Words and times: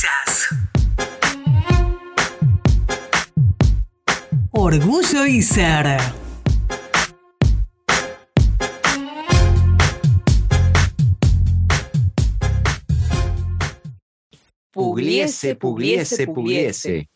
Zapatillas. 0.00 0.48
Orgullo 4.52 5.26
y 5.26 5.42
ser. 5.42 5.98
Pugliese, 14.72 15.56
pugliese, 15.56 16.26
pugliese. 16.26 17.08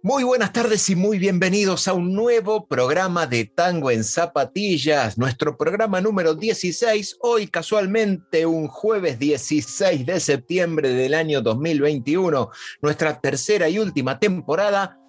Muy 0.00 0.22
buenas 0.22 0.52
tardes 0.52 0.88
y 0.90 0.94
muy 0.94 1.18
bienvenidos 1.18 1.88
a 1.88 1.92
un 1.92 2.14
nuevo 2.14 2.68
programa 2.68 3.26
de 3.26 3.46
Tango 3.46 3.90
en 3.90 4.04
Zapatillas, 4.04 5.18
nuestro 5.18 5.56
programa 5.56 6.00
número 6.00 6.34
16, 6.34 7.16
hoy 7.20 7.48
casualmente 7.48 8.46
un 8.46 8.68
jueves 8.68 9.18
16 9.18 10.06
de 10.06 10.20
septiembre 10.20 10.90
del 10.90 11.14
año 11.14 11.42
2021, 11.42 12.48
nuestra 12.80 13.20
tercera 13.20 13.68
y 13.68 13.80
última 13.80 14.20
temporada 14.20 15.00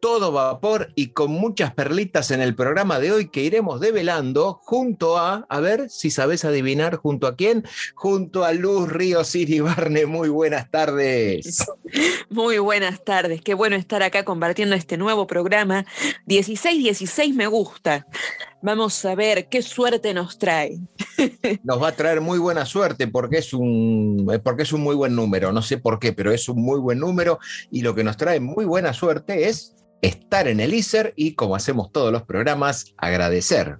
todo 0.00 0.32
vapor 0.32 0.92
y 0.94 1.08
con 1.08 1.30
muchas 1.30 1.74
perlitas 1.74 2.30
en 2.30 2.40
el 2.40 2.54
programa 2.54 2.98
de 2.98 3.12
hoy 3.12 3.28
que 3.28 3.42
iremos 3.42 3.80
develando 3.80 4.60
junto 4.62 5.18
a, 5.18 5.46
a 5.48 5.60
ver 5.60 5.88
si 5.90 6.10
sabes 6.10 6.44
adivinar 6.44 6.96
junto 6.96 7.26
a 7.26 7.36
quién, 7.36 7.64
junto 7.94 8.44
a 8.44 8.52
Luz 8.52 8.88
Ríos 8.88 9.34
Iribarne. 9.34 10.06
Muy 10.06 10.28
buenas 10.28 10.70
tardes. 10.70 11.64
Muy 12.30 12.58
buenas 12.58 13.04
tardes, 13.04 13.40
qué 13.40 13.54
bueno 13.54 13.76
estar 13.76 14.02
acá 14.02 14.24
compartiendo 14.24 14.74
este 14.74 14.96
nuevo 14.96 15.26
programa. 15.26 15.86
16-16 16.26 17.34
me 17.34 17.46
gusta. 17.46 18.06
Vamos 18.62 19.04
a 19.04 19.14
ver 19.14 19.48
qué 19.48 19.62
suerte 19.62 20.12
nos 20.12 20.38
trae. 20.38 20.78
Nos 21.62 21.80
va 21.80 21.88
a 21.88 21.92
traer 21.92 22.20
muy 22.20 22.38
buena 22.38 22.66
suerte 22.66 23.06
porque 23.06 23.38
es 23.38 23.52
un 23.52 24.26
porque 24.42 24.64
es 24.64 24.72
un 24.72 24.80
muy 24.80 24.94
buen 24.96 25.14
número, 25.14 25.52
no 25.52 25.62
sé 25.62 25.78
por 25.78 25.98
qué, 25.98 26.12
pero 26.12 26.32
es 26.32 26.48
un 26.48 26.62
muy 26.62 26.80
buen 26.80 26.98
número 26.98 27.38
y 27.70 27.82
lo 27.82 27.94
que 27.94 28.04
nos 28.04 28.16
trae 28.16 28.40
muy 28.40 28.64
buena 28.64 28.92
suerte 28.92 29.48
es 29.48 29.76
estar 30.06 30.48
en 30.48 30.60
el 30.60 30.74
ISER 30.74 31.12
y, 31.16 31.34
como 31.34 31.56
hacemos 31.56 31.92
todos 31.92 32.12
los 32.12 32.22
programas, 32.22 32.94
agradecer. 32.96 33.78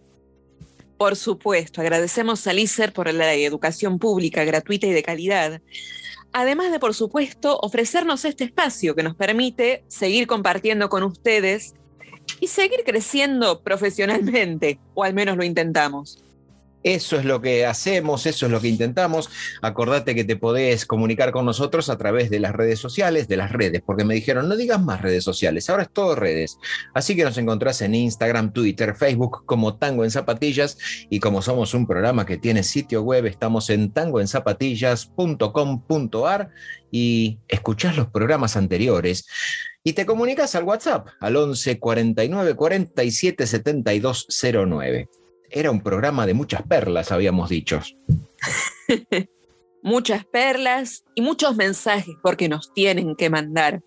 Por 0.98 1.16
supuesto, 1.16 1.80
agradecemos 1.80 2.46
al 2.46 2.58
ISER 2.58 2.92
por 2.92 3.12
la 3.12 3.34
educación 3.34 3.98
pública 3.98 4.44
gratuita 4.44 4.86
y 4.86 4.92
de 4.92 5.02
calidad. 5.02 5.60
Además 6.32 6.70
de, 6.70 6.78
por 6.78 6.94
supuesto, 6.94 7.58
ofrecernos 7.62 8.24
este 8.24 8.44
espacio 8.44 8.94
que 8.94 9.02
nos 9.02 9.14
permite 9.14 9.84
seguir 9.88 10.27
compartiendo 10.27 10.88
con 10.88 11.02
ustedes 11.02 11.74
y 12.41 12.48
seguir 12.48 12.80
creciendo 12.84 13.62
profesionalmente, 13.62 14.78
o 14.94 15.04
al 15.04 15.14
menos 15.14 15.36
lo 15.36 15.44
intentamos. 15.44 16.22
Eso 16.87 17.19
es 17.19 17.25
lo 17.25 17.41
que 17.41 17.67
hacemos, 17.67 18.27
eso 18.27 18.47
es 18.47 18.53
lo 18.53 18.61
que 18.61 18.69
intentamos. 18.69 19.29
Acordate 19.61 20.15
que 20.15 20.23
te 20.23 20.37
podés 20.37 20.87
comunicar 20.87 21.33
con 21.33 21.45
nosotros 21.45 21.91
a 21.91 21.98
través 21.98 22.31
de 22.31 22.39
las 22.39 22.53
redes 22.53 22.78
sociales, 22.78 23.27
de 23.27 23.37
las 23.37 23.50
redes, 23.50 23.83
porque 23.84 24.05
me 24.05 24.15
dijeron, 24.15 24.49
no 24.49 24.55
digas 24.55 24.81
más 24.81 25.03
redes 25.03 25.25
sociales, 25.25 25.69
ahora 25.69 25.83
es 25.83 25.93
todo 25.93 26.15
redes. 26.15 26.59
Así 26.94 27.16
que 27.16 27.25
nos 27.25 27.38
encontrás 27.38 27.83
en 27.83 27.97
Instagram, 27.97 28.53
Twitter, 28.53 28.94
Facebook 28.94 29.44
como 29.47 29.78
Tango 29.78 30.05
en 30.05 30.12
Zapatillas 30.12 30.78
y 31.10 31.19
como 31.19 31.43
somos 31.43 31.75
un 31.75 31.88
programa 31.88 32.25
que 32.25 32.38
tiene 32.38 32.62
sitio 32.62 33.03
web, 33.03 33.27
estamos 33.27 33.69
en 33.69 33.91
tangoenzapatillas.com.ar 33.91 36.50
y 36.93 37.41
escuchás 37.49 37.97
los 37.97 38.06
programas 38.10 38.56
anteriores. 38.56 39.27
Y 39.83 39.94
te 39.94 40.06
comunicas 40.06 40.55
al 40.55 40.62
WhatsApp 40.62 41.09
al 41.19 41.34
11 41.34 41.81
49 41.81 42.55
47 42.55 43.44
72 43.44 44.28
09 44.69 45.09
era 45.51 45.71
un 45.71 45.81
programa 45.81 46.27
de 46.27 46.34
muchas 46.34 46.62
perlas, 46.62 47.12
habíamos 47.12 47.49
dicho. 47.49 47.81
muchas 49.83 50.25
perlas 50.25 51.05
y 51.15 51.23
muchos 51.23 51.57
mensajes 51.57 52.17
porque 52.23 52.49
nos 52.49 52.73
tienen 52.73 53.15
que 53.15 53.31
mandar. 53.31 53.83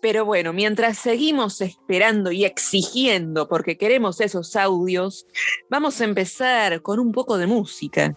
Pero 0.00 0.24
bueno, 0.24 0.52
mientras 0.52 0.98
seguimos 0.98 1.60
esperando 1.60 2.32
y 2.32 2.44
exigiendo 2.44 3.48
porque 3.48 3.76
queremos 3.76 4.20
esos 4.20 4.56
audios, 4.56 5.26
vamos 5.68 6.00
a 6.00 6.04
empezar 6.04 6.82
con 6.82 6.98
un 6.98 7.12
poco 7.12 7.38
de 7.38 7.46
música. 7.46 8.14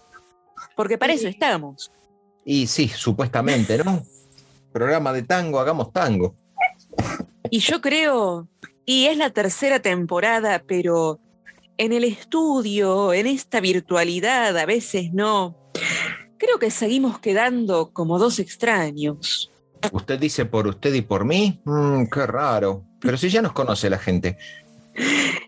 Porque 0.75 0.97
para 0.97 1.13
eso 1.13 1.27
estamos. 1.27 1.91
Y 2.45 2.67
sí, 2.67 2.87
supuestamente, 2.87 3.83
¿no? 3.83 4.03
Programa 4.71 5.13
de 5.13 5.23
tango, 5.23 5.59
hagamos 5.59 5.91
tango. 5.91 6.35
Y 7.49 7.59
yo 7.59 7.81
creo, 7.81 8.47
y 8.85 9.05
es 9.05 9.17
la 9.17 9.29
tercera 9.29 9.79
temporada, 9.79 10.63
pero 10.65 11.19
en 11.77 11.93
el 11.93 12.03
estudio, 12.03 13.13
en 13.13 13.27
esta 13.27 13.59
virtualidad, 13.59 14.57
a 14.57 14.65
veces 14.65 15.13
no. 15.13 15.55
Creo 16.37 16.59
que 16.59 16.71
seguimos 16.71 17.19
quedando 17.19 17.91
como 17.93 18.19
dos 18.19 18.39
extraños. 18.39 19.51
¿Usted 19.91 20.19
dice 20.19 20.45
por 20.45 20.67
usted 20.67 20.93
y 20.93 21.01
por 21.01 21.25
mí? 21.25 21.61
Mm, 21.65 22.05
qué 22.05 22.25
raro. 22.27 22.83
Pero 22.99 23.17
si 23.17 23.29
ya 23.29 23.41
nos 23.41 23.53
conoce 23.53 23.89
la 23.89 23.97
gente. 23.97 24.37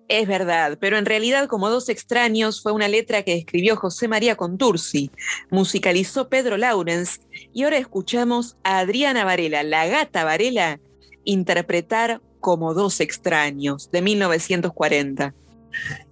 Es 0.07 0.27
verdad, 0.27 0.77
pero 0.79 0.97
en 0.97 1.05
realidad 1.05 1.47
como 1.47 1.69
dos 1.69 1.89
extraños 1.89 2.61
fue 2.61 2.71
una 2.71 2.87
letra 2.87 3.23
que 3.23 3.35
escribió 3.35 3.75
José 3.75 4.07
María 4.07 4.35
Contursi, 4.35 5.11
musicalizó 5.51 6.29
Pedro 6.29 6.57
Laurens 6.57 7.21
y 7.53 7.63
ahora 7.63 7.77
escuchamos 7.77 8.57
a 8.63 8.79
Adriana 8.79 9.23
Varela, 9.23 9.61
la 9.61 9.85
gata 9.87 10.23
Varela, 10.23 10.79
interpretar 11.25 12.21
como 12.39 12.73
dos 12.73 12.99
extraños 13.01 13.91
de 13.91 14.01
1940. 14.01 15.33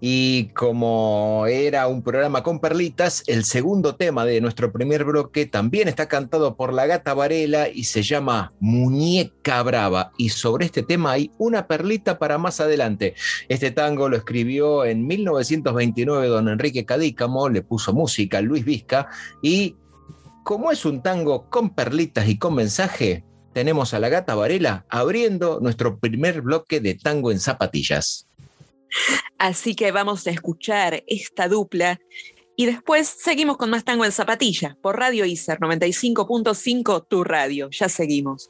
Y 0.02 0.50
como 0.50 1.46
era 1.48 1.88
un 1.88 2.04
programa 2.04 2.44
con 2.44 2.60
perlitas, 2.60 3.24
el 3.28 3.46
segundo 3.46 3.96
tema 3.96 4.26
de 4.26 4.42
nuestro 4.42 4.72
primer 4.72 5.06
bloque 5.06 5.46
también 5.46 5.88
está 5.88 6.08
cantado 6.08 6.56
por 6.56 6.74
la 6.74 6.86
gata 6.86 7.14
Varela 7.14 7.70
y 7.70 7.86
se 7.86 8.04
llama 8.04 8.54
Muñeca 8.60 9.62
Brava. 9.64 10.12
Y 10.18 10.30
sobre 10.30 10.66
este 10.66 10.84
tema 10.84 11.12
hay 11.12 11.32
una 11.38 11.68
perlita 11.68 12.20
para 12.20 12.38
más 12.38 12.60
adelante. 12.60 13.16
Este 13.50 13.72
tango 13.72 14.10
lo 14.10 14.18
escribió 14.18 14.86
en 14.86 15.08
1929 15.08 16.28
don 16.28 16.50
Enrique 16.50 16.86
Cadícamo, 16.86 17.50
le 17.50 17.62
puso 17.62 17.94
música 17.94 18.42
Luis 18.42 18.66
Vizca 18.66 19.08
y 19.42 19.76
como 20.44 20.72
es 20.72 20.86
un 20.86 21.02
tango 21.02 21.50
con 21.50 21.70
perlitas 21.70 22.28
y 22.28 22.38
con 22.38 22.56
mensaje, 22.56 23.24
tenemos 23.54 23.94
a 23.94 24.00
la 24.00 24.10
gata 24.10 24.36
Varela 24.36 24.86
abriendo 24.90 25.60
nuestro 25.62 26.00
primer 26.00 26.42
bloque 26.42 26.82
de 26.82 26.96
tango 26.96 27.32
en 27.32 27.40
zapatillas. 27.40 28.28
Así 29.38 29.76
que 29.76 29.92
vamos 29.92 30.26
a 30.28 30.32
escuchar 30.32 31.04
esta 31.08 31.48
dupla 31.48 32.00
y 32.56 32.66
después 32.68 33.08
seguimos 33.08 33.58
con 33.58 33.70
más 33.70 33.84
tango 33.84 34.06
en 34.06 34.12
zapatilla 34.12 34.78
por 34.82 34.98
Radio 34.98 35.26
ICER 35.26 35.60
95.5, 35.60 37.08
tu 37.08 37.24
radio. 37.24 37.70
Ya 37.72 37.90
seguimos. 37.90 38.50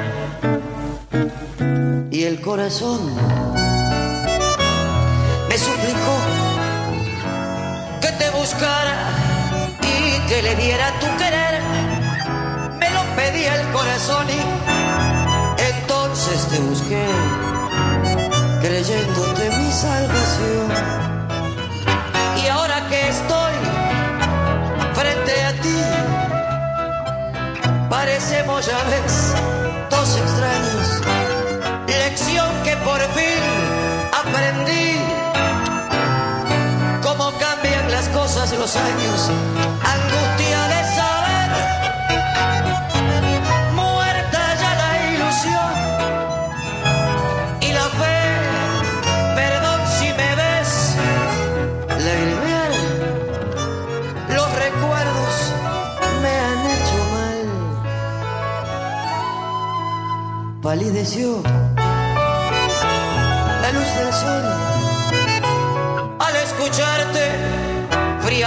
corazón 2.39 2.99
me 5.49 5.57
suplicó 5.57 6.15
que 7.99 8.11
te 8.11 8.29
buscara 8.29 8.95
y 9.81 10.19
que 10.29 10.43
le 10.43 10.55
diera 10.55 10.91
tu 10.99 11.07
querer. 11.17 11.61
Me 12.79 12.89
lo 12.91 13.01
pedía 13.15 13.55
el 13.59 13.67
corazón 13.71 14.27
y 14.29 14.39
entonces 15.73 16.47
te 16.51 16.59
busqué, 16.59 17.07
creyéndote 18.61 19.49
mi 19.57 19.71
salvación. 19.71 20.67
Y 22.43 22.47
ahora 22.49 22.87
que 22.87 23.09
estoy 23.09 23.53
frente 24.93 25.43
a 25.43 25.53
ti, 25.63 25.81
parecemos 27.89 28.65
ya 28.67 28.83
años. 38.75 39.29
Angustia 39.95 40.61
de 40.73 40.81
saber. 40.97 41.49
Muerta 43.75 44.41
ya 44.61 44.71
la 44.81 44.91
ilusión. 45.13 45.73
Y 47.61 47.73
la 47.73 47.87
fe. 47.99 48.19
Perdón 49.35 49.79
si 49.97 50.07
me 50.19 50.35
ves. 50.41 50.71
Lagrimear. 52.05 52.71
Los 54.35 54.49
recuerdos 54.65 55.33
me 56.21 56.33
han 56.47 56.61
hecho 56.75 56.99
mal 57.15 57.39
palideció 60.61 61.43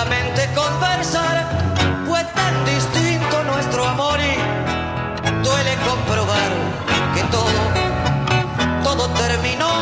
fríamente 0.05 0.49
conversar, 0.55 1.47
fue 2.07 2.23
tan 2.35 2.65
distinto 2.65 3.45
nuestro 3.45 3.87
amor 3.87 4.19
y 4.21 5.43
duele 5.43 5.77
comprobar 5.87 6.51
que 7.15 7.23
todo, 7.25 7.51
todo 8.83 9.09
terminó. 9.15 9.74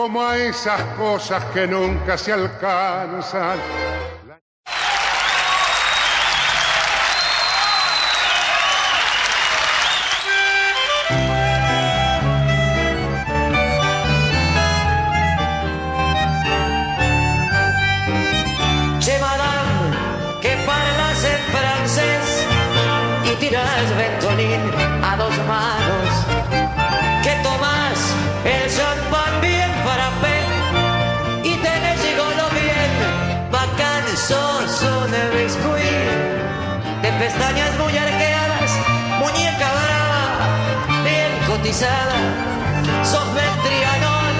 Como 0.00 0.22
a 0.22 0.38
esas 0.38 0.80
cosas 0.96 1.44
que 1.52 1.66
nunca 1.66 2.16
se 2.16 2.32
alcanzan. 2.32 3.58
Pestañas 37.20 37.76
muy 37.78 37.94
arqueadas, 37.94 38.70
muñeca 39.18 39.68
brava, 39.78 40.22
bien 41.04 41.32
cotizada. 41.46 42.16
Sos 43.04 43.34
del 43.34 43.54
Trianón, 43.66 44.34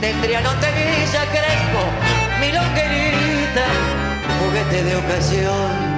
del 0.00 0.20
Trianón 0.20 0.60
de 0.60 0.70
Villa 0.78 1.24
Crespo, 1.32 1.82
mi 2.40 2.52
longuerita, 2.52 3.66
juguete 4.38 4.84
de 4.84 4.96
ocasión. 4.96 5.93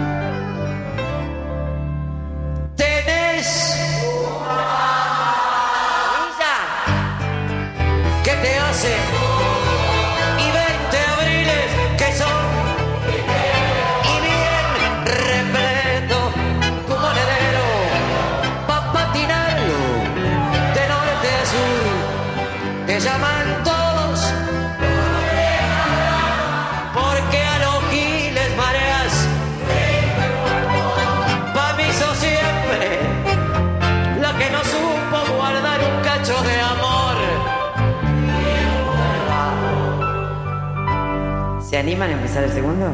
¿Se 41.69 41.77
animan 41.77 42.11
a 42.11 42.13
empezar 42.13 42.45
el 42.45 42.53
segundo? 42.53 42.87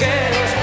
girls 0.00 0.59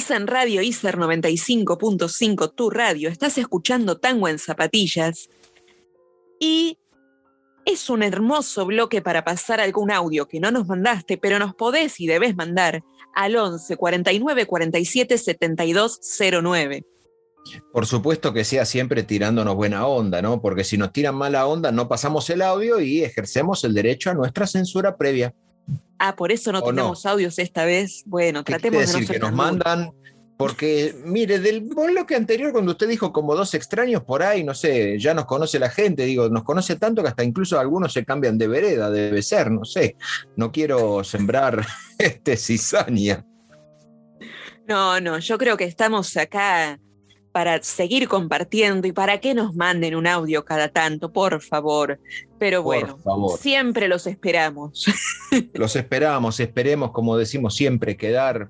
Estás 0.00 0.16
en 0.16 0.28
Radio 0.28 0.62
ICER 0.62 0.96
95.5, 0.96 2.54
tu 2.54 2.70
radio. 2.70 3.10
Estás 3.10 3.36
escuchando 3.36 3.98
Tango 3.98 4.28
en 4.28 4.38
Zapatillas. 4.38 5.28
Y 6.38 6.78
es 7.66 7.90
un 7.90 8.02
hermoso 8.02 8.64
bloque 8.64 9.02
para 9.02 9.24
pasar 9.24 9.60
algún 9.60 9.90
audio 9.90 10.26
que 10.26 10.40
no 10.40 10.50
nos 10.50 10.66
mandaste, 10.66 11.18
pero 11.18 11.38
nos 11.38 11.54
podés 11.54 12.00
y 12.00 12.06
debés 12.06 12.34
mandar 12.34 12.82
al 13.14 13.36
11 13.36 13.76
49 13.76 14.46
47 14.46 15.18
72 15.18 16.00
09. 16.42 16.86
Por 17.70 17.84
supuesto 17.84 18.32
que 18.32 18.44
sea 18.44 18.64
siempre 18.64 19.02
tirándonos 19.02 19.54
buena 19.54 19.86
onda, 19.86 20.22
¿no? 20.22 20.40
Porque 20.40 20.64
si 20.64 20.78
nos 20.78 20.94
tiran 20.94 21.14
mala 21.14 21.46
onda, 21.46 21.72
no 21.72 21.88
pasamos 21.88 22.30
el 22.30 22.40
audio 22.40 22.80
y 22.80 23.04
ejercemos 23.04 23.64
el 23.64 23.74
derecho 23.74 24.08
a 24.08 24.14
nuestra 24.14 24.46
censura 24.46 24.96
previa. 24.96 25.34
Ah, 26.02 26.16
por 26.16 26.32
eso 26.32 26.50
no 26.50 26.62
tenemos 26.62 27.04
audios 27.04 27.38
esta 27.38 27.66
vez. 27.66 28.04
Bueno, 28.06 28.42
¿Qué 28.42 28.54
tratemos 28.54 28.78
quiere 28.78 28.86
de 28.86 28.92
no 28.92 28.98
decir 29.00 29.14
que 29.16 29.20
nos 29.20 29.32
mandan? 29.34 29.92
Porque, 30.38 30.94
mire, 31.04 31.38
del 31.38 31.60
bloque 31.60 32.16
anterior, 32.16 32.52
cuando 32.52 32.72
usted 32.72 32.88
dijo 32.88 33.12
como 33.12 33.36
dos 33.36 33.52
extraños 33.52 34.02
por 34.02 34.22
ahí, 34.22 34.42
no 34.42 34.54
sé, 34.54 34.98
ya 34.98 35.12
nos 35.12 35.26
conoce 35.26 35.58
la 35.58 35.68
gente, 35.68 36.06
digo, 36.06 36.30
nos 36.30 36.42
conoce 36.42 36.76
tanto 36.76 37.02
que 37.02 37.08
hasta 37.08 37.22
incluso 37.22 37.60
algunos 37.60 37.92
se 37.92 38.06
cambian 38.06 38.38
de 38.38 38.48
vereda, 38.48 38.90
debe 38.90 39.20
ser, 39.20 39.50
no 39.50 39.66
sé. 39.66 39.96
No 40.36 40.50
quiero 40.50 41.04
sembrar 41.04 41.66
este 41.98 42.38
cizaña. 42.38 43.22
No, 44.66 45.02
no, 45.02 45.18
yo 45.18 45.36
creo 45.36 45.58
que 45.58 45.64
estamos 45.64 46.16
acá 46.16 46.80
para 47.32 47.62
seguir 47.62 48.08
compartiendo 48.08 48.88
y 48.88 48.92
para 48.92 49.20
que 49.20 49.34
nos 49.34 49.54
manden 49.54 49.94
un 49.94 50.06
audio 50.06 50.44
cada 50.44 50.68
tanto, 50.68 51.12
por 51.12 51.40
favor. 51.40 52.00
Pero 52.38 52.62
bueno, 52.62 52.98
favor. 52.98 53.38
siempre 53.38 53.88
los 53.88 54.06
esperamos. 54.06 54.86
Los 55.54 55.76
esperamos, 55.76 56.40
esperemos, 56.40 56.90
como 56.90 57.16
decimos 57.16 57.54
siempre, 57.54 57.96
quedar 57.96 58.48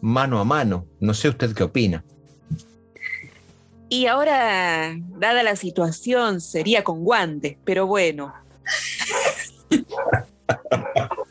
mano 0.00 0.40
a 0.40 0.44
mano. 0.44 0.84
No 0.98 1.14
sé 1.14 1.28
usted 1.28 1.54
qué 1.54 1.62
opina. 1.62 2.02
Y 3.88 4.06
ahora, 4.06 4.96
dada 5.18 5.44
la 5.44 5.54
situación, 5.54 6.40
sería 6.40 6.82
con 6.82 7.04
guantes, 7.04 7.56
pero 7.64 7.86
bueno, 7.86 8.34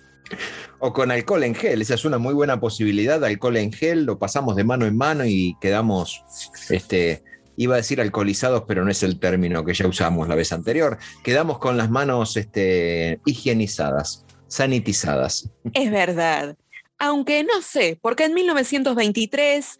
O 0.85 0.93
con 0.93 1.09
alcohol 1.09 1.43
en 1.43 1.55
gel, 1.55 1.81
esa 1.81 1.95
es 1.95 2.05
una 2.05 2.19
muy 2.19 2.35
buena 2.35 2.59
posibilidad. 2.59 3.23
Alcohol 3.23 3.57
en 3.57 3.73
gel, 3.73 4.03
lo 4.03 4.19
pasamos 4.19 4.55
de 4.55 4.63
mano 4.63 4.85
en 4.85 4.95
mano 4.95 5.25
y 5.25 5.57
quedamos, 5.59 6.23
este, 6.69 7.23
iba 7.57 7.73
a 7.73 7.77
decir 7.77 7.99
alcoholizados, 7.99 8.65
pero 8.67 8.85
no 8.85 8.91
es 8.91 9.01
el 9.01 9.19
término 9.19 9.65
que 9.65 9.73
ya 9.73 9.87
usamos 9.87 10.27
la 10.27 10.35
vez 10.35 10.51
anterior. 10.51 10.99
Quedamos 11.23 11.57
con 11.57 11.75
las 11.75 11.89
manos 11.89 12.37
este, 12.37 13.19
higienizadas, 13.25 14.25
sanitizadas. 14.47 15.49
es 15.73 15.89
verdad. 15.89 16.55
Aunque 16.99 17.43
no 17.43 17.63
sé, 17.63 17.97
porque 17.99 18.25
en 18.25 18.35
1923 18.35 19.79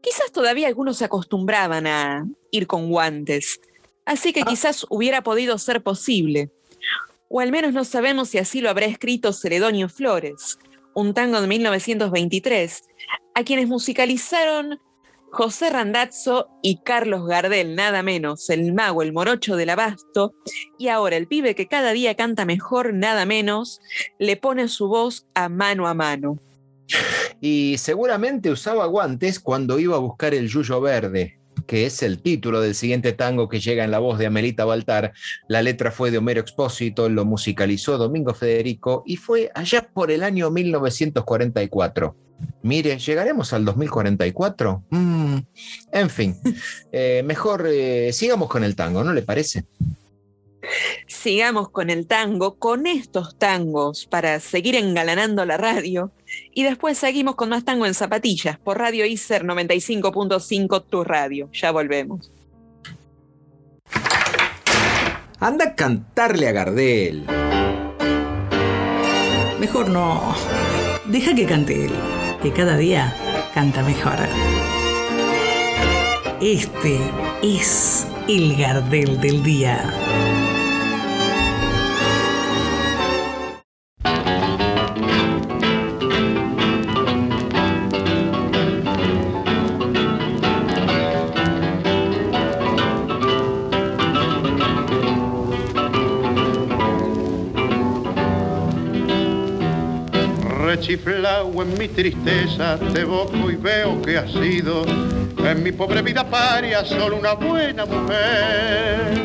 quizás 0.00 0.32
todavía 0.32 0.68
algunos 0.68 0.96
se 0.96 1.04
acostumbraban 1.04 1.86
a 1.86 2.26
ir 2.50 2.66
con 2.66 2.88
guantes. 2.88 3.60
Así 4.06 4.32
que 4.32 4.42
quizás 4.42 4.86
hubiera 4.88 5.22
podido 5.22 5.58
ser 5.58 5.82
posible. 5.82 6.48
O 7.28 7.40
al 7.40 7.50
menos 7.50 7.72
no 7.72 7.84
sabemos 7.84 8.28
si 8.28 8.38
así 8.38 8.60
lo 8.60 8.70
habrá 8.70 8.86
escrito 8.86 9.32
Celedonio 9.32 9.88
Flores, 9.88 10.58
un 10.94 11.12
tango 11.12 11.40
de 11.40 11.46
1923, 11.46 12.82
a 13.34 13.44
quienes 13.44 13.68
musicalizaron 13.68 14.78
José 15.30 15.68
Randazzo 15.70 16.48
y 16.62 16.78
Carlos 16.82 17.26
Gardel, 17.26 17.74
nada 17.74 18.02
menos, 18.02 18.48
el 18.48 18.72
mago, 18.72 19.02
el 19.02 19.12
morocho 19.12 19.56
del 19.56 19.70
abasto, 19.70 20.34
y 20.78 20.88
ahora 20.88 21.16
el 21.16 21.26
pibe 21.26 21.54
que 21.54 21.66
cada 21.66 21.92
día 21.92 22.14
canta 22.14 22.46
mejor, 22.46 22.94
nada 22.94 23.26
menos, 23.26 23.80
le 24.18 24.36
pone 24.36 24.68
su 24.68 24.88
voz 24.88 25.26
a 25.34 25.48
mano 25.48 25.88
a 25.88 25.94
mano. 25.94 26.38
Y 27.40 27.76
seguramente 27.78 28.50
usaba 28.50 28.86
guantes 28.86 29.38
cuando 29.40 29.78
iba 29.78 29.96
a 29.96 30.00
buscar 30.00 30.32
el 30.32 30.48
yuyo 30.48 30.80
verde, 30.80 31.35
que 31.66 31.86
es 31.86 32.02
el 32.02 32.22
título 32.22 32.60
del 32.60 32.74
siguiente 32.74 33.12
tango 33.12 33.48
que 33.48 33.60
llega 33.60 33.84
en 33.84 33.90
la 33.90 33.98
voz 33.98 34.18
de 34.18 34.26
Amelita 34.26 34.64
Baltar. 34.64 35.12
La 35.48 35.62
letra 35.62 35.90
fue 35.90 36.10
de 36.10 36.18
Homero 36.18 36.40
Expósito, 36.40 37.08
lo 37.08 37.24
musicalizó 37.24 37.98
Domingo 37.98 38.34
Federico 38.34 39.02
y 39.06 39.16
fue 39.16 39.50
allá 39.54 39.88
por 39.92 40.10
el 40.10 40.22
año 40.22 40.50
1944. 40.50 42.16
Mire, 42.62 42.98
¿llegaremos 42.98 43.52
al 43.52 43.64
2044? 43.64 44.84
Mm, 44.90 45.36
en 45.92 46.10
fin, 46.10 46.36
eh, 46.92 47.22
mejor 47.24 47.66
eh, 47.68 48.12
sigamos 48.12 48.48
con 48.48 48.64
el 48.64 48.76
tango, 48.76 49.02
¿no 49.04 49.12
le 49.12 49.22
parece? 49.22 49.64
Sigamos 51.06 51.70
con 51.70 51.90
el 51.90 52.06
tango, 52.06 52.56
con 52.58 52.86
estos 52.86 53.38
tangos, 53.38 54.06
para 54.06 54.40
seguir 54.40 54.74
engalanando 54.74 55.44
la 55.44 55.56
radio. 55.56 56.10
Y 56.54 56.62
después 56.62 56.98
seguimos 56.98 57.34
con 57.34 57.48
más 57.48 57.64
tango 57.64 57.86
en 57.86 57.94
zapatillas 57.94 58.58
por 58.58 58.78
Radio 58.78 59.06
ICER 59.06 59.44
95.5, 59.44 60.84
tu 60.88 61.04
radio. 61.04 61.48
Ya 61.52 61.70
volvemos. 61.70 62.30
Anda 65.38 65.66
a 65.66 65.74
cantarle 65.74 66.48
a 66.48 66.52
Gardel. 66.52 67.26
Mejor 69.60 69.90
no. 69.90 70.34
Deja 71.06 71.34
que 71.34 71.46
cante 71.46 71.86
él, 71.86 71.92
que 72.42 72.52
cada 72.52 72.76
día 72.76 73.14
canta 73.54 73.82
mejor. 73.82 74.16
Este 76.40 76.98
es 77.42 78.06
el 78.28 78.56
Gardel 78.56 79.20
del 79.20 79.42
día. 79.42 80.45
Rechiflao 100.86 101.62
en 101.62 101.76
mi 101.78 101.88
tristeza, 101.88 102.78
te 102.94 103.00
evoco 103.00 103.50
y 103.50 103.56
veo 103.56 104.00
que 104.02 104.18
has 104.18 104.30
sido 104.30 104.84
en 104.86 105.60
mi 105.60 105.72
pobre 105.72 106.00
vida 106.00 106.22
paria 106.30 106.84
solo 106.84 107.16
una 107.16 107.32
buena 107.32 107.84
mujer. 107.84 109.20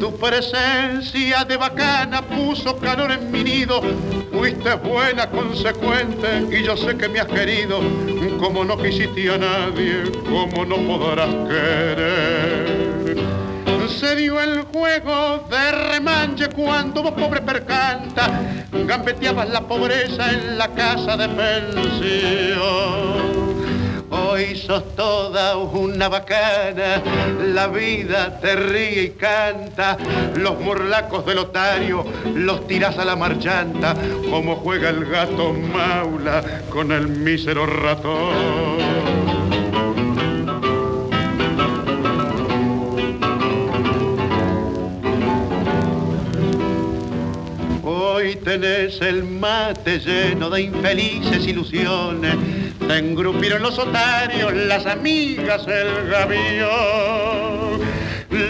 Tu 0.00 0.18
presencia 0.18 1.44
de 1.44 1.56
bacana 1.56 2.22
puso 2.22 2.76
calor 2.76 3.12
en 3.12 3.30
mi 3.30 3.44
nido, 3.44 3.80
fuiste 4.32 4.74
buena, 4.74 5.30
consecuente 5.30 6.48
y 6.50 6.64
yo 6.64 6.76
sé 6.76 6.96
que 6.96 7.08
me 7.08 7.20
has 7.20 7.28
querido, 7.28 7.78
como 8.40 8.64
no 8.64 8.76
quisiste 8.76 9.30
a 9.30 9.38
nadie, 9.38 10.10
como 10.28 10.64
no 10.64 10.76
podrás 10.88 11.32
querer 11.48 12.66
se 13.98 14.14
dio 14.14 14.40
el 14.40 14.62
juego 14.62 15.46
de 15.50 15.72
remanche 15.72 16.48
cuando 16.48 17.02
vos 17.02 17.12
pobre 17.12 17.40
percanta 17.40 18.42
gambeteabas 18.86 19.48
la 19.48 19.62
pobreza 19.62 20.30
en 20.30 20.58
la 20.58 20.68
casa 20.68 21.16
de 21.16 21.28
pensión. 21.28 22.56
Hoy 24.10 24.54
sos 24.56 24.94
toda 24.94 25.56
una 25.56 26.08
bacana, 26.08 27.02
la 27.54 27.66
vida 27.68 28.38
te 28.40 28.54
ríe 28.54 29.02
y 29.02 29.10
canta, 29.10 29.96
los 30.36 30.60
morlacos 30.60 31.24
del 31.26 31.38
otario 31.38 32.04
los 32.34 32.66
tirás 32.66 32.98
a 32.98 33.04
la 33.04 33.16
marchanta, 33.16 33.96
como 34.30 34.56
juega 34.56 34.90
el 34.90 35.06
gato 35.06 35.52
maula 35.52 36.62
con 36.70 36.92
el 36.92 37.08
mísero 37.08 37.66
ratón. 37.66 39.05
Hoy 48.26 48.34
tenés 48.34 49.00
el 49.02 49.22
mate 49.22 50.00
lleno 50.00 50.50
de 50.50 50.62
infelices 50.62 51.46
ilusiones. 51.46 52.34
Te 52.84 52.98
engrupieron 52.98 53.62
los 53.62 53.78
otarios, 53.78 54.52
las 54.52 54.84
amigas, 54.84 55.64
el 55.68 56.08
gavión. 56.08 57.78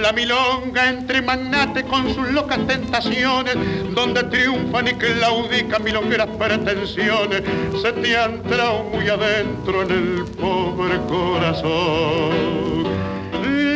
La 0.01 0.15
milonga 0.15 0.89
entre 0.89 1.21
magnates 1.21 1.85
con 1.85 2.09
sus 2.15 2.27
locas 2.31 2.67
tentaciones, 2.67 3.55
donde 3.95 4.23
triunfan 4.23 4.89
y 4.89 4.95
claudican 4.95 5.85
milongueras 5.85 6.29
pretensiones, 6.39 7.43
se 7.83 7.93
te 7.93 8.17
han 8.17 8.37
entrado 8.37 8.83
muy 8.85 9.07
adentro 9.11 9.83
en 9.83 9.91
el 9.91 10.25
pobre 10.39 10.97
corazón 11.07 12.96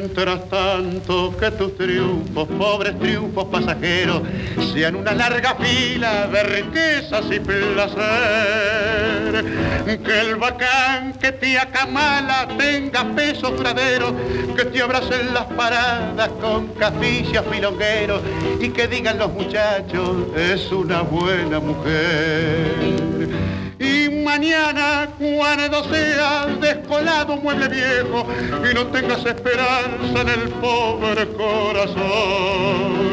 Mientras 0.00 0.48
tanto 0.48 1.36
que 1.36 1.50
tus 1.50 1.76
triunfos, 1.76 2.48
pobres 2.56 2.98
triunfos 2.98 3.44
pasajeros, 3.44 4.22
sean 4.72 4.96
una 4.96 5.12
larga 5.12 5.54
fila 5.56 6.26
de 6.26 6.42
riquezas 6.42 7.26
y 7.30 7.38
placer. 7.38 8.00
Que 10.02 10.20
el 10.20 10.36
bacán 10.36 11.12
que 11.20 11.32
te 11.32 11.58
acamala 11.58 12.48
tenga 12.56 13.04
peso 13.14 13.50
duraderos, 13.50 14.14
que 14.56 14.64
te 14.64 14.80
abracen 14.80 15.34
las 15.34 15.44
paradas 15.44 16.30
con 16.40 16.68
caficias 16.68 17.44
filongueros 17.50 18.22
y 18.58 18.70
que 18.70 18.88
digan 18.88 19.18
los 19.18 19.30
muchachos, 19.30 20.34
es 20.34 20.72
una 20.72 21.02
buena 21.02 21.60
mujer 21.60 23.20
y 23.80 24.10
mañana 24.10 25.08
cuando 25.18 25.82
seas 25.84 26.60
descolado 26.60 27.36
mueble 27.38 27.66
viejo 27.68 28.26
y 28.70 28.74
no 28.74 28.86
tengas 28.88 29.24
esperanza 29.24 30.20
en 30.20 30.28
el 30.28 30.48
pobre 30.60 31.26
corazón. 31.28 33.10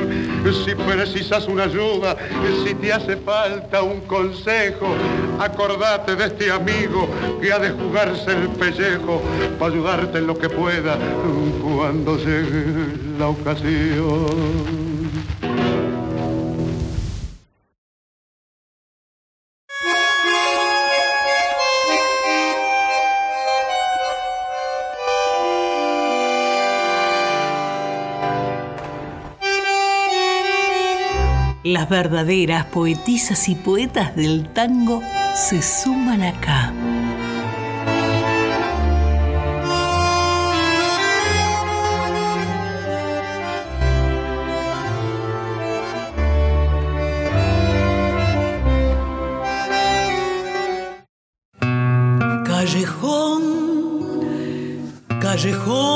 Si 0.65 0.75
precisas 0.75 1.47
una 1.47 1.63
ayuda, 1.63 2.15
si 2.63 2.73
te 2.75 2.93
hace 2.93 3.17
falta 3.17 3.81
un 3.81 4.01
consejo, 4.01 4.87
acordate 5.39 6.15
de 6.15 6.25
este 6.25 6.51
amigo 6.51 7.09
que 7.41 7.51
ha 7.51 7.59
de 7.59 7.71
jugarse 7.71 8.31
el 8.31 8.49
pellejo 8.49 9.21
para 9.59 9.73
ayudarte 9.73 10.19
en 10.19 10.27
lo 10.27 10.37
que 10.37 10.49
pueda 10.49 10.97
cuando 11.61 12.17
llegue 12.17 12.93
la 13.17 13.27
ocasión. 13.27 14.86
Las 31.67 31.89
verdaderas 31.89 32.65
poetisas 32.67 33.49
y 33.49 33.55
poetas 33.55 34.15
del 34.15 34.47
tango 34.53 35.01
se 35.35 35.61
suman 35.61 36.23
acá. 36.23 36.71
Callejón, 52.45 53.43
callejón, 55.19 55.86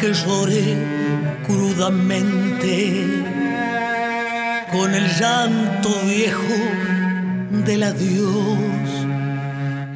que 0.00 0.14
llore 0.14 0.64
crudamente 1.46 2.74
con 4.72 4.94
el 4.94 5.06
llanto 5.18 5.90
viejo 6.06 6.58
del 7.66 7.82
adiós. 7.82 8.56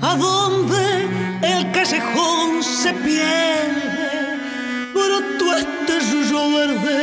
A 0.02 0.14
donde 0.16 0.84
el 1.42 1.72
callejón 1.72 2.62
se 2.62 2.92
pierde, 2.92 4.38
tú 5.38 5.46
este 5.54 6.00
suyo 6.10 6.40
verde 6.58 7.00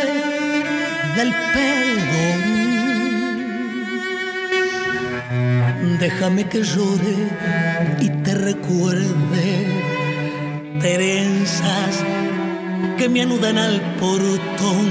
del 1.16 1.32
perdón. 1.56 2.42
Déjame 6.00 6.44
que 6.50 6.62
llore 6.62 7.16
y 8.00 8.10
te 8.24 8.36
recuerde 8.36 9.46
trenzas 10.80 12.20
que 12.97 13.10
me 13.10 13.21
anudan 13.21 13.58
al 13.58 13.80
portón. 13.99 14.88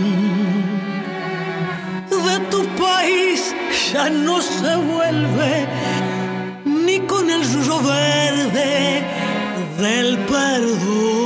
De 2.10 2.38
tu 2.50 2.64
país 2.82 3.54
ya 3.92 4.10
no 4.10 4.40
se 4.40 4.76
vuelve 4.76 5.66
ni 6.64 7.00
con 7.00 7.30
el 7.30 7.42
ruso 7.52 7.80
verde 7.82 9.02
del 9.78 10.18
perdón. 10.18 11.19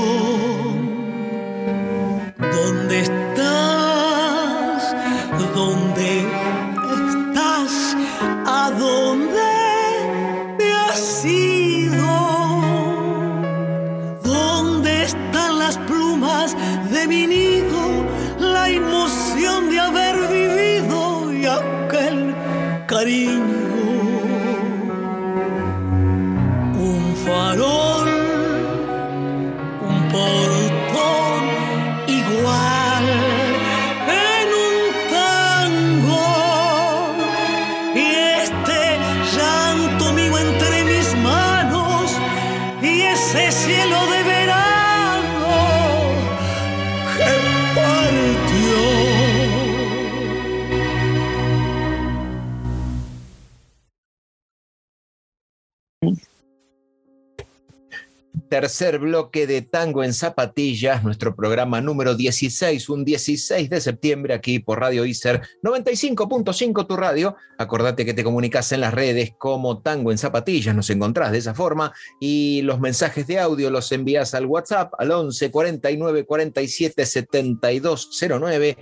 Tercer 58.65 58.99
bloque 58.99 59.47
de 59.47 59.61
Tango 59.61 60.03
en 60.05 60.15
Zapatillas, 60.15 61.05
nuestro 61.05 61.37
programa 61.37 61.83
número 61.83 62.15
16, 62.15 62.89
un 62.89 63.05
16 63.05 63.69
de 63.69 63.79
septiembre 63.79 64.33
aquí 64.33 64.59
por 64.59 64.81
Radio 64.81 65.05
ICER 65.05 65.43
95.5 65.63 66.87
tu 66.87 66.97
radio. 66.97 67.37
Acordate 67.59 68.07
que 68.07 68.15
te 68.15 68.25
comunicas 68.25 68.73
en 68.73 68.81
las 68.81 68.95
redes 68.95 69.35
como 69.37 69.83
Tango 69.83 70.13
en 70.13 70.17
Zapatillas, 70.17 70.75
nos 70.75 70.89
encontrás 70.89 71.33
de 71.33 71.39
esa 71.39 71.53
forma 71.53 71.93
y 72.19 72.63
los 72.63 72.81
mensajes 72.81 73.27
de 73.27 73.39
audio 73.39 73.69
los 73.69 73.93
envías 73.93 74.33
al 74.33 74.47
WhatsApp 74.47 74.95
al 74.97 75.11
11 75.11 75.51
49 75.51 76.25
47 76.25 77.05
72 77.05 78.19
09. 78.41 78.79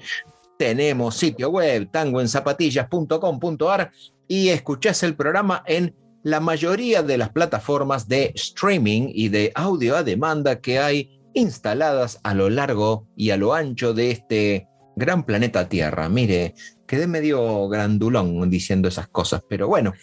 Tenemos 0.56 1.16
sitio 1.16 1.50
web 1.50 1.90
tangoenzapatillas.com.ar 1.90 3.90
y 4.28 4.50
escuchás 4.50 5.02
el 5.02 5.16
programa 5.16 5.64
en 5.66 5.96
la 6.22 6.40
mayoría 6.40 7.02
de 7.02 7.18
las 7.18 7.30
plataformas 7.30 8.08
de 8.08 8.32
streaming 8.34 9.10
y 9.12 9.28
de 9.28 9.52
audio 9.54 9.96
a 9.96 10.02
demanda 10.02 10.60
que 10.60 10.78
hay 10.78 11.20
instaladas 11.34 12.20
a 12.22 12.34
lo 12.34 12.50
largo 12.50 13.06
y 13.16 13.30
a 13.30 13.36
lo 13.36 13.54
ancho 13.54 13.94
de 13.94 14.10
este 14.10 14.68
gran 14.96 15.24
planeta 15.24 15.68
Tierra. 15.68 16.08
Mire, 16.08 16.54
quedé 16.86 17.06
medio 17.06 17.68
grandulón 17.68 18.50
diciendo 18.50 18.88
esas 18.88 19.08
cosas, 19.08 19.42
pero 19.48 19.66
bueno, 19.66 19.94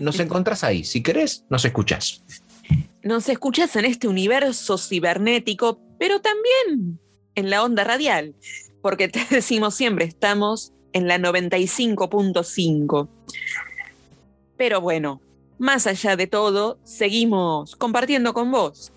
nos 0.00 0.18
encontrás 0.20 0.64
ahí. 0.64 0.84
Si 0.84 1.02
querés, 1.02 1.44
nos 1.48 1.64
escuchás. 1.64 2.22
Nos 3.02 3.28
escuchás 3.28 3.74
en 3.76 3.84
este 3.84 4.08
universo 4.08 4.78
cibernético, 4.78 5.80
pero 5.98 6.20
también 6.20 6.98
en 7.34 7.50
la 7.50 7.62
onda 7.62 7.84
radial, 7.84 8.34
porque 8.80 9.08
te 9.08 9.24
decimos 9.30 9.74
siempre, 9.74 10.04
estamos 10.04 10.72
en 10.92 11.08
la 11.08 11.18
95.5. 11.18 13.08
Pero 14.56 14.80
bueno, 14.80 15.20
más 15.58 15.86
allá 15.86 16.16
de 16.16 16.26
todo, 16.26 16.78
seguimos 16.84 17.76
compartiendo 17.76 18.34
con 18.34 18.50
vos. 18.50 18.92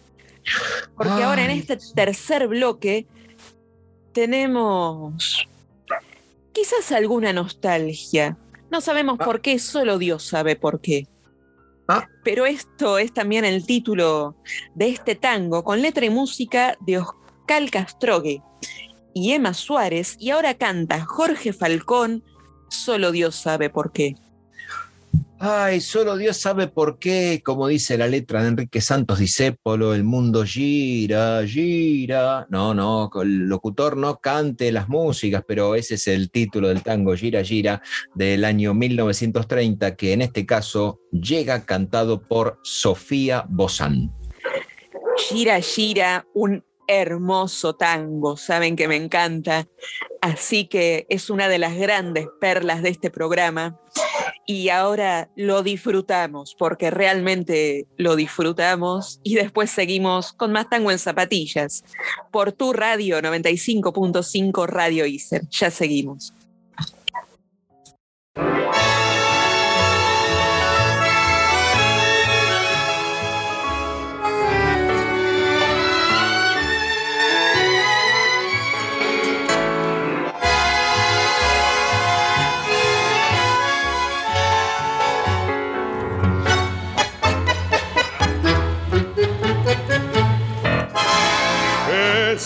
Porque 0.95 1.23
ahora 1.23 1.45
en 1.45 1.51
este 1.51 1.77
tercer 1.95 2.47
bloque 2.47 3.07
tenemos 4.13 5.47
quizás 6.53 6.91
alguna 6.91 7.33
nostalgia. 7.33 8.37
No 8.71 8.81
sabemos 8.81 9.17
Ah. 9.19 9.25
por 9.25 9.41
qué, 9.41 9.59
solo 9.59 9.97
Dios 9.97 10.23
sabe 10.23 10.55
por 10.55 10.81
qué. 10.81 11.07
Ah. 11.87 12.07
Pero 12.23 12.45
esto 12.45 12.97
es 12.97 13.13
también 13.13 13.45
el 13.45 13.65
título 13.65 14.35
de 14.73 14.89
este 14.89 15.15
tango 15.15 15.63
con 15.63 15.81
letra 15.81 16.05
y 16.05 16.09
música 16.09 16.77
de 16.79 16.97
Oscar 16.99 17.69
Castrogue 17.69 18.41
y 19.13 19.31
Emma 19.33 19.53
Suárez 19.53 20.15
y 20.19 20.31
ahora 20.31 20.55
canta 20.55 21.05
Jorge 21.05 21.53
Falcón, 21.53 22.23
solo 22.69 23.11
Dios 23.11 23.35
sabe 23.35 23.69
por 23.69 23.91
qué. 23.91 24.15
Ay, 25.37 25.81
solo 25.81 26.15
Dios 26.15 26.37
sabe 26.37 26.67
por 26.67 26.97
qué, 26.97 27.41
como 27.43 27.67
dice 27.67 27.97
la 27.97 28.07
letra 28.07 28.41
de 28.41 28.49
Enrique 28.49 28.79
Santos 28.79 29.19
Discépolo, 29.19 29.93
el 29.93 30.05
mundo 30.05 30.45
gira, 30.45 31.45
gira. 31.45 32.47
No, 32.49 32.73
no, 32.73 33.09
el 33.21 33.49
locutor 33.49 33.97
no 33.97 34.17
cante 34.19 34.71
las 34.71 34.87
músicas, 34.87 35.43
pero 35.45 35.75
ese 35.75 35.95
es 35.95 36.07
el 36.07 36.31
título 36.31 36.69
del 36.69 36.83
tango 36.83 37.15
Gira, 37.15 37.43
gira 37.43 37.81
del 38.13 38.45
año 38.45 38.73
1930, 38.73 39.95
que 39.97 40.13
en 40.13 40.21
este 40.21 40.45
caso 40.45 41.01
llega 41.11 41.65
cantado 41.65 42.21
por 42.21 42.59
Sofía 42.63 43.45
Bozán. 43.49 44.13
Gira, 45.17 45.59
gira, 45.59 46.25
un 46.33 46.63
hermoso 46.87 47.75
tango, 47.75 48.37
saben 48.37 48.75
que 48.75 48.87
me 48.87 48.95
encanta. 48.95 49.67
Así 50.21 50.67
que 50.67 51.05
es 51.09 51.29
una 51.29 51.49
de 51.49 51.57
las 51.57 51.75
grandes 51.75 52.27
perlas 52.39 52.81
de 52.81 52.89
este 52.89 53.09
programa. 53.09 53.79
Y 54.47 54.69
ahora 54.69 55.29
lo 55.35 55.63
disfrutamos, 55.63 56.55
porque 56.55 56.91
realmente 56.91 57.87
lo 57.97 58.15
disfrutamos. 58.15 59.19
Y 59.23 59.35
después 59.35 59.71
seguimos 59.71 60.33
con 60.33 60.51
más 60.51 60.69
tango 60.69 60.91
en 60.91 60.99
zapatillas. 60.99 61.83
Por 62.31 62.51
tu 62.51 62.71
radio 62.73 63.19
95.5 63.19 64.67
Radio 64.67 65.05
ICER. 65.05 65.47
Ya 65.49 65.71
seguimos. 65.71 66.33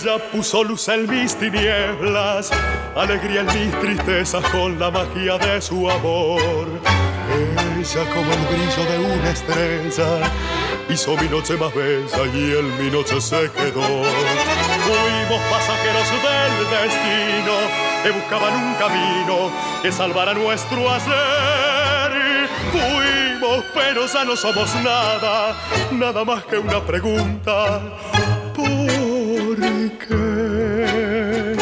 Ella 0.01 0.17
puso 0.31 0.63
luz 0.63 0.87
en 0.87 1.09
mis 1.09 1.35
tinieblas, 1.35 2.51
alegría 2.95 3.41
en 3.41 3.47
mis 3.47 3.79
tristezas 3.81 4.43
con 4.49 4.79
la 4.79 4.89
magia 4.89 5.37
de 5.37 5.61
su 5.61 5.89
amor. 5.89 6.67
Ella 7.77 8.09
como 8.13 8.31
el 8.31 8.39
brillo 8.47 8.91
de 8.91 8.99
una 8.99 9.29
estrella 9.29 10.31
hizo 10.89 11.17
mi 11.17 11.27
noche 11.27 11.57
más 11.57 11.73
bella 11.73 12.25
y 12.33 12.51
en 12.59 12.83
mi 12.83 12.89
noche 12.89 13.19
se 13.19 13.51
quedó. 13.51 13.81
Fuimos 14.85 15.41
pasajeros 15.51 16.09
del 16.23 16.69
destino 16.69 17.53
que 18.03 18.11
buscaban 18.11 18.53
un 18.53 18.73
camino 18.75 19.51
que 19.81 19.91
salvara 19.91 20.33
nuestro 20.33 20.89
ayer. 20.89 22.47
Fuimos, 22.71 23.65
pero 23.73 24.05
ya 24.05 24.23
no 24.23 24.35
somos 24.37 24.73
nada, 24.75 25.55
nada 25.91 26.23
más 26.23 26.45
que 26.45 26.57
una 26.57 26.79
pregunta. 26.79 27.81
¿Por 28.55 28.98
qué? 30.07 31.55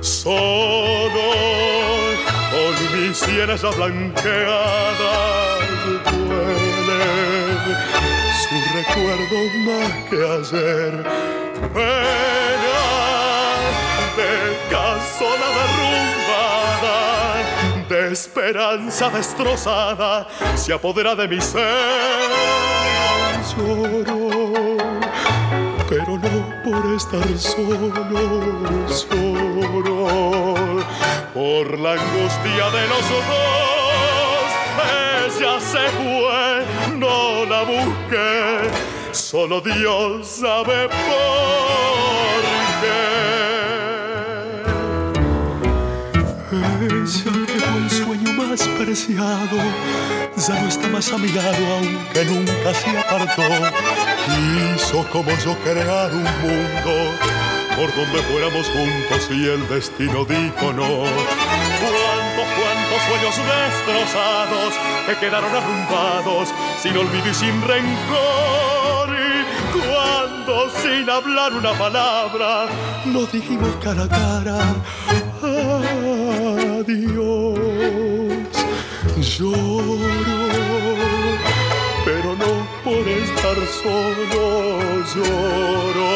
Solo 0.00 1.28
con 2.50 2.74
mis 2.98 3.16
sienes 3.16 3.60
ya 3.62 3.70
blanqueadas 3.70 5.40
duele 6.10 7.02
su 8.42 8.56
recuerdo 8.76 9.36
más 9.66 9.92
que 10.08 10.18
ayer. 10.38 10.94
Pena 11.74 12.80
de 14.16 14.32
casola 14.70 15.48
derrumbada, 15.58 16.98
de 17.88 18.00
esperanza 18.12 19.04
destrozada, 19.10 20.26
se 20.56 20.72
apodera 20.72 21.14
de 21.14 21.28
mi 21.28 21.40
ser. 21.40 22.30
Lloro 23.56 24.29
por 26.64 26.94
estar 26.94 27.26
solo, 27.38 27.92
solo, 28.88 30.06
por 31.34 31.78
la 31.78 31.92
angustia 31.92 32.70
de 32.70 32.88
los 32.88 33.08
dos. 33.08 34.50
Ella 35.26 35.60
se 35.60 35.88
fue, 35.96 36.64
no 36.96 37.44
la 37.46 37.62
busqué, 37.62 38.70
solo 39.12 39.60
Dios 39.60 40.26
sabe 40.26 40.88
por 40.88 42.42
qué. 42.80 43.20
Ella 46.80 47.32
fue 47.46 47.78
el 47.78 47.90
sueño 47.90 48.32
más 48.32 48.62
preciado, 48.78 49.56
ya 50.36 50.54
no 50.60 50.68
está 50.68 50.88
más 50.88 51.12
a 51.12 51.18
mi 51.18 51.28
lado, 51.28 51.64
aunque 51.76 52.24
nunca 52.24 52.74
se 52.74 52.98
apartó. 52.98 53.42
Quiso 54.90 55.06
como 55.12 55.30
yo 55.44 55.54
crear 55.62 56.10
un 56.12 56.24
mundo 56.24 57.14
por 57.76 57.94
donde 57.94 58.18
fuéramos 58.24 58.66
juntos 58.66 59.28
y 59.30 59.46
el 59.46 59.68
destino 59.68 60.24
dijo 60.24 60.72
no. 60.72 61.04
Cuántos, 61.80 62.46
cuántos 62.58 63.00
sueños 63.06 63.36
destrozados 63.36 64.74
que 65.06 65.14
quedaron 65.20 65.54
arrumbados 65.54 66.48
sin 66.82 66.96
olvido 66.96 67.28
y 67.30 67.34
sin 67.34 67.62
rencor. 67.62 69.10
Y 69.14 69.78
cuando 69.78 70.70
sin 70.82 71.08
hablar 71.08 71.52
una 71.52 71.72
palabra 71.74 72.66
nos 73.04 73.30
dijimos 73.30 73.70
cara 73.80 74.02
a 74.02 74.08
cara 74.08 74.58
adiós. 76.80 77.58
Lloro 79.38 80.10
pero 82.04 82.34
no 82.34 82.66
por 82.82 83.08
estar 83.08 83.29
solo 83.56 85.02
lloro, 85.14 86.12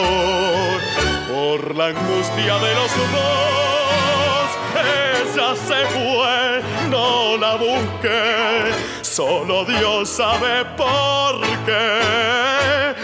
por 1.29 1.75
la 1.75 1.87
angustia 1.87 2.55
de 2.59 2.75
los 2.75 2.91
dos. 3.15 4.49
Ella 4.77 5.57
se 5.57 5.81
fue, 5.95 6.63
no 6.91 7.37
la 7.37 7.57
busqué, 7.57 8.73
solo 9.03 9.65
Dios 9.65 10.09
sabe 10.09 10.65
por 10.77 11.41
qué. 11.67 12.95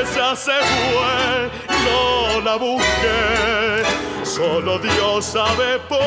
Ella 0.00 0.34
se 0.34 0.52
fue, 0.52 1.50
no 1.84 2.40
la 2.40 2.56
busqué, 2.56 3.84
solo 4.24 4.78
Dios 4.78 5.24
sabe 5.24 5.78
por 5.88 5.98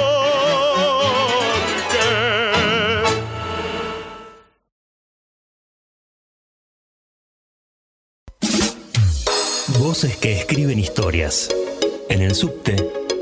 qué. 1.92 2.53
Voces 9.94 10.18
que 10.18 10.40
escriben 10.40 10.80
historias. 10.80 11.50
En 12.10 12.24
el 12.24 12.34
subte, 12.34 12.76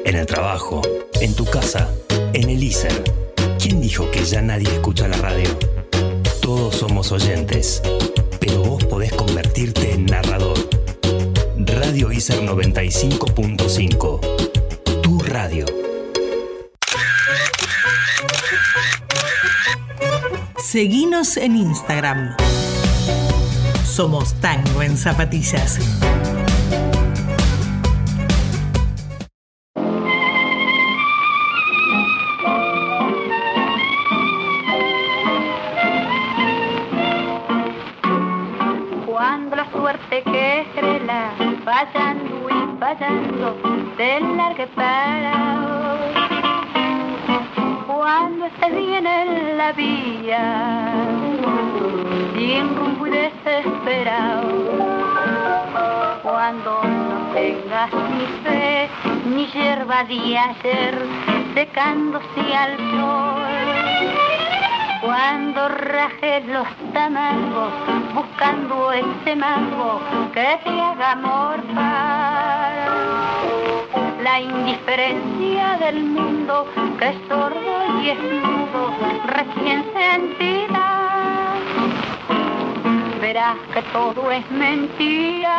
en 0.05 0.15
el 0.15 0.25
trabajo, 0.25 0.81
en 1.19 1.36
tu 1.36 1.43
casa, 1.43 1.93
en 2.31 2.49
el 2.49 2.63
ISER. 2.63 3.03
¿Quién 3.60 3.81
dijo 3.81 4.10
que 4.10 4.23
ya 4.23 4.41
nadie 4.41 4.75
escucha 4.75 5.10
la 5.10 5.17
radio? 5.17 5.49
Todos 6.41 6.75
somos 6.75 7.12
oyentes, 7.12 7.81
pero 8.39 8.63
vos 8.63 8.86
podés 8.86 9.12
convertirte 9.12 9.91
en 9.91 10.05
narrador. 10.05 10.57
Radio 11.57 12.10
ISER 12.10 12.41
95.5. 12.41 15.01
Tu 15.01 15.19
radio. 15.19 15.65
Seguinos 20.63 21.36
en 21.36 21.57
Instagram. 21.57 22.38
Somos 23.84 24.36
Tango 24.36 24.84
en 24.84 24.97
Zapatillas. 24.97 25.79
En 49.82 50.28
la 50.28 50.41
vía, 50.41 50.96
sin 52.36 52.76
rumbo 52.76 53.08
y 53.08 53.10
desesperado. 53.10 54.50
Cuando 56.24 56.84
no 56.84 57.34
tengas 57.34 57.91
ni 57.94 58.26
fe, 58.44 58.89
ni 59.26 59.46
hierba 59.48 60.04
de 60.04 60.38
ayer, 60.38 61.06
secándose 61.54 62.56
al 62.56 62.78
sol. 62.78 63.41
Cuando 65.02 65.67
rajes 65.67 66.46
los 66.46 66.67
tamangos, 66.94 67.74
buscando 68.13 68.91
ese 68.91 69.36
mango 69.36 70.00
que 70.32 70.60
te 70.63 70.82
haga 70.82 71.15
morfar. 71.15 72.72
La 74.24 74.39
indiferencia 74.39 75.78
del 75.80 76.04
mundo 76.04 76.67
que 77.00 77.10
es 77.10 77.17
sordo 77.28 77.70
y 78.03 78.09
es 78.09 78.19
mudo, 78.19 78.93
recién 79.27 79.85
sentida. 79.93 81.57
Verás 83.19 83.57
que 83.73 83.81
todo 83.93 84.31
es 84.31 84.49
mentira, 84.51 85.57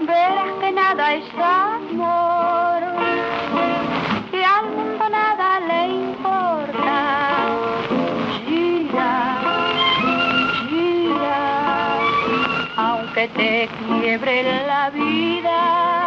verás 0.00 0.52
que 0.60 0.72
nada 0.72 1.14
es 1.14 1.24
amor, 1.38 2.82
que 4.30 4.44
al 4.44 4.66
mundo 4.66 5.08
nada 5.08 5.60
le 5.60 5.88
importa. 5.88 6.98
Gira, 8.44 9.38
gira, 10.68 11.98
aunque 12.76 13.28
te 13.28 13.68
quiebre 13.86 14.66
la 14.66 14.90
vida, 14.90 15.97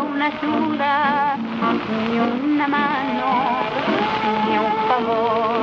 una 0.00 0.26
ayuda, 0.26 1.36
ni 2.10 2.18
una 2.18 2.68
mano, 2.68 3.26
ni 4.46 4.58
un 4.58 4.72
favor. 4.88 5.60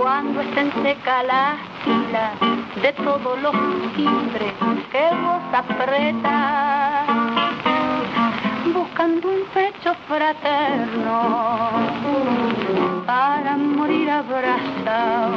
Cuando 0.00 0.40
estén 0.40 0.72
seca 0.82 1.22
la 1.22 1.56
fila 1.84 2.32
de 2.82 2.92
todos 2.92 3.42
los 3.42 3.52
timbres 3.96 4.52
que 4.92 5.08
vos 5.22 5.42
apretas, 5.52 7.06
buscando 8.72 9.28
un 9.28 9.44
pecho 9.54 9.94
fraterno 10.06 11.16
para 13.06 13.56
morir 13.56 14.10
abrazado. 14.10 15.28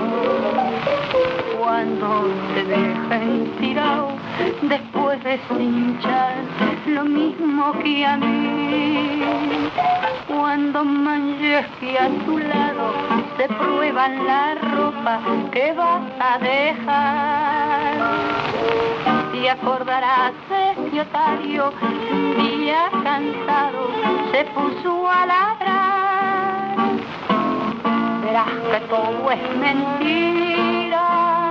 Cuando 1.62 2.28
te 2.54 2.64
dejen 2.66 3.52
tirado 3.60 4.10
después 4.64 5.24
de 5.24 5.40
cinchar 5.48 6.36
lo 6.88 7.04
mismo 7.06 7.74
que 7.84 8.06
a 8.06 8.18
mí. 8.18 9.22
Cuando 10.28 10.84
manches 10.84 11.66
que 11.80 12.00
a 12.00 12.10
tu 12.26 12.40
lado 12.40 12.94
se 13.38 13.48
prueban 13.48 14.26
la 14.26 14.56
ropa 14.56 15.20
que 15.52 15.74
vas 15.74 16.02
a 16.20 16.38
dejar. 16.40 17.98
Te 19.32 19.50
acordarás 19.50 20.34
otario, 21.02 21.74
un 22.12 22.36
día 22.38 22.90
cansado 23.04 23.90
se 24.32 24.46
puso 24.46 25.10
a 25.10 25.26
ladrar. 25.26 26.76
Verás 28.24 28.50
que 28.72 28.80
todo 28.88 29.32
es 29.32 29.58
mentira, 29.58 31.51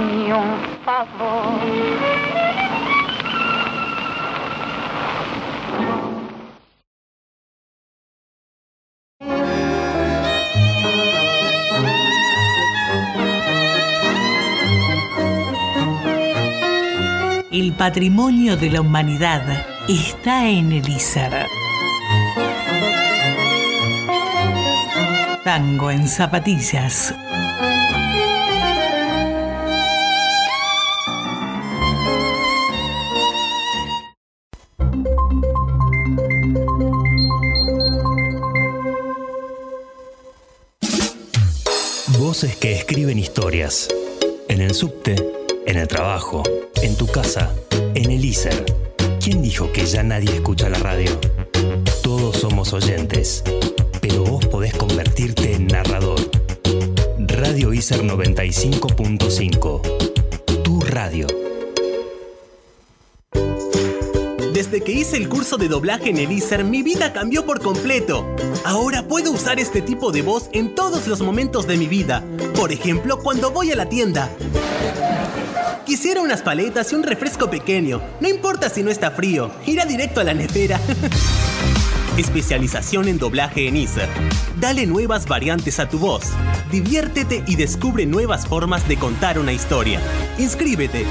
un 0.00 0.58
favor. 0.84 2.20
El 17.52 17.74
patrimonio 17.74 18.56
de 18.56 18.70
la 18.70 18.80
humanidad 18.80 19.42
está 19.88 20.48
en 20.48 20.72
el. 20.72 21.46
Tango 25.44 25.90
en 25.90 26.08
zapatillas. 26.08 27.14
Voces 42.40 42.56
que 42.56 42.72
escriben 42.72 43.18
historias. 43.18 43.86
En 44.48 44.62
el 44.62 44.72
subte, 44.72 45.14
en 45.66 45.76
el 45.76 45.86
trabajo, 45.86 46.42
en 46.80 46.96
tu 46.96 47.06
casa, 47.06 47.54
en 47.94 48.10
el 48.10 48.24
ISER. 48.24 48.64
¿Quién 49.22 49.42
dijo 49.42 49.70
que 49.72 49.84
ya 49.84 50.02
nadie 50.02 50.36
escucha 50.36 50.70
la 50.70 50.78
radio? 50.78 51.20
Todos 52.02 52.38
somos 52.38 52.72
oyentes, 52.72 53.44
pero 54.00 54.24
vos 54.24 54.46
podés 54.46 54.72
convertirte 54.72 55.52
en 55.52 55.66
narrador. 55.66 56.18
Radio 57.18 57.74
ISER 57.74 58.02
95.5. 58.04 60.62
Tu 60.62 60.80
radio. 60.80 61.26
Que 64.84 64.92
hice 64.92 65.18
el 65.18 65.28
curso 65.28 65.58
de 65.58 65.68
doblaje 65.68 66.08
en 66.08 66.16
el 66.16 66.32
ISER, 66.32 66.64
mi 66.64 66.82
vida 66.82 67.12
cambió 67.12 67.44
por 67.44 67.60
completo. 67.60 68.26
Ahora 68.64 69.06
puedo 69.06 69.30
usar 69.30 69.60
este 69.60 69.82
tipo 69.82 70.10
de 70.10 70.22
voz 70.22 70.48
en 70.52 70.74
todos 70.74 71.06
los 71.06 71.20
momentos 71.20 71.66
de 71.66 71.76
mi 71.76 71.86
vida. 71.86 72.24
Por 72.54 72.72
ejemplo, 72.72 73.18
cuando 73.18 73.50
voy 73.50 73.70
a 73.72 73.76
la 73.76 73.88
tienda. 73.88 74.30
Quisiera 75.84 76.22
unas 76.22 76.40
paletas 76.40 76.92
y 76.92 76.94
un 76.94 77.02
refresco 77.02 77.50
pequeño. 77.50 78.00
No 78.20 78.28
importa 78.28 78.70
si 78.70 78.82
no 78.82 78.90
está 78.90 79.10
frío, 79.10 79.50
irá 79.66 79.84
directo 79.84 80.20
a 80.20 80.24
la 80.24 80.32
nevera. 80.32 80.80
Especialización 82.16 83.08
en 83.08 83.18
doblaje 83.18 83.68
en 83.68 83.76
ISER. 83.76 84.08
Dale 84.58 84.86
nuevas 84.86 85.26
variantes 85.26 85.78
a 85.78 85.88
tu 85.88 85.98
voz. 85.98 86.24
Diviértete 86.70 87.44
y 87.46 87.56
descubre 87.56 88.06
nuevas 88.06 88.46
formas 88.46 88.88
de 88.88 88.96
contar 88.96 89.38
una 89.38 89.52
historia. 89.52 90.00
Inscríbete. 90.38 91.04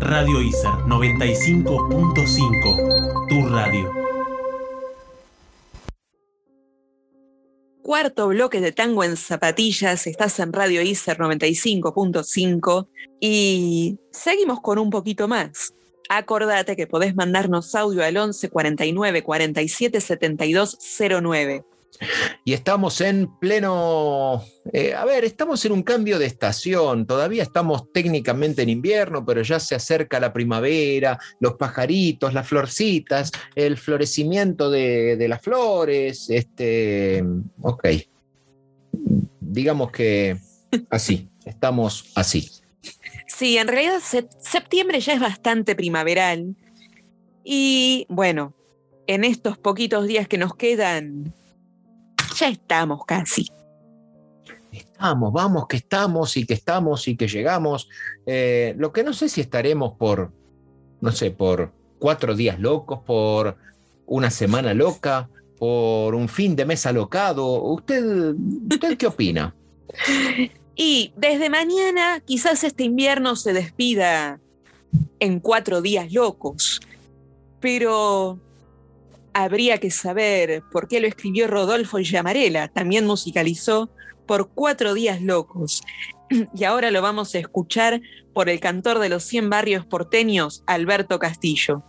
Radio 0.00 0.40
ISER 0.40 0.70
95.5. 0.86 3.28
Tu 3.28 3.48
radio. 3.48 3.92
cuarto 7.82 8.28
bloque 8.28 8.60
de 8.60 8.70
Tango 8.70 9.02
en 9.02 9.16
Zapatillas. 9.16 10.06
Estás 10.06 10.38
en 10.40 10.52
Radio 10.52 10.82
ICER 10.82 11.16
95.5 11.18 12.86
y 13.18 13.98
seguimos 14.12 14.60
con 14.60 14.78
un 14.78 14.90
poquito 14.90 15.26
más. 15.26 15.74
Acordate 16.08 16.76
que 16.76 16.86
podés 16.86 17.16
mandarnos 17.16 17.74
audio 17.74 18.04
al 18.04 18.16
11 18.16 18.50
49 18.50 19.22
47 19.22 20.00
72 20.00 20.78
09. 21.22 21.64
Y 22.44 22.52
estamos 22.52 23.00
en 23.00 23.28
pleno, 23.38 24.44
eh, 24.72 24.94
a 24.94 25.04
ver, 25.04 25.24
estamos 25.24 25.64
en 25.64 25.72
un 25.72 25.82
cambio 25.82 26.18
de 26.18 26.26
estación, 26.26 27.06
todavía 27.06 27.42
estamos 27.42 27.92
técnicamente 27.92 28.62
en 28.62 28.68
invierno, 28.68 29.24
pero 29.24 29.42
ya 29.42 29.58
se 29.58 29.74
acerca 29.74 30.20
la 30.20 30.32
primavera, 30.32 31.18
los 31.40 31.54
pajaritos, 31.54 32.34
las 32.34 32.46
florcitas, 32.46 33.32
el 33.54 33.76
florecimiento 33.76 34.70
de, 34.70 35.16
de 35.16 35.28
las 35.28 35.42
flores, 35.42 36.30
este, 36.30 37.24
ok, 37.62 37.88
digamos 39.40 39.90
que 39.90 40.38
así, 40.90 41.28
estamos 41.44 42.12
así. 42.14 42.48
Sí, 43.26 43.58
en 43.58 43.68
realidad 43.68 44.00
septiembre 44.40 45.00
ya 45.00 45.14
es 45.14 45.20
bastante 45.20 45.74
primaveral. 45.74 46.56
Y 47.44 48.06
bueno, 48.08 48.54
en 49.06 49.24
estos 49.24 49.58
poquitos 49.58 50.06
días 50.06 50.28
que 50.28 50.38
nos 50.38 50.54
quedan 50.54 51.34
ya 52.38 52.48
estamos 52.48 53.04
casi. 53.04 53.46
Estamos, 54.72 55.32
vamos 55.32 55.66
que 55.66 55.76
estamos 55.78 56.36
y 56.36 56.46
que 56.46 56.54
estamos 56.54 57.08
y 57.08 57.16
que 57.16 57.26
llegamos. 57.26 57.88
Eh, 58.26 58.74
lo 58.78 58.92
que 58.92 59.02
no 59.02 59.12
sé 59.12 59.28
si 59.28 59.40
estaremos 59.40 59.94
por, 59.94 60.32
no 61.00 61.12
sé, 61.12 61.30
por 61.30 61.72
cuatro 61.98 62.34
días 62.34 62.60
locos, 62.60 63.00
por 63.04 63.56
una 64.06 64.30
semana 64.30 64.74
loca, 64.74 65.28
por 65.58 66.14
un 66.14 66.28
fin 66.28 66.54
de 66.54 66.64
mes 66.64 66.86
alocado. 66.86 67.62
¿Usted, 67.62 68.34
usted 68.70 68.96
qué 68.96 69.06
opina? 69.06 69.54
Y 70.80 71.12
desde 71.16 71.50
mañana 71.50 72.20
quizás 72.24 72.62
este 72.62 72.84
invierno 72.84 73.34
se 73.34 73.52
despida 73.52 74.38
en 75.18 75.40
cuatro 75.40 75.82
días 75.82 76.12
locos, 76.12 76.80
pero 77.58 78.38
habría 79.44 79.78
que 79.78 79.90
saber 79.90 80.62
por 80.72 80.88
qué 80.88 81.00
lo 81.00 81.06
escribió 81.06 81.46
Rodolfo 81.46 81.98
Llamarela, 82.00 82.68
también 82.68 83.06
musicalizó 83.06 83.90
por 84.26 84.50
Cuatro 84.50 84.94
Días 84.94 85.22
Locos. 85.22 85.82
Y 86.54 86.64
ahora 86.64 86.90
lo 86.90 87.00
vamos 87.00 87.34
a 87.34 87.38
escuchar 87.38 88.02
por 88.34 88.50
el 88.50 88.60
cantor 88.60 88.98
de 88.98 89.08
los 89.08 89.24
100 89.24 89.48
barrios 89.48 89.86
porteños, 89.86 90.62
Alberto 90.66 91.18
Castillo. 91.18 91.82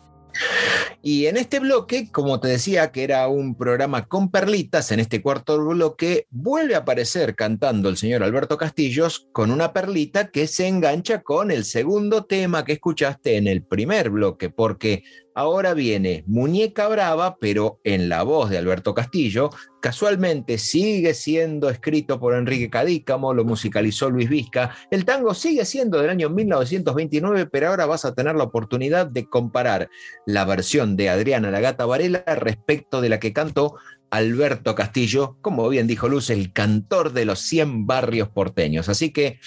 Y 1.01 1.25
en 1.25 1.37
este 1.37 1.59
bloque, 1.59 2.11
como 2.11 2.39
te 2.39 2.49
decía 2.49 2.91
que 2.91 3.03
era 3.03 3.27
un 3.27 3.55
programa 3.55 4.07
con 4.07 4.29
perlitas, 4.29 4.91
en 4.91 4.99
este 4.99 5.21
cuarto 5.21 5.59
bloque 5.65 6.27
vuelve 6.29 6.75
a 6.75 6.79
aparecer 6.79 7.35
cantando 7.35 7.89
el 7.89 7.97
señor 7.97 8.23
Alberto 8.23 8.57
Castillos 8.57 9.27
con 9.31 9.51
una 9.51 9.73
perlita 9.73 10.29
que 10.29 10.47
se 10.47 10.67
engancha 10.67 11.21
con 11.21 11.51
el 11.51 11.65
segundo 11.65 12.25
tema 12.25 12.63
que 12.63 12.73
escuchaste 12.73 13.37
en 13.37 13.47
el 13.47 13.63
primer 13.63 14.09
bloque, 14.09 14.49
porque 14.49 15.03
Ahora 15.39 15.73
viene 15.73 16.25
Muñeca 16.27 16.89
Brava, 16.89 17.37
pero 17.39 17.79
en 17.85 18.09
la 18.09 18.23
voz 18.23 18.49
de 18.49 18.57
Alberto 18.57 18.93
Castillo. 18.93 19.51
Casualmente 19.79 20.57
sigue 20.57 21.13
siendo 21.13 21.69
escrito 21.69 22.19
por 22.19 22.33
Enrique 22.33 22.69
Cadícamo, 22.69 23.33
lo 23.33 23.45
musicalizó 23.45 24.09
Luis 24.09 24.27
Vizca. 24.27 24.75
El 24.91 25.05
tango 25.05 25.33
sigue 25.33 25.63
siendo 25.63 26.01
del 26.01 26.09
año 26.09 26.29
1929, 26.29 27.45
pero 27.45 27.69
ahora 27.69 27.85
vas 27.85 28.03
a 28.03 28.13
tener 28.13 28.35
la 28.35 28.43
oportunidad 28.43 29.07
de 29.07 29.29
comparar 29.29 29.89
la 30.25 30.43
versión 30.43 30.97
de 30.97 31.09
Adriana 31.09 31.51
La 31.51 31.61
Gata 31.61 31.85
Varela 31.85 32.21
respecto 32.35 32.99
de 32.99 33.07
la 33.07 33.21
que 33.21 33.31
cantó 33.31 33.75
Alberto 34.09 34.75
Castillo, 34.75 35.37
como 35.39 35.69
bien 35.69 35.87
dijo 35.87 36.09
Luz, 36.09 36.31
el 36.31 36.51
cantor 36.51 37.13
de 37.13 37.23
los 37.23 37.39
100 37.39 37.87
barrios 37.87 38.27
porteños. 38.27 38.89
Así 38.89 39.13
que 39.13 39.39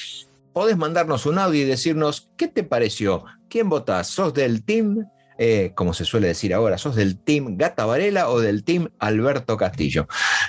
podés 0.54 0.78
mandarnos 0.78 1.26
un 1.26 1.38
audio 1.38 1.60
y 1.60 1.66
decirnos 1.66 2.30
qué 2.38 2.48
te 2.48 2.62
pareció, 2.62 3.26
quién 3.50 3.68
votás, 3.68 4.06
sos 4.06 4.32
del 4.32 4.64
team 4.64 5.06
eh, 5.38 5.72
como 5.74 5.94
se 5.94 6.04
suele 6.04 6.28
decir 6.28 6.54
ahora, 6.54 6.78
sos 6.78 6.96
del 6.96 7.18
team 7.18 7.56
Gata 7.56 7.86
Varela 7.86 8.28
o 8.28 8.40
del 8.40 8.64
team 8.64 8.88
Alberto 8.98 9.56
Castillo. 9.56 10.06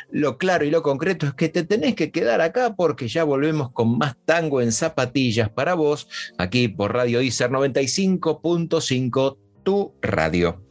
Lo 0.09 0.37
claro 0.37 0.65
y 0.65 0.71
lo 0.71 0.83
concreto 0.83 1.25
es 1.25 1.33
que 1.33 1.49
te 1.49 1.63
tenés 1.63 1.95
que 1.95 2.11
quedar 2.11 2.41
acá 2.41 2.75
porque 2.75 3.07
ya 3.07 3.23
volvemos 3.23 3.71
con 3.71 3.97
más 3.97 4.15
tango 4.25 4.61
en 4.61 4.71
zapatillas 4.71 5.49
para 5.49 5.73
vos, 5.73 6.07
aquí 6.37 6.67
por 6.67 6.93
Radio 6.93 7.21
ICER 7.21 7.49
95.5, 7.49 9.37
tu 9.63 9.93
radio. 10.01 10.61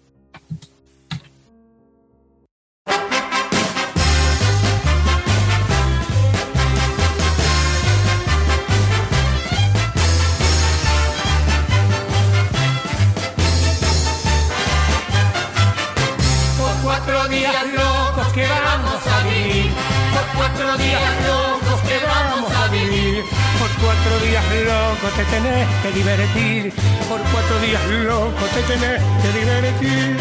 Te 25.00 25.24
tenés 25.24 25.68
que 25.82 25.90
divertir, 25.92 26.72
por 27.08 27.20
cuatro 27.32 27.58
días 27.60 27.84
loco 28.04 28.44
te 28.54 28.62
tenés 28.62 29.02
que 29.22 29.38
divertir. 29.38 30.16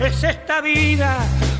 Es 0.00 0.22
esta 0.22 0.60
vida 0.60 1.18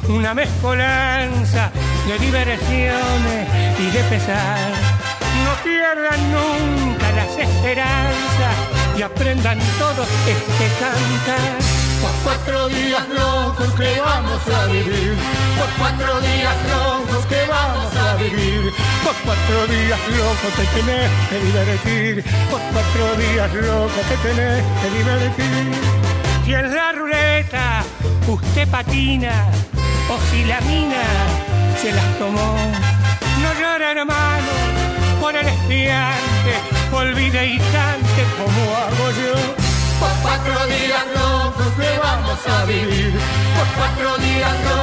una 0.09 0.35
mezcolanza 0.35 1.71
de 2.07 2.19
diversiones 2.19 3.49
y 3.79 3.91
de 3.91 4.03
pesar. 4.05 4.71
No 5.45 5.53
pierdan 5.63 6.21
nunca 6.33 7.11
las 7.13 7.37
esperanzas 7.37 8.55
y 8.97 9.03
aprendan 9.03 9.59
todos 9.79 10.09
este 10.27 10.67
cantar 10.81 11.59
por 12.01 12.11
cuatro 12.25 12.69
días 12.69 13.09
locos 13.09 13.73
que 13.75 14.01
vamos 14.01 14.41
a 14.55 14.67
vivir. 14.67 15.17
Por 15.59 15.69
cuatro 15.79 16.21
días 16.21 16.57
locos 16.71 16.96
Por 18.17 19.15
cuatro 19.27 19.67
días 19.67 20.01
locos 20.17 20.53
te 20.57 20.65
tenés 20.75 21.11
que 21.29 21.39
divertir. 21.39 22.25
Por 22.51 22.61
cuatro 22.73 23.15
días 23.17 23.55
locos 23.55 24.05
te 24.09 24.17
tenés 24.29 24.65
que 24.81 24.91
divertir. 24.99 25.75
Si 26.45 26.55
en 26.55 26.75
la 26.75 26.93
ruleta 26.93 27.85
usted 28.27 28.69
patina 28.69 29.45
o 30.09 30.19
si 30.31 30.45
la 30.47 30.61
mina 30.63 31.05
se 31.83 31.93
las 31.93 32.19
tomó, 32.19 32.57
no 33.43 33.61
llora 33.61 33.91
hermano 33.91 34.53
por 35.21 35.37
el 35.37 35.47
espiante, 35.47 36.53
olvide 36.93 37.47
y 37.47 37.59
cante 37.59 38.23
como 38.39 38.77
hago 38.77 39.11
yo 39.21 39.67
por 40.01 40.11
cuatro 40.23 40.67
días 40.67 41.05
locos 41.15 41.67
que 41.79 41.99
vamos 41.99 42.39
a 42.49 42.65
vivir. 42.65 43.13
Por 43.57 43.67
cuatro 43.77 44.17
días 44.25 44.55
locos 44.65 44.76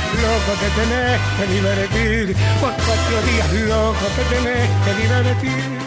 días 0.00 0.22
locos 0.22 0.58
que 0.60 0.68
tenés 0.80 1.20
que 1.36 1.46
divertir. 1.54 2.36
Por 2.60 2.72
cuatro 2.72 3.22
días 3.30 3.52
locos 3.68 4.08
que 4.16 4.34
tenés 4.34 4.70
que 4.84 4.94
divertir. 5.02 5.78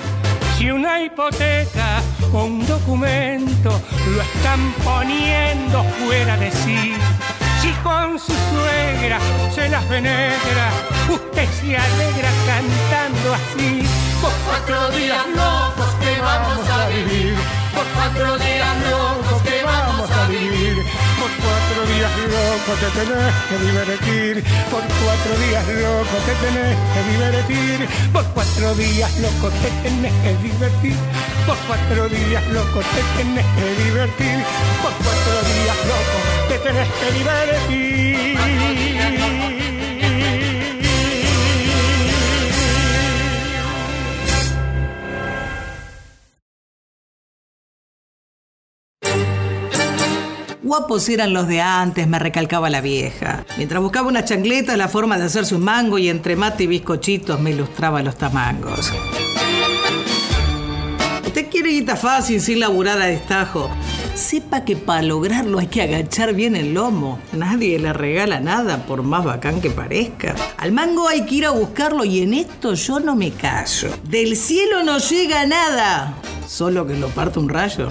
Si 0.58 0.72
una 0.72 1.02
hipoteca 1.02 2.02
o 2.32 2.44
un 2.46 2.66
documento 2.66 3.82
lo 4.16 4.22
están 4.22 4.74
poniendo 4.84 5.84
fuera 6.06 6.38
de 6.38 6.52
sí. 6.52 6.94
Si 7.62 7.72
con 7.84 8.20
su 8.20 8.34
suegra 8.52 9.20
se 9.54 9.70
las 9.70 9.84
penetra, 9.86 10.70
usted 11.10 11.48
se 11.62 11.78
alegra 11.78 12.30
cantando 12.46 13.34
así 13.34 13.84
por 14.22 14.32
cuatro 14.46 14.90
días 14.98 15.26
locos 15.36 15.90
que 16.00 16.22
vamos 16.22 16.70
a 16.70 16.88
vivir, 16.88 17.36
por 17.74 17.86
cuatro 17.96 18.38
días 18.38 18.76
locos 18.90 19.42
que 19.42 19.64
vamos 19.64 20.12
a 20.12 20.28
vivir, 20.28 20.73
por 21.24 21.32
cuatro 21.40 21.86
días 21.96 22.12
locos 22.36 22.76
te 22.84 22.90
tenés 23.00 23.34
que 23.48 23.58
divertir, 23.66 24.44
por 24.70 24.84
cuatro 24.84 25.34
días 25.40 25.66
locos 25.68 26.20
te 26.28 26.34
tenés 26.44 26.76
que 26.94 27.02
divertir, 27.12 27.78
por 28.12 28.26
cuatro 28.36 28.76
días 28.76 29.20
locos 29.20 29.54
te 29.62 29.70
tenés 29.84 30.14
que 30.24 30.36
divertir, 30.44 30.98
por 31.48 31.58
cuatro 31.68 32.10
días 32.10 32.46
locos 32.48 32.86
te 32.94 33.02
tenés 33.16 33.46
que 33.56 33.84
divertir, 33.84 34.38
por 34.84 34.92
cuatro 35.00 35.36
días 35.48 35.78
locos 35.92 36.24
te 36.50 36.58
tenés 36.60 36.90
que 37.00 37.08
divertir. 37.18 39.03
Guapos 50.64 51.10
eran 51.10 51.34
los 51.34 51.50
de 51.50 51.60
antes, 51.60 52.08
me 52.08 52.20
recalcaba 52.20 52.70
la 52.70 52.80
vieja. 52.80 53.46
Mientras 53.58 53.82
buscaba 53.82 54.08
una 54.08 54.24
chancleta, 54.24 54.78
la 54.78 54.88
forma 54.88 55.18
de 55.18 55.26
hacerse 55.26 55.56
un 55.56 55.64
mango 55.64 55.98
y 55.98 56.08
entre 56.08 56.38
mate 56.38 56.64
y 56.64 56.68
bizcochitos 56.68 57.38
me 57.42 57.52
ilustraba 57.52 58.02
los 58.02 58.16
tamangos. 58.16 58.94
Usted 61.26 61.50
quiere 61.50 61.72
guita 61.72 61.98
fácil 61.98 62.40
sin 62.40 62.62
laburar 62.62 63.02
a 63.02 63.08
destajo. 63.08 63.70
sepa 64.16 64.64
que 64.64 64.78
para 64.78 65.02
lograrlo 65.02 65.60
hay 65.60 65.68
que 65.68 65.82
agachar 65.82 66.34
bien 66.34 66.56
el 66.56 66.74
lomo. 66.74 67.20
Nadie 67.34 67.78
le 67.78 67.92
regala 67.92 68.40
nada, 68.40 68.86
por 68.86 69.04
más 69.04 69.26
bacán 69.26 69.60
que 69.60 69.70
parezca. 69.70 70.34
Al 70.58 70.72
mango 70.72 71.10
hay 71.10 71.26
que 71.26 71.36
ir 71.36 71.46
a 71.46 71.52
buscarlo 71.52 72.06
y 72.06 72.22
en 72.22 72.36
esto 72.36 72.74
yo 72.76 73.02
no 73.02 73.18
me 73.18 73.32
callo. 73.32 73.90
Del 74.04 74.38
cielo 74.38 74.82
no 74.84 75.00
llega 75.00 75.46
nada, 75.46 76.16
solo 76.48 76.88
que 76.88 76.96
lo 76.96 77.10
parte 77.10 77.40
un 77.40 77.50
rayo. 77.50 77.90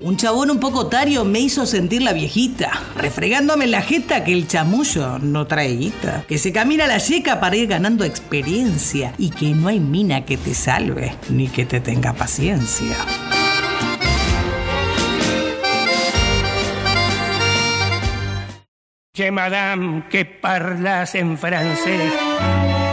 Un 0.00 0.16
chabón 0.16 0.48
un 0.52 0.60
poco 0.60 0.86
tario 0.86 1.24
me 1.24 1.40
hizo 1.40 1.66
sentir 1.66 2.02
la 2.02 2.12
viejita, 2.12 2.70
refregándome 2.94 3.66
la 3.66 3.82
jeta 3.82 4.22
que 4.22 4.32
el 4.32 4.46
chamullo 4.46 5.18
no 5.18 5.48
trae 5.48 5.76
guita, 5.76 6.24
que 6.28 6.38
se 6.38 6.52
camina 6.52 6.86
la 6.86 6.98
yeca 6.98 7.40
para 7.40 7.56
ir 7.56 7.66
ganando 7.66 8.04
experiencia 8.04 9.12
y 9.18 9.30
que 9.30 9.50
no 9.54 9.66
hay 9.66 9.80
mina 9.80 10.24
que 10.24 10.36
te 10.36 10.54
salve 10.54 11.16
ni 11.30 11.48
que 11.48 11.66
te 11.66 11.80
tenga 11.80 12.12
paciencia. 12.12 12.96
Che, 19.12 19.32
madame, 19.32 20.04
que 20.08 20.24
parlas 20.24 21.16
en 21.16 21.36
francés. 21.36 22.12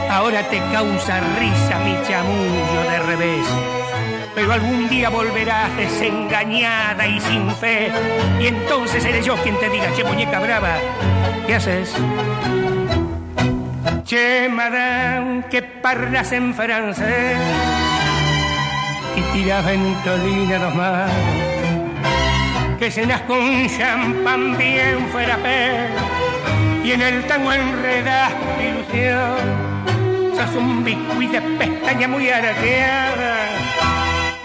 Ahora 0.10 0.50
te 0.50 0.58
causa 0.58 1.20
risa 1.38 1.80
mi 1.86 1.96
chamullo 2.08 2.90
de 2.90 3.00
revés. 3.00 3.85
Pero 4.36 4.52
algún 4.52 4.90
día 4.90 5.10
volverás 5.10 5.76
desengañada 5.78 7.08
y 7.08 7.20
sin 7.22 7.50
fe. 7.52 7.90
Y 8.40 8.48
entonces 8.48 9.02
seré 9.02 9.24
yo 9.24 9.36
quien 9.38 9.58
te 9.60 9.70
diga, 9.70 9.94
che, 9.96 10.04
muñeca 10.04 10.40
brava, 10.40 10.76
¿qué 11.48 11.56
haces? 11.56 11.96
Che, 14.04 14.50
madame, 14.50 15.46
que 15.50 15.62
parlas 15.64 16.32
en 16.34 16.54
francés. 16.54 17.38
Y 19.16 19.22
tiras 19.34 19.66
ventolina 19.66 20.60
dos 20.60 20.76
más 20.76 21.10
que 22.78 22.92
cenas 22.92 23.22
con 23.22 23.68
champán 23.70 24.58
bien 24.58 25.08
fuera 25.12 25.38
pe 25.38 25.88
y 26.84 26.92
en 26.92 27.02
el 27.02 27.26
tango 27.26 27.52
enredas 27.52 28.32
ilusión. 28.60 29.76
Sos 30.36 30.56
un 30.56 30.84
biscuit 30.84 31.32
de 31.32 31.42
pestaña 31.42 32.08
muy 32.08 32.30
arqueada, 32.30 33.48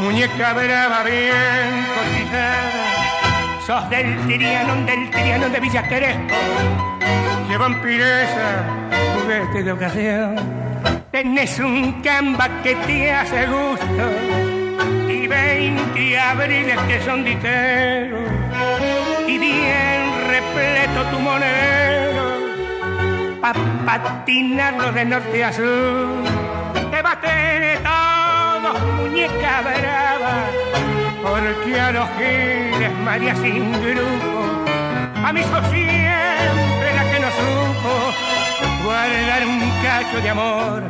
muñeca 0.00 0.54
brava 0.54 1.02
bien 1.04 1.86
cotizada. 1.94 2.86
Sos 3.66 3.90
del 3.90 4.26
Tiriano, 4.26 4.74
del 4.86 5.10
Tiriano 5.10 5.48
de 5.48 5.60
Villa 5.60 5.86
Crespo, 5.86 6.34
que 7.48 7.56
vampiresa, 7.56 8.64
juguete 9.14 9.62
de 9.62 9.72
ocasión. 9.72 10.36
Tenés 11.10 11.58
un 11.58 12.00
camba 12.02 12.48
que 12.62 12.74
te 12.74 13.12
hace 13.12 13.46
gusto. 13.46 14.04
Y 15.08 15.26
20 15.26 16.18
abriles 16.18 16.78
que 16.88 17.00
son 17.02 17.24
diteros. 17.24 18.30
Y 19.26 19.38
bien 19.38 20.00
repleto 20.28 21.04
tu 21.10 21.18
monedero. 21.18 22.40
Pa' 23.40 23.54
patinarlo 23.84 24.92
de 24.92 25.04
norte 25.04 25.44
a 25.44 25.52
sur. 25.52 26.24
Te 26.90 27.02
va 27.02 27.12
a 27.12 27.20
tener 27.20 27.78
muñeca 28.72 29.62
brava 29.62 30.36
porque 31.22 31.80
a 31.80 31.92
los 31.92 32.08
giles 32.18 32.92
María 33.04 33.34
sin 33.36 33.72
grupo 33.72 34.40
a 35.24 35.32
mí 35.32 35.42
fue 35.42 35.60
siempre 35.70 36.88
la 36.96 37.04
que 37.10 37.20
no 37.20 37.30
supo 37.40 38.30
guardar 38.84 39.46
un 39.46 39.60
cacho 39.82 40.20
de 40.22 40.30
amor 40.30 40.82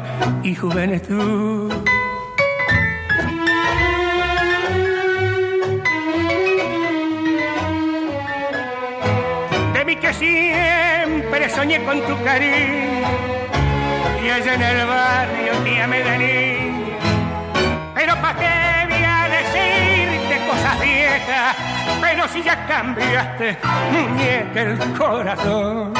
y 0.42 0.54
juventud. 0.54 1.72
De 9.74 9.84
mí 9.84 9.96
que 9.96 10.14
siempre 10.14 11.50
soñé 11.50 11.82
con 11.84 12.00
tu 12.02 12.22
cariño 12.22 13.08
y 14.24 14.28
allá 14.28 14.54
en 14.54 14.62
el 14.62 14.86
barrio 14.86 15.52
te 15.64 15.82
amé 15.82 16.69
de 18.36 18.38
niño. 18.38 18.38
Pero 18.38 18.38
pa' 18.38 18.38
qué 18.38 18.86
voy 18.88 19.04
a 19.04 19.28
decirte 19.28 20.46
cosas 20.46 20.80
viejas, 20.80 21.56
pero 22.00 22.28
si 22.28 22.42
ya 22.42 22.66
cambiaste, 22.66 23.58
muñeca 23.92 24.60
el 24.62 24.78
corazón. 24.96 25.92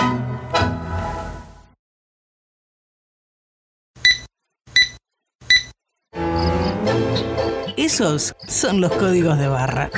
Esos 7.76 8.36
son 8.46 8.80
los 8.80 8.92
códigos 8.92 9.38
de 9.38 9.48
barra. 9.48 9.90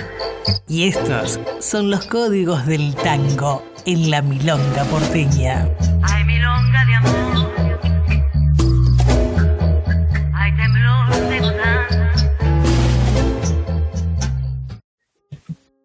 Y 0.67 0.89
estos 0.89 1.39
son 1.61 1.91
los 1.91 2.07
códigos 2.07 2.65
del 2.67 2.95
tango 2.95 3.63
en 3.85 4.11
la 4.11 4.23
milonga 4.23 4.85
porteña. 4.85 5.69
Ay, 6.03 6.25
milonga 6.25 6.85
de 6.87 6.95
amor. 6.95 7.32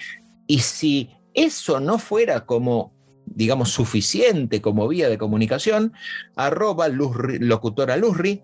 Y 0.46 0.60
si 0.60 1.10
eso 1.34 1.80
no 1.80 1.98
fuera 1.98 2.46
como, 2.46 2.92
digamos, 3.26 3.70
suficiente 3.70 4.60
como 4.60 4.88
vía 4.88 5.08
de 5.08 5.18
comunicación, 5.18 5.92
arroba 6.34 6.88
Luz, 6.88 7.16
locutora 7.40 7.96
Luzri, 7.96 8.42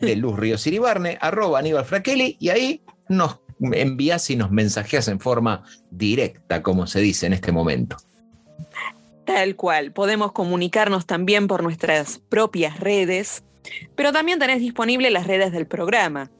de 0.00 0.16
Luz 0.16 0.38
Río 0.38 0.58
Siribarne, 0.58 1.18
arroba 1.20 1.58
Aníbal 1.58 1.84
Fraquelli, 1.84 2.36
y 2.40 2.50
ahí 2.50 2.82
nos 3.08 3.40
envías 3.60 4.30
y 4.30 4.36
nos 4.36 4.50
mensajeas 4.50 5.08
en 5.08 5.20
forma 5.20 5.64
directa, 5.90 6.62
como 6.62 6.86
se 6.86 7.00
dice 7.00 7.26
en 7.26 7.32
este 7.32 7.52
momento. 7.52 7.96
Tal 9.24 9.56
cual, 9.56 9.92
podemos 9.92 10.32
comunicarnos 10.32 11.06
también 11.06 11.48
por 11.48 11.62
nuestras 11.62 12.18
propias 12.28 12.80
redes, 12.80 13.44
pero 13.94 14.12
también 14.12 14.38
tenés 14.38 14.60
disponible 14.60 15.10
las 15.10 15.26
redes 15.26 15.52
del 15.52 15.66
programa. 15.66 16.30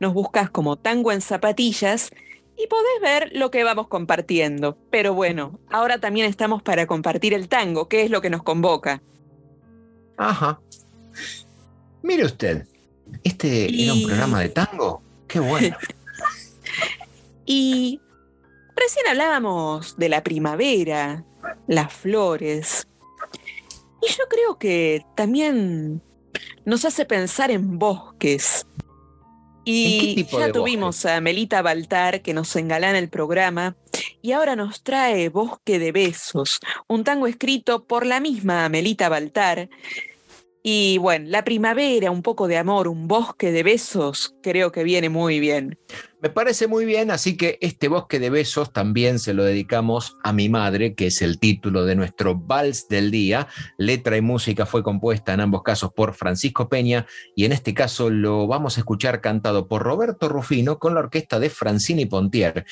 Nos 0.00 0.14
buscas 0.14 0.48
como 0.48 0.76
Tango 0.76 1.12
en 1.12 1.20
Zapatillas 1.20 2.10
y 2.58 2.66
podés 2.66 3.00
ver 3.00 3.30
lo 3.34 3.50
que 3.50 3.64
vamos 3.64 3.88
compartiendo. 3.88 4.76
Pero 4.90 5.14
bueno, 5.14 5.58
ahora 5.70 5.98
también 5.98 6.26
estamos 6.26 6.62
para 6.62 6.86
compartir 6.86 7.32
el 7.32 7.48
tango, 7.48 7.88
que 7.88 8.02
es 8.02 8.10
lo 8.10 8.20
que 8.20 8.30
nos 8.30 8.42
convoca. 8.42 9.00
Ajá. 10.16 10.60
Mire 12.02 12.24
usted, 12.24 12.66
este 13.22 13.82
era 13.82 13.92
un 13.92 14.02
programa 14.02 14.40
de 14.40 14.48
tango. 14.48 15.02
Qué 15.26 15.40
bueno. 15.40 15.76
Y 17.50 17.98
recién 18.76 19.06
hablábamos 19.08 19.96
de 19.96 20.10
la 20.10 20.22
primavera, 20.22 21.24
las 21.66 21.90
flores. 21.90 22.86
Y 24.02 24.12
yo 24.12 24.24
creo 24.28 24.58
que 24.58 25.02
también 25.16 26.02
nos 26.66 26.84
hace 26.84 27.06
pensar 27.06 27.50
en 27.50 27.78
bosques. 27.78 28.66
¿En 29.68 29.74
Y 29.74 30.24
ya 30.24 30.50
tuvimos 30.50 31.04
a 31.04 31.20
Melita 31.20 31.60
Baltar 31.60 32.22
que 32.22 32.32
nos 32.32 32.56
engalana 32.56 32.98
el 32.98 33.10
programa 33.10 33.76
y 34.22 34.32
ahora 34.32 34.56
nos 34.56 34.82
trae 34.82 35.28
Bosque 35.28 35.78
de 35.78 35.92
Besos, 35.92 36.60
un 36.86 37.04
tango 37.04 37.26
escrito 37.26 37.84
por 37.84 38.06
la 38.06 38.18
misma 38.18 38.66
Melita 38.70 39.10
Baltar. 39.10 39.68
Y 40.62 40.98
bueno, 40.98 41.26
la 41.28 41.44
primavera, 41.44 42.10
un 42.10 42.22
poco 42.22 42.48
de 42.48 42.56
amor, 42.56 42.88
un 42.88 43.06
bosque 43.06 43.52
de 43.52 43.62
besos, 43.62 44.34
creo 44.42 44.72
que 44.72 44.82
viene 44.82 45.08
muy 45.08 45.38
bien. 45.38 45.78
Me 46.20 46.30
parece 46.30 46.66
muy 46.66 46.84
bien, 46.84 47.12
así 47.12 47.36
que 47.36 47.58
este 47.60 47.86
bosque 47.86 48.18
de 48.18 48.28
besos 48.28 48.72
también 48.72 49.20
se 49.20 49.34
lo 49.34 49.44
dedicamos 49.44 50.16
a 50.24 50.32
mi 50.32 50.48
madre, 50.48 50.94
que 50.94 51.06
es 51.06 51.22
el 51.22 51.38
título 51.38 51.84
de 51.84 51.94
nuestro 51.94 52.34
vals 52.34 52.88
del 52.88 53.12
día. 53.12 53.46
Letra 53.76 54.16
y 54.16 54.20
música 54.20 54.66
fue 54.66 54.82
compuesta 54.82 55.32
en 55.32 55.40
ambos 55.40 55.62
casos 55.62 55.92
por 55.92 56.14
Francisco 56.14 56.68
Peña 56.68 57.06
y 57.36 57.44
en 57.44 57.52
este 57.52 57.72
caso 57.72 58.10
lo 58.10 58.48
vamos 58.48 58.76
a 58.76 58.80
escuchar 58.80 59.20
cantado 59.20 59.68
por 59.68 59.82
Roberto 59.84 60.28
Rufino 60.28 60.80
con 60.80 60.94
la 60.94 61.00
orquesta 61.00 61.38
de 61.38 61.50
Francini 61.50 62.06
Pontier. 62.06 62.66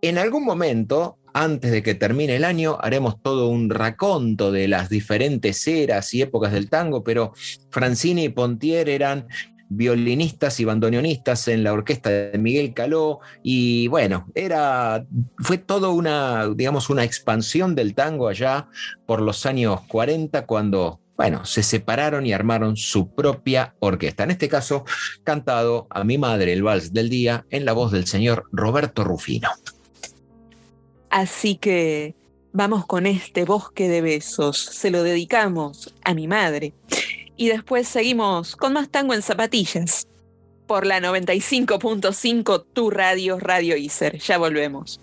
En 0.00 0.18
algún 0.18 0.44
momento, 0.44 1.18
antes 1.34 1.70
de 1.70 1.82
que 1.82 1.94
termine 1.94 2.36
el 2.36 2.44
año, 2.44 2.78
haremos 2.80 3.20
todo 3.22 3.48
un 3.48 3.70
raconto 3.70 4.52
de 4.52 4.68
las 4.68 4.88
diferentes 4.88 5.66
eras 5.66 6.12
y 6.14 6.22
épocas 6.22 6.52
del 6.52 6.68
tango, 6.68 7.04
pero 7.04 7.32
Francini 7.70 8.24
y 8.24 8.28
Pontier 8.28 8.88
eran 8.88 9.26
violinistas 9.70 10.60
y 10.60 10.64
bandoneonistas 10.64 11.48
en 11.48 11.62
la 11.62 11.72
orquesta 11.72 12.10
de 12.10 12.38
Miguel 12.38 12.72
Caló 12.72 13.20
y 13.42 13.86
bueno, 13.88 14.26
era 14.34 15.04
fue 15.38 15.58
todo 15.58 15.92
una 15.92 16.48
digamos 16.54 16.88
una 16.88 17.04
expansión 17.04 17.74
del 17.74 17.94
tango 17.94 18.28
allá 18.28 18.68
por 19.06 19.20
los 19.20 19.44
años 19.44 19.82
40 19.88 20.46
cuando 20.46 21.00
bueno, 21.18 21.44
se 21.44 21.64
separaron 21.64 22.26
y 22.26 22.32
armaron 22.32 22.76
su 22.76 23.12
propia 23.12 23.74
orquesta. 23.80 24.22
En 24.22 24.30
este 24.30 24.48
caso, 24.48 24.84
cantado 25.24 25.88
a 25.90 26.04
mi 26.04 26.16
madre 26.16 26.52
el 26.52 26.62
vals 26.62 26.92
del 26.92 27.08
día 27.08 27.44
en 27.50 27.64
la 27.64 27.72
voz 27.72 27.90
del 27.90 28.06
señor 28.06 28.44
Roberto 28.52 29.02
Rufino. 29.02 29.48
Así 31.10 31.56
que 31.56 32.14
vamos 32.52 32.86
con 32.86 33.06
este 33.06 33.44
bosque 33.44 33.88
de 33.88 34.00
besos, 34.00 34.58
se 34.58 34.90
lo 34.90 35.02
dedicamos 35.02 35.94
a 36.04 36.14
mi 36.14 36.26
madre. 36.26 36.72
Y 37.36 37.48
después 37.48 37.86
seguimos 37.86 38.56
con 38.56 38.72
más 38.72 38.88
tango 38.88 39.14
en 39.14 39.22
zapatillas. 39.22 40.06
Por 40.66 40.84
la 40.84 41.00
95.5 41.00 42.64
Tu 42.72 42.90
Radio 42.90 43.38
Radio 43.38 43.76
Iser. 43.76 44.18
Ya 44.18 44.38
volvemos. 44.38 45.00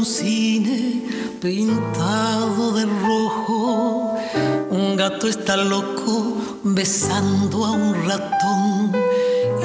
Un 0.00 0.06
cine 0.06 1.02
pintado 1.42 2.72
de 2.72 2.86
rojo. 2.86 4.16
Un 4.70 4.96
gato 4.96 5.28
está 5.28 5.58
loco 5.58 6.38
besando 6.62 7.66
a 7.66 7.72
un 7.72 7.92
ratón. 8.08 8.92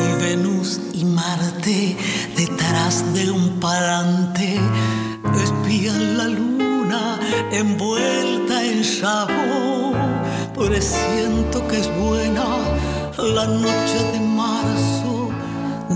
Y 0.03 0.21
Venus 0.21 0.81
y 0.91 1.05
Marte 1.05 1.95
detrás 2.35 3.13
de 3.13 3.31
un 3.31 3.61
parante 3.61 4.59
espían 5.41 6.17
la 6.17 6.27
luna 6.27 7.17
envuelta 7.53 8.55
en 8.61 8.83
jabón. 8.83 9.93
Presiento 10.53 11.65
que 11.69 11.79
es 11.79 11.89
buena 11.97 12.45
la 13.17 13.45
noche 13.45 13.97
de 14.11 14.19
marzo 14.19 15.29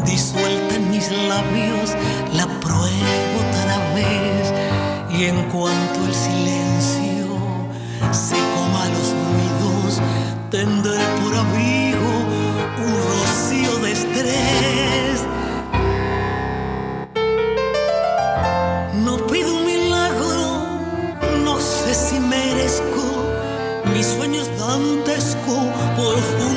disuelta 0.06 0.76
en 0.76 0.92
mis 0.92 1.12
labios, 1.12 1.90
la 2.34 2.48
pruebo 2.60 3.30
otra 3.48 3.59
Y 5.12 5.26
en 5.26 5.36
cuanto 5.50 6.06
el 6.06 6.14
silencio 6.14 7.28
se 8.12 8.36
coma 8.56 8.86
los 8.96 9.10
ruidos, 9.26 10.02
tendré 10.50 11.04
por 11.22 11.36
abrigo 11.36 12.12
un 12.86 12.94
rocío 13.10 13.78
de 13.84 13.92
estrés. 13.92 15.24
No 19.06 19.18
pido 19.28 19.56
un 19.56 19.66
milagro, 19.66 20.68
no 21.44 21.60
sé 21.60 21.94
si 21.94 22.20
merezco 22.20 23.04
mis 23.94 24.08
sueños 24.08 24.48
dantesco, 24.58 25.56
profundo 25.98 26.49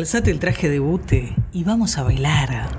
Calzate 0.00 0.30
el 0.30 0.38
traje 0.38 0.70
de 0.70 0.78
bute 0.78 1.36
y 1.52 1.62
vamos 1.62 1.98
a 1.98 2.02
bailar. 2.02 2.70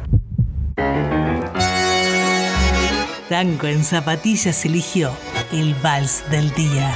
Tango 3.29 3.67
en 3.67 3.83
zapatillas 3.83 4.65
eligió 4.65 5.11
el 5.51 5.75
vals 5.83 6.23
del 6.31 6.51
día. 6.55 6.91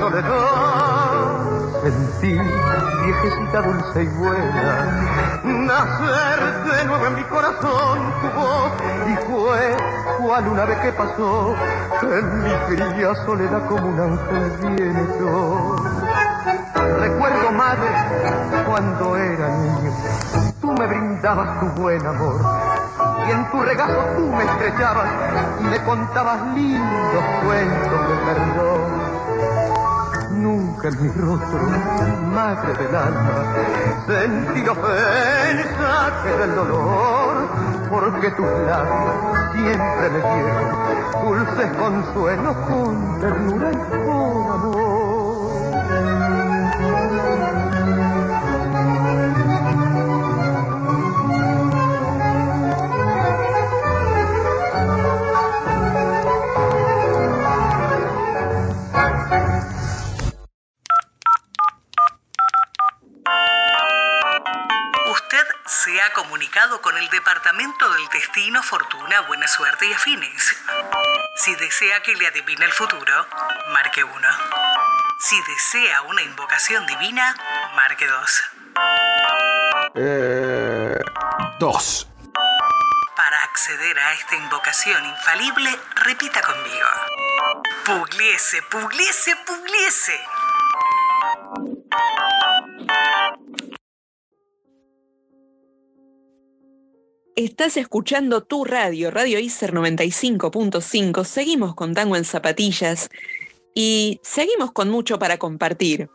Soledad. 0.00 1.20
Sentí, 1.82 2.38
viejecita 3.04 3.62
dulce 3.62 4.02
y 4.02 4.08
buena, 4.08 5.40
nacer 5.44 6.40
de 6.64 6.84
nuevo 6.84 7.06
en 7.06 7.14
mi 7.14 7.22
corazón 7.24 7.98
tu 8.20 8.38
voz 8.38 8.72
y 9.06 9.16
fue 9.26 9.76
cual 10.18 10.48
una 10.48 10.64
vez 10.66 10.78
que 10.80 10.92
pasó 10.92 11.54
en 12.02 12.42
mi 12.42 12.50
fría 12.66 13.14
soledad 13.24 13.66
como 13.66 13.88
un 13.88 14.00
ángel 14.00 14.76
viene 14.76 15.06
yo. 15.18 15.76
Recuerdo, 17.00 17.52
madre, 17.52 17.88
cuando 18.66 19.16
era 19.16 19.48
niño, 19.48 19.92
tú 20.60 20.72
me 20.72 20.86
brindabas 20.86 21.60
tu 21.60 21.66
buen 21.80 22.06
amor 22.06 22.40
y 23.26 23.30
en 23.30 23.50
tu 23.50 23.62
regazo 23.62 24.04
tú 24.16 24.26
me 24.26 24.44
estrechabas 24.44 25.08
y 25.60 25.64
me 25.64 25.84
contabas 25.84 26.54
lindos 26.54 27.24
cuentos 27.44 28.08
de 28.08 28.16
perdón. 28.26 28.99
Nunca 30.80 30.96
en 30.96 31.02
mi 31.02 31.12
rostro, 31.12 31.60
madre 32.32 32.72
del 32.72 32.94
alma, 32.96 33.54
sentí 34.06 34.62
la 34.62 36.22
que 36.22 36.38
del 36.38 36.54
dolor, 36.54 37.48
porque 37.90 38.30
tus 38.30 38.46
labios 38.46 39.52
siempre 39.52 40.10
me 40.10 40.18
dieron 40.20 40.70
dulces 41.22 41.76
consuelos 41.76 42.56
con 42.66 43.20
ternura 43.20 43.70
y 43.72 43.99
desea 71.80 72.02
que 72.02 72.14
le 72.14 72.26
adivine 72.26 72.66
el 72.66 72.72
futuro, 72.72 73.26
marque 73.72 74.04
1. 74.04 74.12
Si 75.18 75.34
desea 75.44 76.02
una 76.02 76.20
invocación 76.20 76.84
divina, 76.84 77.34
marque 77.74 78.06
2. 78.06 78.42
Eh, 79.94 80.98
dos. 81.58 82.06
Para 83.16 83.44
acceder 83.44 83.98
a 83.98 84.12
esta 84.12 84.36
invocación 84.36 85.06
infalible, 85.06 85.74
repita 86.04 86.42
conmigo. 86.42 86.88
Pugliese, 87.86 88.60
pugliese, 88.64 89.36
pugliese. 89.46 90.20
Estás 97.36 97.76
escuchando 97.76 98.42
tu 98.42 98.64
radio, 98.64 99.12
Radio 99.12 99.38
Icer 99.38 99.72
95.5. 99.72 101.24
Seguimos 101.24 101.76
con 101.76 101.94
Tango 101.94 102.16
en 102.16 102.24
Zapatillas 102.24 103.08
y 103.72 104.20
seguimos 104.24 104.72
con 104.72 104.90
mucho 104.90 105.18
para 105.20 105.38
compartir. 105.38 106.10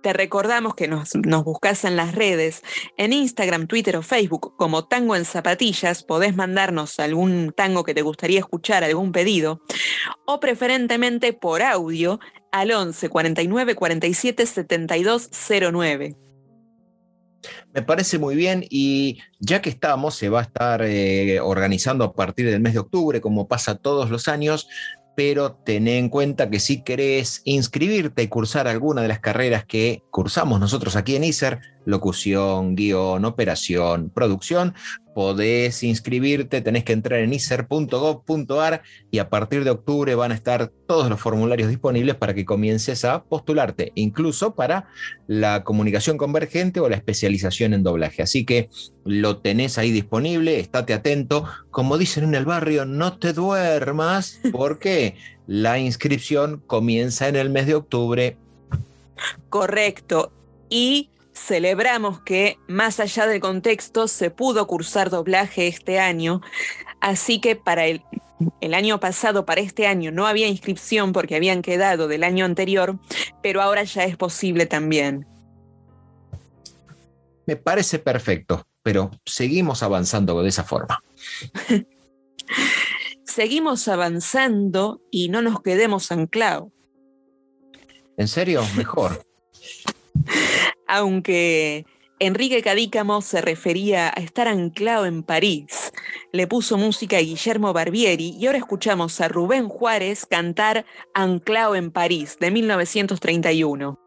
Te 0.00 0.12
recordamos 0.12 0.76
que 0.76 0.86
nos, 0.86 1.16
nos 1.16 1.44
buscas 1.44 1.84
en 1.84 1.96
las 1.96 2.14
redes, 2.14 2.62
en 2.96 3.12
Instagram, 3.12 3.66
Twitter 3.66 3.96
o 3.96 4.02
Facebook 4.02 4.54
como 4.56 4.86
Tango 4.86 5.16
en 5.16 5.24
Zapatillas. 5.24 6.04
Podés 6.04 6.36
mandarnos 6.36 7.00
algún 7.00 7.52
tango 7.54 7.82
que 7.82 7.92
te 7.92 8.02
gustaría 8.02 8.38
escuchar, 8.38 8.84
algún 8.84 9.10
pedido, 9.10 9.60
o 10.24 10.38
preferentemente 10.38 11.32
por 11.32 11.62
audio 11.62 12.20
al 12.52 12.70
11 12.70 13.08
49 13.08 13.74
47 13.74 14.46
72 14.46 15.30
09. 15.72 16.29
Me 17.72 17.82
parece 17.82 18.18
muy 18.18 18.34
bien 18.34 18.64
y 18.68 19.18
ya 19.38 19.62
que 19.62 19.70
estamos, 19.70 20.14
se 20.14 20.28
va 20.28 20.40
a 20.40 20.42
estar 20.42 20.82
eh, 20.82 21.40
organizando 21.40 22.04
a 22.04 22.12
partir 22.12 22.46
del 22.46 22.60
mes 22.60 22.74
de 22.74 22.80
octubre, 22.80 23.20
como 23.20 23.48
pasa 23.48 23.76
todos 23.76 24.10
los 24.10 24.28
años, 24.28 24.68
pero 25.16 25.52
ten 25.52 25.88
en 25.88 26.08
cuenta 26.08 26.50
que 26.50 26.60
si 26.60 26.82
querés 26.82 27.42
inscribirte 27.44 28.22
y 28.22 28.28
cursar 28.28 28.68
alguna 28.68 29.02
de 29.02 29.08
las 29.08 29.20
carreras 29.20 29.64
que 29.64 30.02
cursamos 30.10 30.60
nosotros 30.60 30.96
aquí 30.96 31.16
en 31.16 31.24
ISER, 31.24 31.60
locución, 31.84 32.74
guion, 32.76 33.24
operación, 33.24 34.10
producción, 34.10 34.74
podés 35.14 35.82
inscribirte, 35.82 36.60
tenés 36.60 36.84
que 36.84 36.92
entrar 36.92 37.20
en 37.20 37.32
iser.gov.ar 37.32 38.82
y 39.10 39.18
a 39.18 39.28
partir 39.28 39.64
de 39.64 39.70
octubre 39.70 40.14
van 40.14 40.32
a 40.32 40.34
estar 40.34 40.70
todos 40.86 41.10
los 41.10 41.20
formularios 41.20 41.68
disponibles 41.68 42.14
para 42.14 42.34
que 42.34 42.44
comiences 42.44 43.04
a 43.04 43.24
postularte, 43.24 43.92
incluso 43.96 44.54
para 44.54 44.88
la 45.26 45.64
comunicación 45.64 46.16
convergente 46.16 46.80
o 46.80 46.88
la 46.88 46.96
especialización 46.96 47.74
en 47.74 47.82
doblaje. 47.82 48.22
Así 48.22 48.44
que 48.44 48.70
lo 49.04 49.38
tenés 49.38 49.78
ahí 49.78 49.90
disponible, 49.90 50.60
estate 50.60 50.94
atento. 50.94 51.44
Como 51.70 51.98
dicen 51.98 52.24
en 52.24 52.34
el 52.34 52.44
barrio, 52.44 52.84
no 52.84 53.18
te 53.18 53.32
duermas 53.32 54.40
porque 54.52 55.16
la 55.46 55.78
inscripción 55.78 56.62
comienza 56.66 57.28
en 57.28 57.36
el 57.36 57.50
mes 57.50 57.66
de 57.66 57.74
octubre. 57.74 58.36
Correcto. 59.48 60.32
Y 60.68 61.10
celebramos 61.46 62.20
que, 62.20 62.58
más 62.68 63.00
allá 63.00 63.26
del 63.26 63.40
contexto, 63.40 64.08
se 64.08 64.30
pudo 64.30 64.66
cursar 64.66 65.10
doblaje 65.10 65.66
este 65.66 65.98
año. 65.98 66.40
Así 67.00 67.40
que 67.40 67.56
para 67.56 67.86
el, 67.86 68.02
el, 68.60 68.74
año 68.74 69.00
pasado, 69.00 69.46
para 69.46 69.60
este 69.60 69.86
año, 69.86 70.12
no 70.12 70.26
había 70.26 70.46
inscripción 70.46 71.12
porque 71.12 71.36
habían 71.36 71.62
quedado 71.62 72.08
del 72.08 72.24
año 72.24 72.44
anterior, 72.44 72.98
pero 73.42 73.62
ahora 73.62 73.84
ya 73.84 74.04
es 74.04 74.16
posible 74.16 74.66
también. 74.66 75.26
Me 77.46 77.56
parece 77.56 77.98
perfecto, 77.98 78.66
pero 78.82 79.10
seguimos 79.24 79.82
avanzando 79.82 80.42
de 80.42 80.48
esa 80.48 80.64
forma. 80.64 81.02
seguimos 83.24 83.88
avanzando 83.88 85.00
y 85.10 85.30
no 85.30 85.42
nos 85.42 85.62
quedemos 85.62 86.12
anclados. 86.12 86.68
¿En 88.16 88.28
serio? 88.28 88.62
Mejor. 88.76 89.24
Aunque 90.92 91.86
Enrique 92.18 92.62
Cadícamo 92.62 93.22
se 93.22 93.40
refería 93.40 94.08
a 94.08 94.20
estar 94.20 94.48
anclado 94.48 95.06
en 95.06 95.22
París. 95.22 95.92
Le 96.32 96.48
puso 96.48 96.76
música 96.76 97.18
a 97.18 97.20
Guillermo 97.20 97.72
Barbieri 97.72 98.36
y 98.36 98.46
ahora 98.46 98.58
escuchamos 98.58 99.20
a 99.20 99.28
Rubén 99.28 99.68
Juárez 99.68 100.26
cantar 100.26 100.84
Anclao 101.14 101.76
en 101.76 101.92
París 101.92 102.38
de 102.40 102.50
1931. 102.50 104.00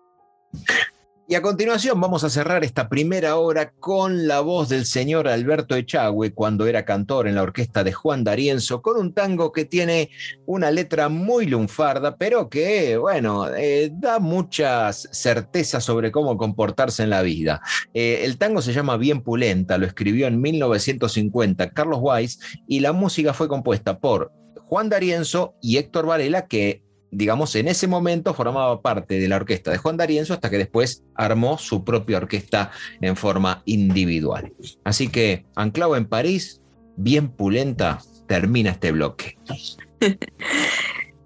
Y 1.26 1.36
a 1.36 1.42
continuación 1.42 2.02
vamos 2.02 2.26
a 2.26 2.30
cerrar 2.30 2.66
esta 2.66 2.90
primera 2.90 3.38
hora 3.38 3.72
con 3.72 4.28
la 4.28 4.42
voz 4.42 4.68
del 4.68 4.86
señor 4.86 5.30
Alberto 5.30 5.74
Echagüe 5.74 6.34
cuando 6.34 6.68
era 6.68 6.84
cantor 6.84 7.30
en 7.30 7.36
la 7.36 7.44
orquesta 7.44 7.82
de 7.86 7.94
Juan 7.94 8.26
D'Arienzo, 8.26 8.82
con 8.82 8.98
un 8.98 9.14
tango 9.14 9.54
que 9.54 9.64
tiene 9.64 10.10
una 10.46 10.70
letra 10.70 11.08
muy 11.08 11.46
lunfarda, 11.46 12.18
pero 12.18 12.50
que, 12.50 12.98
bueno, 12.98 13.48
eh, 13.56 13.90
da 13.94 14.20
muchas 14.20 15.08
certezas 15.14 15.86
sobre 15.86 16.12
cómo 16.12 16.36
comportarse 16.36 17.04
en 17.04 17.12
la 17.12 17.22
vida. 17.22 17.62
Eh, 17.94 18.24
el 18.26 18.38
tango 18.38 18.62
se 18.62 18.74
llama 18.74 18.98
Bien 18.98 19.22
Pulenta, 19.22 19.78
lo 19.78 19.86
escribió 19.86 20.28
en 20.28 20.42
1950 20.42 21.70
Carlos 21.70 22.00
Weiss 22.02 22.38
y 22.68 22.82
la 22.82 22.92
música 22.92 23.34
fue 23.34 23.48
compuesta 23.48 23.98
por 23.98 24.34
Juan 24.68 24.90
D'Arienzo 24.90 25.56
y 25.62 25.78
Héctor 25.78 26.06
Varela, 26.06 26.48
que 26.48 26.83
digamos, 27.14 27.56
en 27.56 27.68
ese 27.68 27.88
momento 27.88 28.34
formaba 28.34 28.82
parte 28.82 29.20
de 29.20 29.28
la 29.28 29.38
orquesta 29.38 29.72
de 29.72 29.78
Juan 29.78 29.98
D'Arienzo 29.98 30.34
hasta 30.34 30.50
que 30.50 30.58
después 30.58 31.04
armó 31.16 31.58
su 31.58 31.84
propia 31.84 32.18
orquesta 32.18 32.72
en 33.02 33.16
forma 33.16 33.62
individual. 33.66 34.52
Así 34.84 35.08
que, 35.08 35.46
anclado 35.56 35.96
en 35.96 36.06
París, 36.06 36.62
bien 36.98 37.30
pulenta, 37.30 38.00
termina 38.28 38.72
este 38.72 38.92
bloque. 38.92 39.38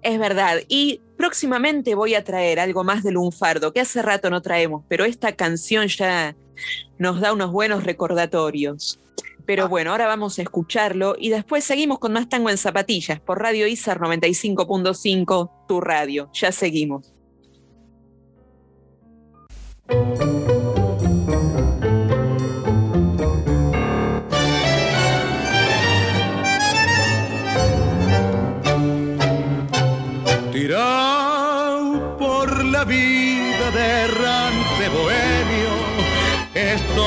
Es 0.02 0.18
verdad, 0.18 0.58
y 0.68 1.00
próximamente 1.16 1.94
voy 1.94 2.14
a 2.14 2.24
traer 2.24 2.60
algo 2.60 2.84
más 2.84 3.02
de 3.02 3.10
lunfardo, 3.10 3.72
que 3.72 3.80
hace 3.80 4.00
rato 4.00 4.30
no 4.30 4.40
traemos, 4.40 4.84
pero 4.88 5.04
esta 5.04 5.32
canción 5.32 5.88
ya 5.88 6.36
nos 6.98 7.20
da 7.20 7.32
unos 7.32 7.50
buenos 7.50 7.84
recordatorios. 7.84 9.00
Pero 9.48 9.66
bueno, 9.66 9.92
ahora 9.92 10.06
vamos 10.06 10.38
a 10.38 10.42
escucharlo 10.42 11.16
y 11.18 11.30
después 11.30 11.64
seguimos 11.64 12.00
con 12.00 12.12
más 12.12 12.28
tango 12.28 12.50
en 12.50 12.58
zapatillas 12.58 13.18
por 13.18 13.40
Radio 13.40 13.66
ISAR 13.66 13.98
95.5, 13.98 15.66
tu 15.66 15.80
radio. 15.80 16.28
Ya 16.34 16.52
seguimos. 16.52 17.14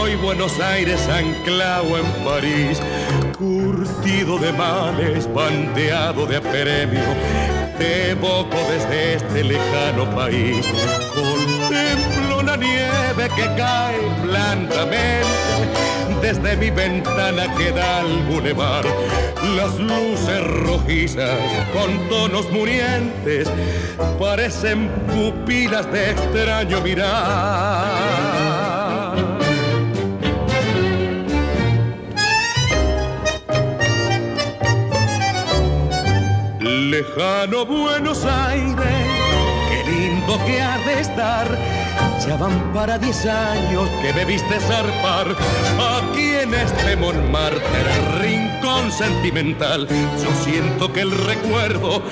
Estoy 0.01 0.15
Buenos 0.15 0.59
Aires 0.59 1.07
anclado 1.09 1.95
en 1.95 2.05
París, 2.25 2.81
curtido 3.37 4.39
de 4.39 4.51
males, 4.51 5.31
bandeado 5.31 6.25
de 6.25 6.37
apremio. 6.37 7.03
Te 7.77 8.09
evoco 8.09 8.57
desde 8.71 9.17
este 9.17 9.43
lejano 9.43 10.09
país, 10.15 10.65
contemplo 11.13 12.41
la 12.41 12.57
nieve 12.57 13.29
que 13.35 13.45
cae 13.55 13.99
blandamente 14.23 15.27
desde 16.19 16.57
mi 16.57 16.71
ventana 16.71 17.53
que 17.55 17.71
da 17.71 17.99
al 17.99 18.23
bulevar. 18.23 18.83
Las 19.55 19.77
luces 19.77 20.43
rojizas 20.65 21.37
con 21.73 22.09
tonos 22.09 22.49
murientes 22.51 23.47
parecen 24.19 24.89
pupilas 25.13 25.91
de 25.91 26.09
extraño 26.09 26.81
mirar. 26.81 28.30
Lejano 37.01 37.65
Buenos 37.65 38.23
Aires, 38.25 39.07
qué 39.69 39.91
lindo 39.91 40.37
que 40.45 40.61
ha 40.61 40.77
de 40.85 40.99
estar. 40.99 41.47
Ya 42.23 42.35
van 42.37 42.71
para 42.73 42.99
diez 42.99 43.25
años 43.25 43.89
que 44.03 44.13
me 44.13 44.23
viste 44.23 44.59
zarpar 44.59 45.35
aquí 45.97 46.35
en 46.43 46.53
este 46.53 46.95
Montmartre, 46.95 47.59
rincón 48.19 48.91
sentimental. 48.91 49.87
Yo 49.87 50.31
siento 50.43 50.93
que 50.93 51.01
el 51.01 51.11
recuerdo 51.25 52.03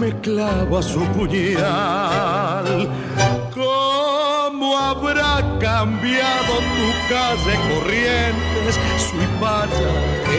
me 0.00 0.18
clava 0.20 0.82
su 0.82 1.04
puñal. 1.08 2.88
¿Cómo 3.52 4.78
habrá 4.78 5.58
cambiado 5.60 6.54
tu 6.56 7.12
calle 7.12 7.58
Corrientes, 7.68 8.80
Suipacha, 8.96 9.90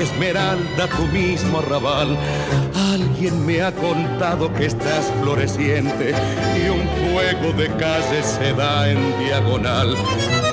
Esmeralda, 0.01 0.87
tu 0.87 1.03
mismo 1.09 1.59
arrabal? 1.59 2.17
Alguien 3.23 3.45
me 3.45 3.61
ha 3.61 3.71
contado 3.71 4.53
que 4.53 4.65
estás 4.65 5.09
floreciente 5.21 6.13
y 6.57 6.67
un 6.67 6.85
juego 7.13 7.53
de 7.57 7.67
calle 7.77 8.21
se 8.21 8.51
da 8.51 8.89
en 8.89 8.99
diagonal. 9.17 9.95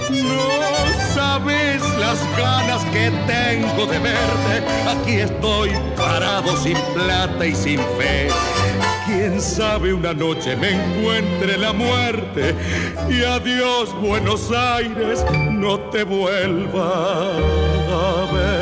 No 0.08 1.12
sabes 1.12 1.82
las 1.98 2.20
ganas 2.38 2.84
que 2.92 3.10
tengo 3.26 3.86
de 3.86 3.98
verte. 3.98 4.62
Aquí 4.88 5.14
estoy 5.14 5.70
parado 5.96 6.56
sin 6.58 6.76
plata 6.94 7.44
y 7.44 7.56
sin 7.56 7.80
fe. 7.98 8.28
Quién 9.04 9.40
sabe 9.40 9.92
una 9.92 10.14
noche 10.14 10.54
me 10.54 10.70
encuentre 10.70 11.58
la 11.58 11.72
muerte 11.72 12.54
y 13.08 13.24
adiós 13.24 13.92
Buenos 14.00 14.52
Aires 14.52 15.24
no 15.50 15.80
te 15.90 16.04
vuelva 16.04 17.32
a 17.32 18.32
ver. 18.32 18.59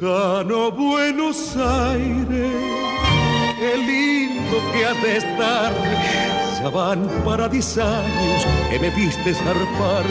Lejano 0.00 0.70
Buenos 0.70 1.54
Aires, 1.56 2.52
qué 3.58 3.76
lindo 3.76 4.56
que 4.72 4.86
has 4.86 5.02
de 5.02 5.16
estar. 5.18 5.72
Ya 6.58 6.68
van 6.70 7.06
para 7.22 7.48
diez 7.48 7.76
años 7.76 8.46
que 8.70 8.78
me 8.78 8.88
viste 8.90 9.34
zarpar 9.34 10.04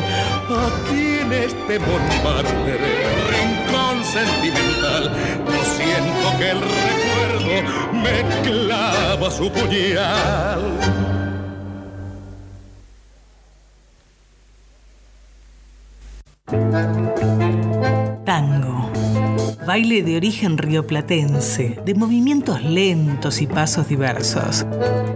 aquí 0.68 1.20
en 1.22 1.34
este 1.34 1.80
Montmartre, 1.80 2.78
rincón 3.32 4.04
sentimental. 4.04 5.12
Yo 5.48 5.66
siento 5.66 6.38
que 6.38 6.50
el 6.52 6.62
recuerdo 6.62 7.94
me 7.94 8.24
clava 8.44 9.32
su 9.32 9.52
puñal. 9.52 10.62
Tango. 18.26 18.70
Baile 19.70 20.02
de 20.02 20.18
origen 20.18 20.58
rioplatense, 20.58 21.78
de 21.86 21.94
movimientos 21.94 22.64
lentos 22.64 23.40
y 23.40 23.46
pasos 23.46 23.88
diversos, 23.88 24.66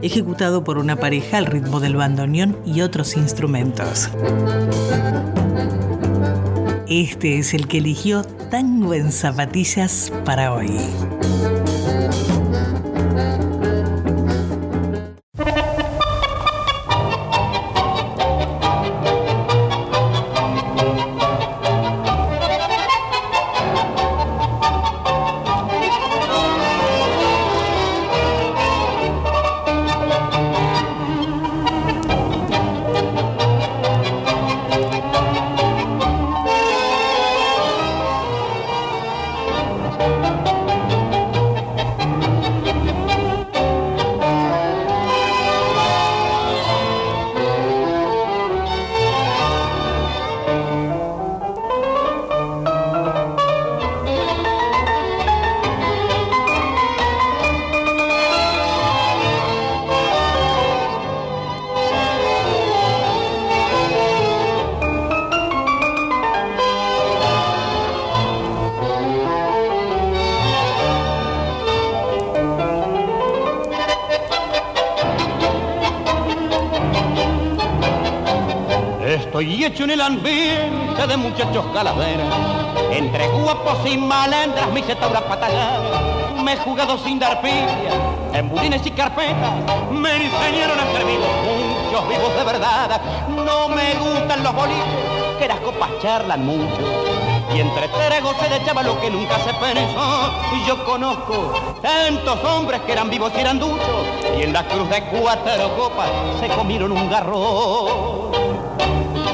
ejecutado 0.04 0.64
por 0.64 0.78
una 0.78 0.96
pareja 0.96 1.40
al 1.40 1.48
ritmo 1.48 1.80
del 1.80 1.96
bandoneón 1.96 2.56
y 2.64 2.82
otros 2.82 3.18
instrumentos. 3.18 4.12
Este 6.88 7.40
es 7.40 7.56
el 7.56 7.68
que 7.68 7.80
eligió 7.80 8.22
Tango 8.52 8.94
en 8.94 9.12
Zapatillas 9.12 10.14
para 10.24 10.54
hoy. 10.54 10.78
Muchachos 81.34 81.66
calaveras, 81.74 82.32
entre 82.92 83.28
guapos 83.30 83.80
y 83.90 83.98
malandras 83.98 84.72
mi 84.72 84.84
setaura 84.84 85.20
patagar. 85.22 85.82
Me 86.44 86.54
he 86.54 86.58
jugado 86.58 86.96
sin 87.00 87.18
dar 87.18 87.42
pilla, 87.42 87.74
en 88.34 88.50
budines 88.50 88.86
y 88.86 88.92
carpetas, 88.92 89.54
me 89.90 90.26
enseñaron 90.26 90.80
a 90.80 90.84
ser 90.92 91.06
muchos 91.06 92.08
vivos 92.08 92.36
de 92.38 92.44
verdad. 92.44 93.02
No 93.30 93.68
me 93.68 93.96
gustan 93.96 94.44
los 94.44 94.54
boliches, 94.54 95.40
que 95.40 95.48
las 95.48 95.60
copas 95.62 95.90
charlan 96.04 96.46
mucho. 96.46 96.82
Y 97.52 97.62
entre 97.62 97.88
tragos 97.88 98.36
se 98.38 98.56
echaba 98.56 98.84
lo 98.84 99.00
que 99.02 99.10
nunca 99.10 99.40
se 99.40 99.54
pensó. 99.56 100.32
Y 100.56 100.68
yo 100.68 100.86
conozco 100.86 101.54
tantos 101.82 102.44
hombres 102.44 102.82
que 102.82 102.92
eran 102.92 103.10
vivos 103.10 103.32
y 103.36 103.42
eran 103.42 103.58
duchos. 103.58 104.06
Y 104.38 104.44
en 104.44 104.54
la 104.54 104.68
cruz 104.68 104.88
de 104.88 105.02
cuatro 105.06 105.76
copas 105.76 106.10
se 106.40 106.48
comieron 106.50 106.92
un 106.92 107.10
garro. 107.10 108.23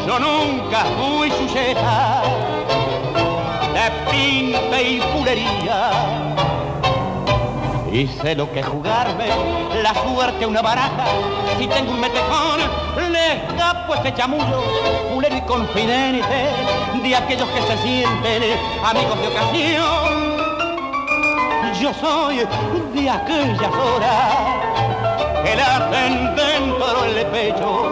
Yo 0.10 0.18
nunca 0.18 0.86
fui 0.98 1.30
sujeta 1.30 2.24
de 3.76 3.92
pinta 4.10 4.82
y 4.82 5.00
pulería. 5.14 5.92
Y 7.92 8.08
sé 8.08 8.34
lo 8.34 8.52
que 8.52 8.64
jugarme 8.64 9.28
la 9.84 9.94
suerte 9.94 10.48
una 10.48 10.64
baraja. 10.64 11.06
Si 11.60 11.68
tengo 11.68 11.92
un 11.92 12.00
metejón, 12.00 12.60
le 13.12 13.34
escapo 13.34 13.94
ese 13.94 14.12
chamullo, 14.16 14.64
pulero 15.14 15.38
y 15.38 15.42
confidente 15.42 16.50
de 17.04 17.16
aquellos 17.16 17.48
que 17.50 17.62
se 17.62 17.78
sienten 17.78 18.44
amigos 18.84 19.22
de 19.22 19.28
ocasión. 19.28 20.40
Yo 21.80 21.94
soy 21.94 22.38
de 22.96 23.10
aquellas 23.12 23.76
horas 23.76 24.34
que 25.46 25.56
le 25.56 25.62
hacen 25.62 26.36
dentro 26.36 27.06
el 27.06 27.26
pecho 27.28 27.89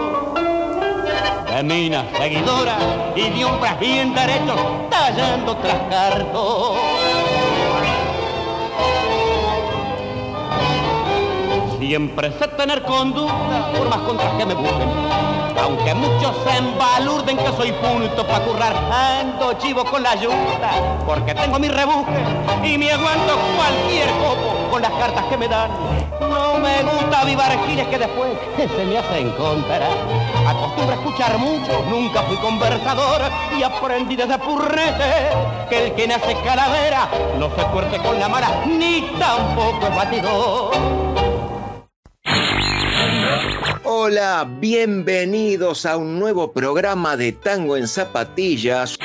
de 1.57 1.63
minas 1.63 2.05
seguidoras 2.15 2.77
y 3.15 3.29
de 3.29 3.45
hombres 3.45 3.79
bien 3.79 4.13
derechos 4.13 4.59
tallando 4.91 5.57
tras 5.57 5.79
cartón. 5.89 6.77
Siempre 11.79 12.31
sé 12.37 12.47
tener 12.49 12.83
conducta 12.83 13.71
por 13.75 13.89
más 13.89 13.99
contras 13.99 14.33
que 14.37 14.45
me 14.45 14.53
busquen. 14.53 14.89
Aunque 15.63 15.95
muchos 15.95 16.35
se 16.45 16.57
embalurden 16.57 17.37
que 17.37 17.51
soy 17.57 17.71
punto 17.71 18.27
para 18.27 18.45
currar, 18.45 18.75
ando 18.75 19.53
chivo 19.53 19.83
con 19.85 20.03
la 20.03 20.11
ayuda, 20.11 20.99
porque 21.07 21.33
tengo 21.33 21.57
mi 21.57 21.69
rebusque 21.69 22.23
y 22.63 22.77
me 22.77 22.91
aguanto 22.91 23.35
cualquier 23.55 24.09
copo 24.09 24.69
con 24.69 24.81
las 24.83 24.91
cartas 24.91 25.25
que 25.25 25.37
me 25.37 25.47
dan. 25.47 25.86
No 26.19 26.59
me 26.59 26.83
gusta 26.83 27.21
avivar 27.21 27.51
giles 27.67 27.87
que 27.87 27.99
después 27.99 28.31
se 28.57 28.85
me 28.85 28.97
hacen 28.97 29.31
contra. 29.31 29.87
Acostumbro 30.47 30.91
a 30.91 30.95
escuchar 30.95 31.37
mucho, 31.37 31.85
nunca 31.89 32.23
fui 32.23 32.37
conversador 32.37 33.21
y 33.57 33.63
aprendí 33.63 34.15
desde 34.15 34.37
purrete 34.39 35.29
que 35.69 35.87
el 35.87 35.93
que 35.93 36.07
nace 36.07 36.35
calavera 36.43 37.09
no 37.37 37.53
se 37.55 37.61
fuerte 37.65 37.97
con 37.99 38.19
la 38.19 38.27
mala 38.27 38.65
ni 38.65 39.01
tampoco 39.19 39.87
es 39.87 39.95
batidor. 39.95 41.07
Hola, 43.83 44.47
bienvenidos 44.47 45.85
a 45.85 45.97
un 45.97 46.19
nuevo 46.19 46.51
programa 46.51 47.17
de 47.17 47.31
Tango 47.31 47.77
en 47.77 47.87
Zapatillas. 47.87 48.97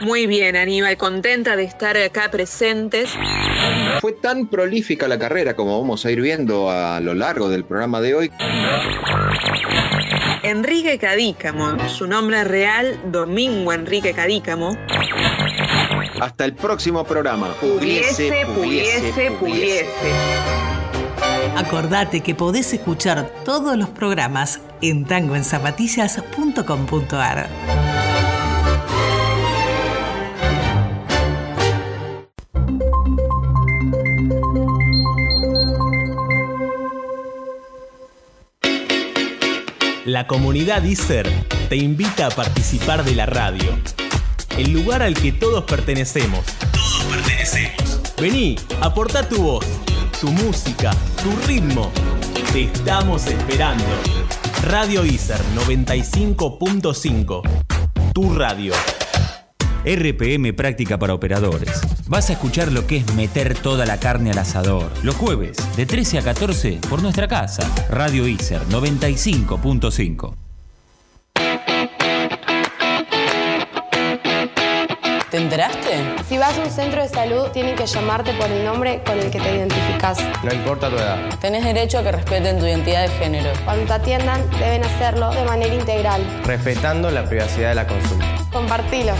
Muy 0.00 0.26
bien, 0.26 0.56
Aníbal, 0.56 0.96
contenta 0.96 1.56
de 1.56 1.64
estar 1.64 1.96
acá 1.96 2.30
presentes. 2.30 3.10
Fue 4.00 4.12
tan 4.12 4.46
prolífica 4.46 5.08
la 5.08 5.18
carrera 5.18 5.54
como 5.54 5.80
vamos 5.80 6.06
a 6.06 6.10
ir 6.10 6.20
viendo 6.20 6.70
a 6.70 7.00
lo 7.00 7.14
largo 7.14 7.48
del 7.48 7.64
programa 7.64 8.00
de 8.00 8.14
hoy. 8.14 8.30
Enrique 10.42 10.98
Cadícamo, 10.98 11.88
su 11.88 12.06
nombre 12.06 12.44
real, 12.44 12.98
Domingo 13.10 13.72
Enrique 13.72 14.12
Cadícamo. 14.12 14.76
Hasta 16.20 16.44
el 16.44 16.54
próximo 16.54 17.04
programa. 17.04 17.54
Puliese, 17.60 18.46
puliese, 18.54 19.30
puliese. 19.32 20.12
Acordate 21.56 22.20
que 22.20 22.34
podés 22.34 22.72
escuchar 22.72 23.30
todos 23.44 23.76
los 23.76 23.88
programas 23.88 24.60
en 24.80 25.04
tangoenzapatillas.com.ar. 25.04 27.48
La 40.08 40.26
comunidad 40.26 40.82
ISER 40.84 41.28
te 41.68 41.76
invita 41.76 42.28
a 42.28 42.30
participar 42.30 43.04
de 43.04 43.14
la 43.14 43.26
radio. 43.26 43.78
El 44.56 44.72
lugar 44.72 45.02
al 45.02 45.12
que 45.12 45.32
todos 45.32 45.64
pertenecemos. 45.64 46.46
Todos 46.72 47.04
pertenecemos. 47.10 48.00
Vení, 48.16 48.56
aporta 48.80 49.28
tu 49.28 49.42
voz, 49.42 49.66
tu 50.18 50.28
música, 50.32 50.92
tu 51.22 51.30
ritmo. 51.46 51.92
Te 52.54 52.62
estamos 52.62 53.26
esperando. 53.26 53.84
Radio 54.62 55.04
ISER 55.04 55.40
95.5. 55.54 57.42
Tu 58.14 58.34
radio. 58.34 58.72
RPM 59.88 60.52
Práctica 60.52 60.98
para 60.98 61.14
Operadores. 61.14 61.80
Vas 62.08 62.28
a 62.28 62.34
escuchar 62.34 62.70
lo 62.70 62.86
que 62.86 62.98
es 62.98 63.14
meter 63.14 63.54
toda 63.54 63.86
la 63.86 63.98
carne 63.98 64.30
al 64.30 64.36
asador. 64.36 64.90
Los 65.02 65.14
jueves, 65.14 65.56
de 65.78 65.86
13 65.86 66.18
a 66.18 66.22
14, 66.22 66.78
por 66.90 67.00
nuestra 67.00 67.26
casa. 67.26 67.66
Radio 67.88 68.28
ISER 68.28 68.60
95.5. 68.66 70.34
¿Te 75.30 75.36
enteraste? 75.38 76.16
Si 76.28 76.36
vas 76.36 76.58
a 76.58 76.62
un 76.62 76.70
centro 76.70 77.02
de 77.02 77.08
salud, 77.08 77.48
tienen 77.52 77.74
que 77.74 77.86
llamarte 77.86 78.34
por 78.34 78.50
el 78.50 78.66
nombre 78.66 79.02
con 79.06 79.18
el 79.18 79.30
que 79.30 79.40
te 79.40 79.56
identificas. 79.56 80.18
No 80.44 80.52
importa 80.52 80.90
tu 80.90 80.96
edad. 80.96 81.38
Tenés 81.40 81.64
derecho 81.64 81.98
a 81.98 82.02
que 82.02 82.12
respeten 82.12 82.58
tu 82.58 82.66
identidad 82.66 83.08
de 83.08 83.14
género. 83.16 83.50
Cuando 83.64 83.86
te 83.86 83.92
atiendan, 83.94 84.50
deben 84.58 84.84
hacerlo 84.84 85.30
de 85.30 85.44
manera 85.44 85.74
integral. 85.74 86.22
Respetando 86.44 87.10
la 87.10 87.24
privacidad 87.26 87.70
de 87.70 87.74
la 87.74 87.86
consulta. 87.86 88.26
Compartilo. 88.52 89.12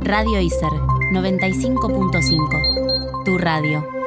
Radio 0.00 0.40
ISER 0.40 0.70
95.5. 1.12 3.24
Tu 3.24 3.36
radio. 3.36 3.97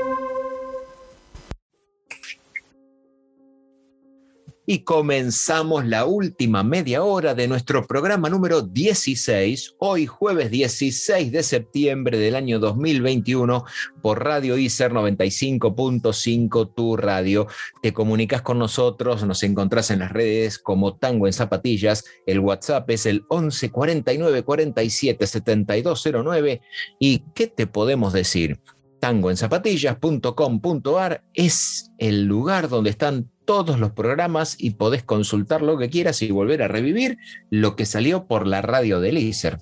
Y 4.68 4.84
comenzamos 4.84 5.88
la 5.88 6.06
última 6.06 6.64
media 6.64 7.04
hora 7.04 7.34
de 7.34 7.48
nuestro 7.48 7.88
programa 7.88 8.30
número 8.30 8.62
16, 8.62 9.78
hoy 9.80 10.06
jueves 10.06 10.52
16 10.52 11.32
de 11.32 11.42
septiembre 11.42 12.20
del 12.20 12.36
año 12.36 12.60
2021, 12.60 13.66
por 14.04 14.24
Radio 14.24 14.60
ICER 14.60 14.92
95.5, 14.92 16.76
tu 16.76 16.96
radio. 16.96 17.48
Te 17.82 17.92
comunicas 17.92 18.44
con 18.44 18.60
nosotros, 18.60 19.26
nos 19.26 19.42
encontrás 19.42 19.90
en 19.90 20.00
las 20.00 20.12
redes 20.12 20.60
como 20.60 20.96
Tango 20.96 21.26
en 21.26 21.34
Zapatillas, 21.34 22.06
el 22.28 22.40
WhatsApp 22.40 22.88
es 22.92 23.08
el 23.08 23.24
11 23.30 23.72
49 23.72 24.44
47 24.44 25.26
7209. 25.26 26.62
¿Y 27.00 27.24
qué 27.34 27.48
te 27.48 27.66
podemos 27.66 28.14
decir? 28.14 28.60
tangoenzapatillas.com.ar 29.02 31.24
es 31.34 31.92
el 31.98 32.26
lugar 32.26 32.70
donde 32.70 32.92
están 32.92 33.31
todos 33.46 33.80
los 33.80 33.92
programas 33.92 34.56
y 34.58 34.72
podés 34.72 35.04
consultar 35.04 35.62
lo 35.62 35.78
que 35.78 35.90
quieras 35.90 36.22
y 36.22 36.32
volver 36.32 36.64
a 36.64 36.68
revivir 36.68 37.18
lo 37.50 37.76
que 37.76 37.86
salió 37.86 38.26
por 38.26 38.48
la 38.48 38.62
radio 38.62 39.00
del 39.00 39.18
ISER. 39.18 39.60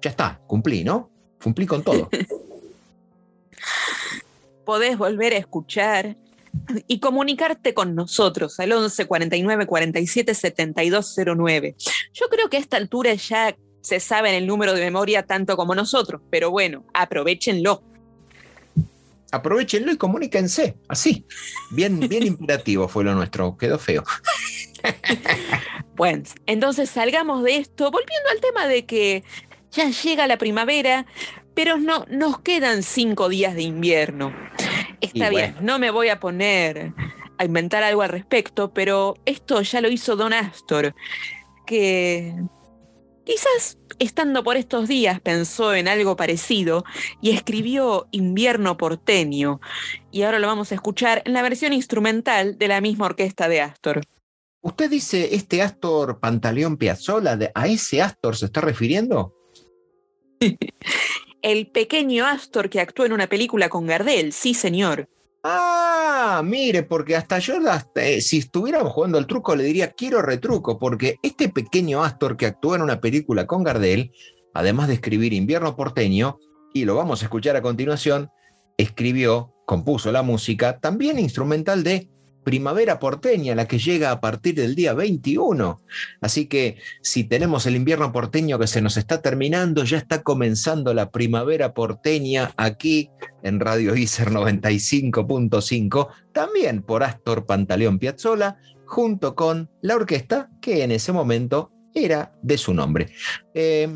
Ya 0.00 0.10
está, 0.10 0.40
cumplí, 0.46 0.84
¿no? 0.84 1.10
Cumplí 1.42 1.66
con 1.66 1.82
todo. 1.82 2.08
Podés 4.64 4.96
volver 4.96 5.32
a 5.32 5.38
escuchar 5.38 6.16
y 6.86 7.00
comunicarte 7.00 7.74
con 7.74 7.94
nosotros 7.94 8.60
al 8.60 8.72
11 8.72 9.06
49 9.06 9.66
47 9.66 10.34
7209. 10.34 11.76
Yo 12.12 12.26
creo 12.28 12.48
que 12.48 12.58
a 12.58 12.60
esta 12.60 12.76
altura 12.76 13.14
ya 13.14 13.56
se 13.80 14.00
sabe 14.00 14.36
el 14.36 14.46
número 14.46 14.74
de 14.74 14.80
memoria 14.80 15.24
tanto 15.24 15.56
como 15.56 15.74
nosotros, 15.74 16.22
pero 16.30 16.50
bueno, 16.50 16.84
aprovechenlo 16.94 17.82
aprovechenlo 19.32 19.90
y 19.90 19.96
comuníquense, 19.96 20.76
así. 20.88 21.26
Bien, 21.70 21.98
bien 21.98 22.24
imperativo 22.24 22.86
fue 22.86 23.02
lo 23.02 23.14
nuestro, 23.14 23.56
quedó 23.56 23.78
feo. 23.78 24.04
bueno, 25.96 26.22
entonces 26.46 26.90
salgamos 26.90 27.42
de 27.42 27.56
esto, 27.56 27.90
volviendo 27.90 28.30
al 28.30 28.40
tema 28.40 28.68
de 28.68 28.86
que 28.86 29.24
ya 29.72 29.90
llega 29.90 30.26
la 30.26 30.38
primavera, 30.38 31.06
pero 31.54 31.78
no, 31.78 32.06
nos 32.08 32.40
quedan 32.40 32.82
cinco 32.82 33.28
días 33.28 33.54
de 33.54 33.62
invierno. 33.62 34.34
Está 35.00 35.30
bien, 35.30 35.56
no 35.60 35.78
me 35.78 35.90
voy 35.90 36.10
a 36.10 36.20
poner 36.20 36.92
a 37.38 37.44
inventar 37.44 37.82
algo 37.82 38.02
al 38.02 38.10
respecto, 38.10 38.72
pero 38.72 39.16
esto 39.24 39.62
ya 39.62 39.80
lo 39.80 39.88
hizo 39.88 40.14
Don 40.14 40.32
Astor, 40.32 40.94
que 41.66 42.34
quizás 43.24 43.78
estando 43.98 44.42
por 44.42 44.56
estos 44.56 44.88
días 44.88 45.20
pensó 45.20 45.74
en 45.74 45.88
algo 45.88 46.16
parecido 46.16 46.84
y 47.20 47.30
escribió 47.30 48.08
Invierno 48.10 48.76
porteño. 48.76 49.60
Y 50.10 50.22
ahora 50.22 50.38
lo 50.38 50.46
vamos 50.46 50.72
a 50.72 50.74
escuchar 50.74 51.22
en 51.24 51.32
la 51.32 51.42
versión 51.42 51.72
instrumental 51.72 52.58
de 52.58 52.68
la 52.68 52.80
misma 52.80 53.06
orquesta 53.06 53.48
de 53.48 53.60
Astor. 53.60 54.02
¿Usted 54.60 54.90
dice 54.90 55.34
este 55.34 55.60
Astor 55.62 56.20
Pantaleón 56.20 56.76
Piazzolla? 56.76 57.38
¿A 57.54 57.66
ese 57.66 58.00
Astor 58.00 58.36
se 58.36 58.46
está 58.46 58.60
refiriendo? 58.60 59.34
El 61.42 61.66
pequeño 61.66 62.24
Astor 62.24 62.70
que 62.70 62.80
actuó 62.80 63.04
en 63.04 63.12
una 63.12 63.26
película 63.26 63.68
con 63.68 63.86
Gardel, 63.86 64.32
sí 64.32 64.54
señor. 64.54 65.08
Ah, 65.44 66.40
mire, 66.44 66.84
porque 66.84 67.16
hasta 67.16 67.40
yo, 67.40 67.54
eh, 67.96 68.20
si 68.20 68.38
estuviéramos 68.38 68.92
jugando 68.92 69.18
al 69.18 69.26
truco, 69.26 69.56
le 69.56 69.64
diría 69.64 69.90
quiero 69.90 70.22
retruco, 70.22 70.78
porque 70.78 71.16
este 71.22 71.48
pequeño 71.48 72.04
Astor 72.04 72.36
que 72.36 72.46
actúa 72.46 72.76
en 72.76 72.82
una 72.82 73.00
película 73.00 73.46
con 73.46 73.64
Gardel, 73.64 74.12
además 74.54 74.86
de 74.86 74.94
escribir 74.94 75.32
Invierno 75.32 75.74
porteño, 75.74 76.38
y 76.72 76.84
lo 76.84 76.94
vamos 76.94 77.22
a 77.22 77.24
escuchar 77.24 77.56
a 77.56 77.62
continuación, 77.62 78.30
escribió, 78.76 79.52
compuso 79.66 80.12
la 80.12 80.22
música, 80.22 80.78
también 80.78 81.18
instrumental 81.18 81.82
de 81.82 82.08
primavera 82.44 82.98
porteña, 82.98 83.54
la 83.54 83.66
que 83.66 83.78
llega 83.78 84.10
a 84.10 84.20
partir 84.20 84.54
del 84.54 84.74
día 84.74 84.94
21. 84.94 85.80
Así 86.20 86.46
que 86.46 86.76
si 87.02 87.24
tenemos 87.24 87.66
el 87.66 87.76
invierno 87.76 88.12
porteño 88.12 88.58
que 88.58 88.66
se 88.66 88.82
nos 88.82 88.96
está 88.96 89.22
terminando, 89.22 89.84
ya 89.84 89.98
está 89.98 90.22
comenzando 90.22 90.94
la 90.94 91.10
primavera 91.10 91.74
porteña 91.74 92.52
aquí 92.56 93.10
en 93.42 93.60
Radio 93.60 93.96
ICER 93.96 94.30
95.5, 94.30 96.08
también 96.32 96.82
por 96.82 97.02
Astor 97.02 97.46
Pantaleón 97.46 97.98
Piazzola, 97.98 98.58
junto 98.86 99.34
con 99.34 99.70
la 99.80 99.96
orquesta 99.96 100.50
que 100.60 100.82
en 100.82 100.92
ese 100.92 101.12
momento 101.12 101.72
era 101.94 102.32
de 102.42 102.58
su 102.58 102.74
nombre. 102.74 103.12
Eh, 103.54 103.88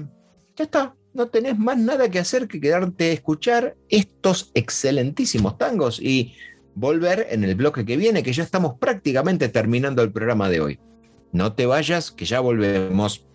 ya 0.57 0.65
está, 0.65 0.95
no 1.17 1.29
tenés 1.29 1.59
más 1.59 1.79
nada 1.79 2.11
que 2.11 2.19
hacer 2.19 2.47
que 2.47 2.61
quedarte 2.61 3.11
a 3.11 3.13
escuchar 3.13 3.77
estos 3.89 4.51
excelentísimos 4.55 5.59
tangos 5.59 6.01
y 6.01 6.35
volver 6.77 7.27
en 7.31 7.43
el 7.43 7.57
bloque 7.57 7.85
que 7.85 7.97
viene, 7.97 8.23
que 8.23 8.33
ya 8.33 8.45
estamos 8.45 8.75
prácticamente 8.79 9.49
terminando 9.49 10.03
el 10.03 10.13
programa 10.13 10.49
de 10.49 10.61
hoy. 10.61 10.79
No 11.33 11.55
te 11.55 11.67
vayas, 11.67 12.13
que 12.13 12.25
ya 12.25 12.39
volvemos. 12.39 13.27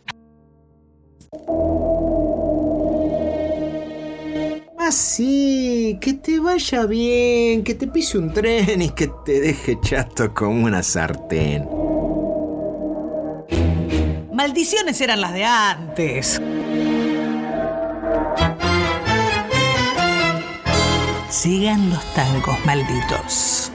Así, 4.77 5.97
que 6.01 6.13
te 6.13 6.39
vaya 6.39 6.85
bien, 6.85 7.63
que 7.63 7.75
te 7.75 7.87
pise 7.87 8.17
un 8.17 8.31
tren 8.31 8.81
y 8.81 8.89
que 8.89 9.09
te 9.25 9.39
deje 9.39 9.77
chato 9.81 10.33
como 10.33 10.65
una 10.65 10.83
sartén. 10.83 11.67
Maldiciones 14.33 14.99
eran 15.01 15.21
las 15.21 15.33
de 15.33 15.45
antes. 15.45 16.41
Llegan 21.31 21.89
los 21.89 22.03
tangos 22.13 22.57
malditos. 22.65 23.71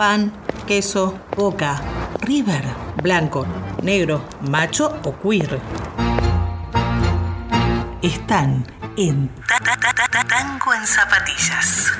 Pan, 0.00 0.32
queso, 0.66 1.20
boca, 1.36 1.78
river, 2.22 2.64
blanco, 3.02 3.46
negro, 3.82 4.24
macho 4.40 4.98
o 5.04 5.12
queer. 5.20 5.60
Están 8.00 8.64
en 8.96 9.28
Ta- 9.46 9.58
Ta- 9.62 9.76
Ta- 9.76 9.92
Ta- 9.92 10.08
Ta- 10.10 10.24
Tango 10.24 10.72
en 10.72 10.86
Zapatillas. 10.86 11.92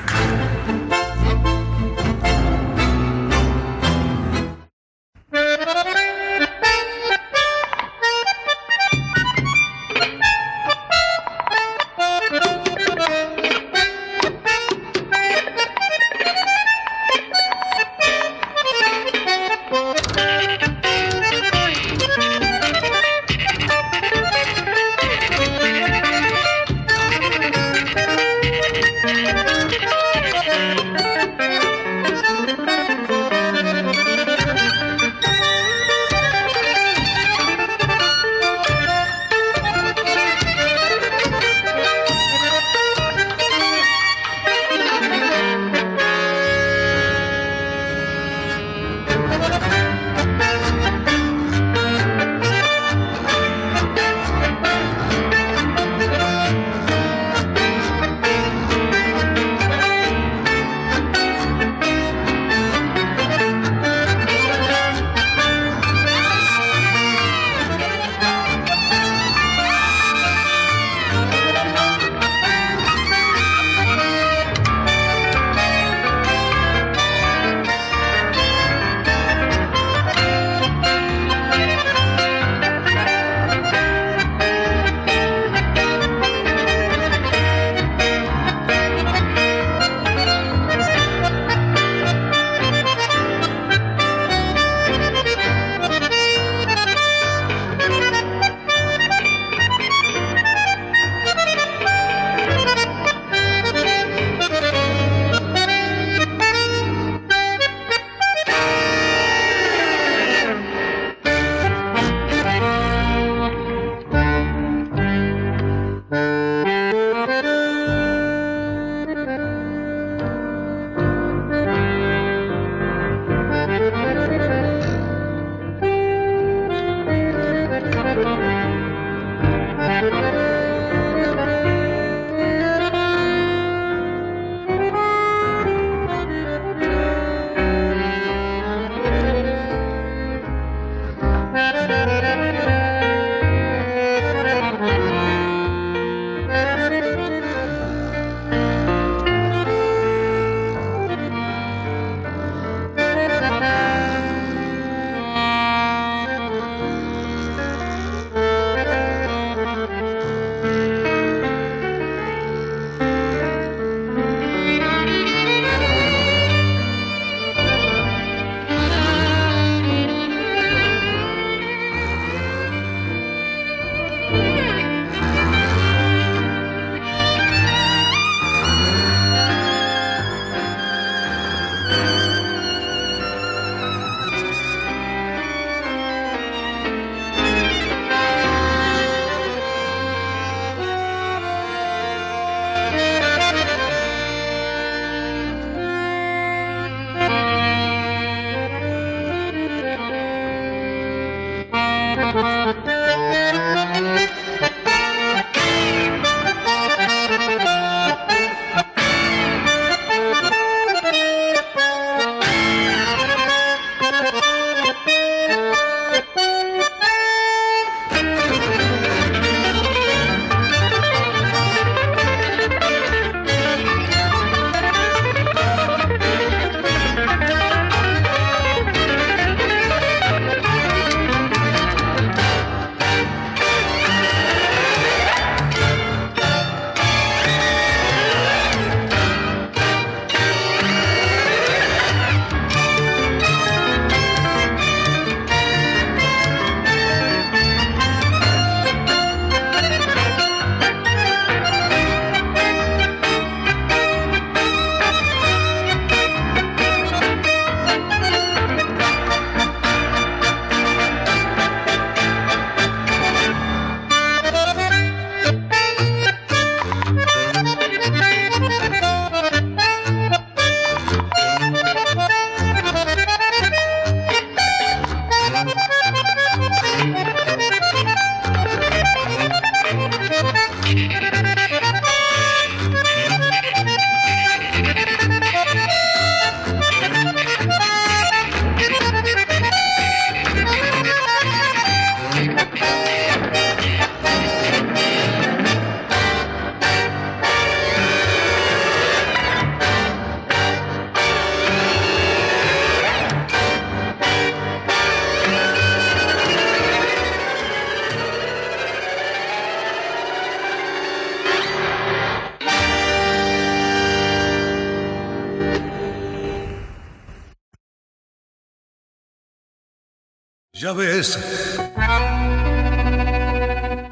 Ya 320.73 320.93
ves, 320.93 321.37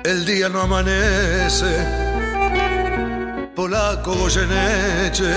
el 0.03 0.25
día 0.25 0.49
no 0.49 0.61
amanece. 0.63 1.87
Polaco 3.55 4.13
Goyeneche, 4.13 5.33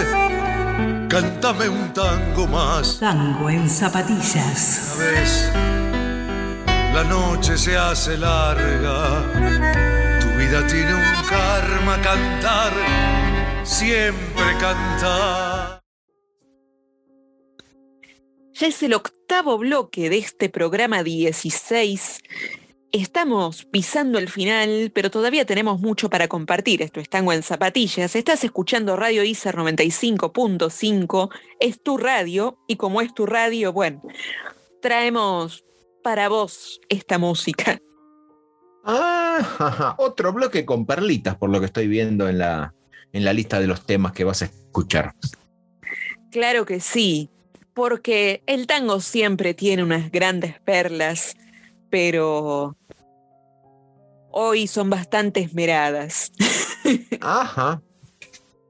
cántame 1.09 1.69
un 1.69 1.93
tango 1.93 2.49
más. 2.49 2.99
Tango 2.99 3.49
en 3.49 3.71
zapatillas. 3.71 4.97
Ya 4.99 5.05
ves, 5.05 5.53
la 6.93 7.05
noche 7.05 7.57
se 7.57 7.79
hace 7.79 8.19
larga. 8.19 9.23
Tu 10.21 10.27
vida 10.37 10.67
tiene 10.67 10.93
un 10.93 11.27
karma 11.29 12.03
cantar, 12.03 12.73
siempre 13.63 14.59
cantar. 14.59 15.52
Ya 18.63 18.69
es 18.69 18.81
el 18.85 18.95
octavo 18.95 19.59
bloque 19.59 20.09
de 20.09 20.19
este 20.19 20.49
programa 20.49 21.03
16. 21.03 22.21
Estamos 22.93 23.65
pisando 23.65 24.21
el 24.21 24.29
final, 24.29 24.93
pero 24.95 25.11
todavía 25.11 25.45
tenemos 25.45 25.81
mucho 25.81 26.09
para 26.09 26.29
compartir. 26.29 26.81
Esto 26.81 27.01
es 27.01 27.09
Tango 27.09 27.33
en 27.33 27.43
Zapatillas. 27.43 28.15
Estás 28.15 28.45
escuchando 28.45 28.95
Radio 28.95 29.25
ICER 29.25 29.57
95.5. 29.57 31.31
Es 31.59 31.83
tu 31.83 31.99
radio 31.99 32.57
y 32.69 32.77
como 32.77 33.01
es 33.01 33.13
tu 33.13 33.27
radio, 33.27 33.73
bueno, 33.73 34.01
traemos 34.81 35.65
para 36.05 36.29
vos 36.29 36.81
esta 36.89 37.19
música. 37.19 37.81
Ah, 38.85 39.41
jaja, 39.59 39.97
otro 39.99 40.33
bloque 40.33 40.65
con 40.65 40.87
perlitas, 40.87 41.35
por 41.35 41.51
lo 41.51 41.59
que 41.59 41.67
estoy 41.67 41.89
viendo 41.89 42.29
en 42.29 42.39
la, 42.39 42.75
en 43.13 43.25
la 43.25 43.33
lista 43.33 43.59
de 43.59 43.67
los 43.67 43.85
temas 43.85 44.13
que 44.13 44.23
vas 44.23 44.43
a 44.43 44.45
escuchar. 44.45 45.17
Claro 46.31 46.65
que 46.65 46.79
sí, 46.79 47.29
porque 47.75 48.43
el 48.47 48.67
tango 48.67 49.01
siempre 49.01 49.55
tiene 49.55 49.83
unas 49.83 50.11
grandes 50.11 50.61
perlas, 50.61 51.37
pero 51.91 52.77
hoy 54.31 54.67
son 54.67 54.91
bastante 54.91 55.41
esmeradas. 55.41 56.33
Ajá. 57.21 57.83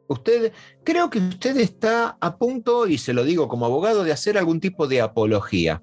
Usted, 0.08 0.52
creo 0.84 1.08
que 1.08 1.18
usted 1.18 1.56
está 1.56 2.16
a 2.20 2.36
punto, 2.36 2.86
y 2.86 2.98
se 2.98 3.14
lo 3.14 3.24
digo 3.24 3.48
como 3.48 3.64
abogado, 3.64 4.04
de 4.04 4.12
hacer 4.12 4.36
algún 4.36 4.60
tipo 4.60 4.86
de 4.86 5.00
apología. 5.00 5.82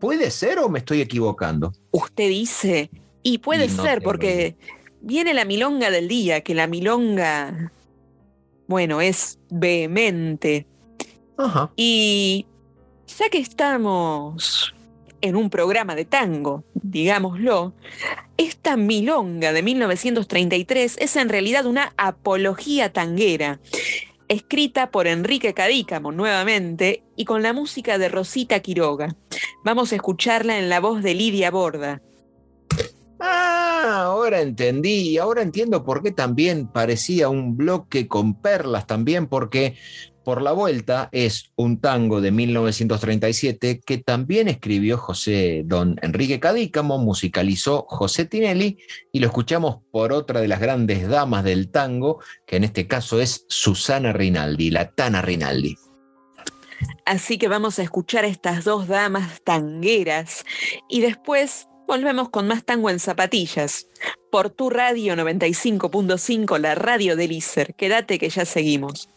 ¿Puede 0.00 0.30
ser 0.30 0.58
o 0.58 0.68
me 0.68 0.80
estoy 0.80 1.00
equivocando? 1.00 1.72
Usted 1.90 2.28
dice, 2.28 2.90
y 3.22 3.38
puede 3.38 3.68
no 3.68 3.82
ser, 3.82 4.02
porque 4.02 4.56
viene 5.00 5.32
la 5.32 5.44
milonga 5.44 5.90
del 5.90 6.08
día, 6.08 6.40
que 6.42 6.54
la 6.54 6.66
milonga, 6.66 7.72
bueno, 8.66 9.00
es 9.00 9.38
vehemente. 9.50 10.66
Ajá. 11.36 11.70
Y 11.76 12.46
ya 13.18 13.28
que 13.28 13.38
estamos 13.38 14.74
en 15.20 15.36
un 15.36 15.50
programa 15.50 15.94
de 15.94 16.04
tango, 16.04 16.64
digámoslo, 16.74 17.74
esta 18.36 18.76
milonga 18.76 19.52
de 19.52 19.62
1933 19.62 20.96
es 20.98 21.16
en 21.16 21.28
realidad 21.28 21.66
una 21.66 21.92
apología 21.96 22.92
tanguera, 22.92 23.60
escrita 24.28 24.90
por 24.90 25.06
Enrique 25.06 25.54
Cadícamo 25.54 26.12
nuevamente 26.12 27.02
y 27.16 27.24
con 27.24 27.42
la 27.42 27.52
música 27.52 27.98
de 27.98 28.08
Rosita 28.08 28.60
Quiroga. 28.60 29.16
Vamos 29.64 29.92
a 29.92 29.96
escucharla 29.96 30.58
en 30.58 30.68
la 30.68 30.80
voz 30.80 31.02
de 31.02 31.14
Lidia 31.14 31.50
Borda. 31.50 32.02
Ah, 33.18 34.02
ahora 34.04 34.42
entendí, 34.42 35.16
ahora 35.16 35.42
entiendo 35.42 35.84
por 35.84 36.02
qué 36.02 36.10
también 36.10 36.66
parecía 36.66 37.30
un 37.30 37.56
bloque 37.56 38.06
con 38.06 38.34
perlas 38.34 38.86
también, 38.86 39.26
porque 39.26 39.76
por 40.26 40.42
la 40.42 40.50
vuelta 40.50 41.08
es 41.12 41.52
un 41.54 41.80
tango 41.80 42.20
de 42.20 42.32
1937 42.32 43.80
que 43.86 43.98
también 43.98 44.48
escribió 44.48 44.98
José 44.98 45.62
Don 45.64 46.00
Enrique 46.02 46.40
Cadícamo, 46.40 46.98
musicalizó 46.98 47.86
José 47.88 48.24
Tinelli 48.24 48.76
y 49.12 49.20
lo 49.20 49.28
escuchamos 49.28 49.82
por 49.92 50.12
otra 50.12 50.40
de 50.40 50.48
las 50.48 50.58
grandes 50.58 51.08
damas 51.08 51.44
del 51.44 51.70
tango, 51.70 52.20
que 52.44 52.56
en 52.56 52.64
este 52.64 52.88
caso 52.88 53.20
es 53.20 53.44
Susana 53.48 54.12
Rinaldi, 54.12 54.70
la 54.70 54.90
Tana 54.90 55.22
Rinaldi. 55.22 55.76
Así 57.04 57.38
que 57.38 57.46
vamos 57.46 57.78
a 57.78 57.84
escuchar 57.84 58.24
a 58.24 58.28
estas 58.28 58.64
dos 58.64 58.88
damas 58.88 59.42
tangueras 59.44 60.44
y 60.88 61.02
después 61.02 61.68
volvemos 61.86 62.30
con 62.30 62.48
más 62.48 62.64
tango 62.64 62.90
en 62.90 62.98
zapatillas. 62.98 63.86
Por 64.32 64.50
tu 64.50 64.70
radio 64.70 65.14
95.5, 65.14 66.58
la 66.58 66.74
radio 66.74 67.14
del 67.14 67.30
ICER. 67.30 67.76
Quédate 67.76 68.18
que 68.18 68.28
ya 68.28 68.44
seguimos. 68.44 69.08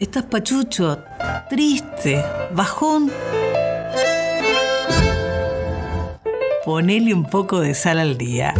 Estás 0.00 0.22
pachucho, 0.22 1.04
triste, 1.50 2.24
bajón. 2.54 3.12
Ponele 6.64 7.12
un 7.12 7.26
poco 7.26 7.60
de 7.60 7.74
sal 7.74 7.98
al 7.98 8.16
día. 8.16 8.54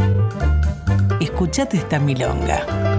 Escuchate 1.18 1.78
esta 1.78 1.98
milonga. 1.98 2.89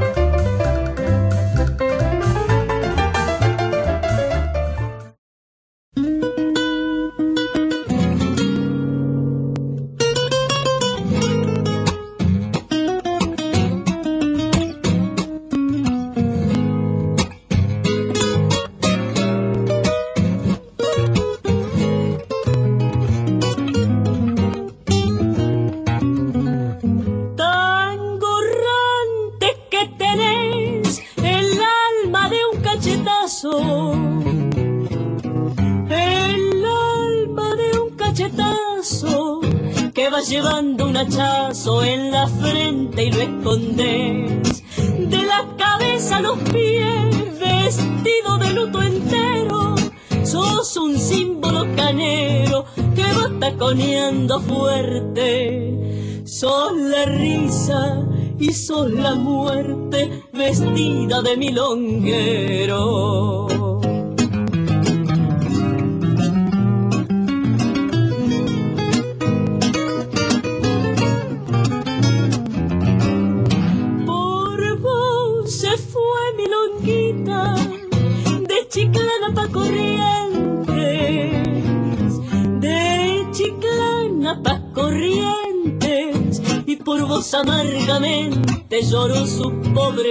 Y 58.39 58.53
sos 58.53 58.91
la 58.91 59.15
muerte 59.15 60.23
vestida 60.33 61.21
de 61.21 61.37
milonguero. 61.37 62.81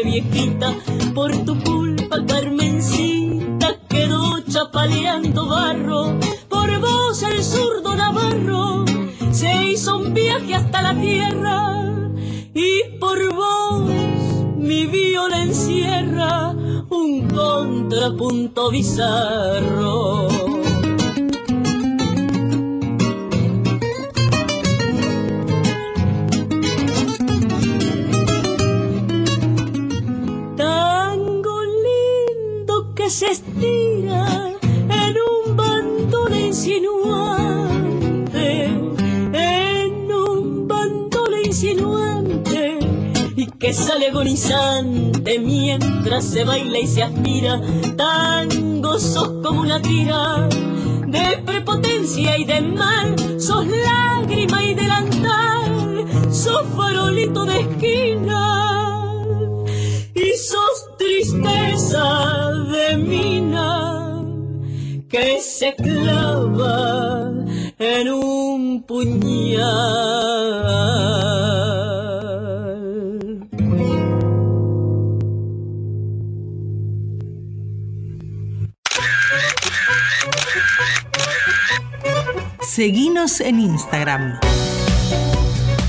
Viejita, 0.02 0.74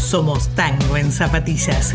Somos 0.01 0.49
Tango 0.55 0.97
en 0.97 1.11
Zapatillas. 1.11 1.93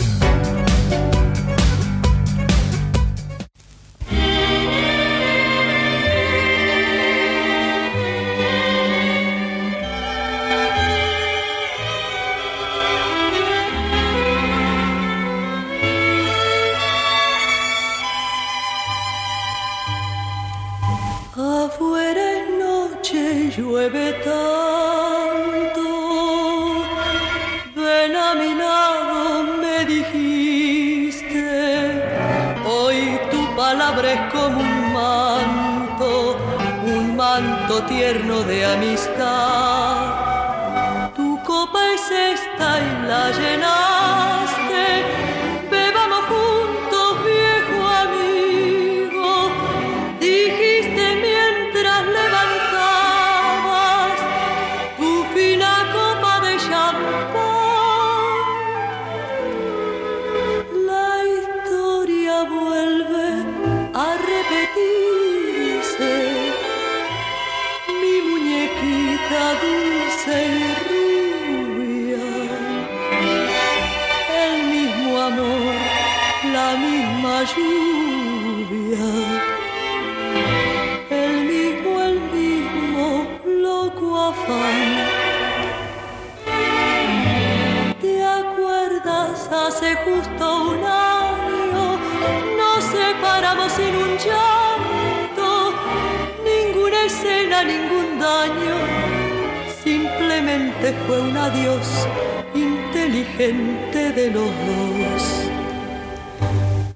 De 103.52 104.30
los 104.32 104.50
dos. 104.66 105.22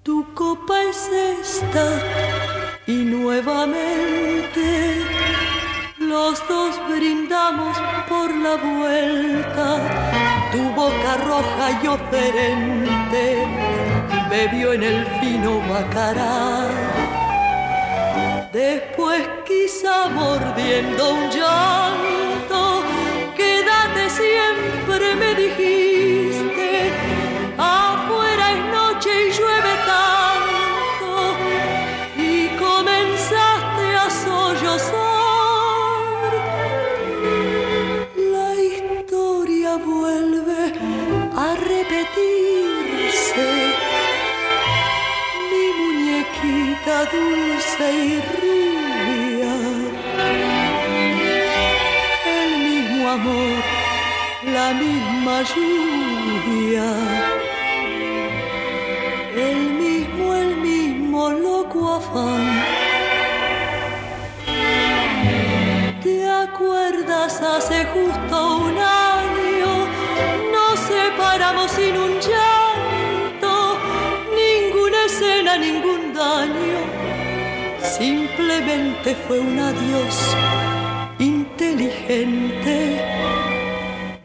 Tu 0.02 0.34
copa 0.34 0.82
es 0.82 1.08
esta 1.40 1.86
y 2.88 3.04
nuevamente 3.04 4.96
los 5.98 6.42
dos 6.48 6.74
brindamos 6.88 7.76
por 8.08 8.34
la 8.36 8.56
vuelta. 8.56 10.48
Tu 10.50 10.62
boca 10.70 11.16
roja 11.24 11.80
y 11.84 11.86
oferente 11.86 13.46
bebió 14.28 14.72
en 14.72 14.82
el 14.82 15.06
fino 15.20 15.60
bacará. 15.68 16.66
Después 18.52 19.22
quizá 19.46 20.08
mordiendo 20.08 21.14
un 21.14 21.30
llanto, 21.30 22.82
quédate 23.36 24.10
siempre 24.10 25.14
me 25.14 25.34
dijiste. 25.36 25.89
Dulce 47.12 47.86
y 47.92 48.20
rubia. 48.36 49.54
El 52.38 52.50
mismo 52.68 53.08
amor, 53.10 53.62
la 54.44 54.72
misma 54.74 55.42
lluvia. 55.52 56.88
El 59.36 59.60
mismo, 59.82 60.34
el 60.34 60.56
mismo 60.56 61.30
loco 61.30 61.94
afán. 61.94 62.46
¿Te 66.02 66.28
acuerdas 66.28 67.40
hace 67.42 67.84
justo 67.94 68.29
Simplemente 78.50 79.14
fue 79.28 79.38
un 79.38 79.56
adiós 79.60 80.36
inteligente 81.20 83.00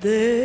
de 0.02 0.45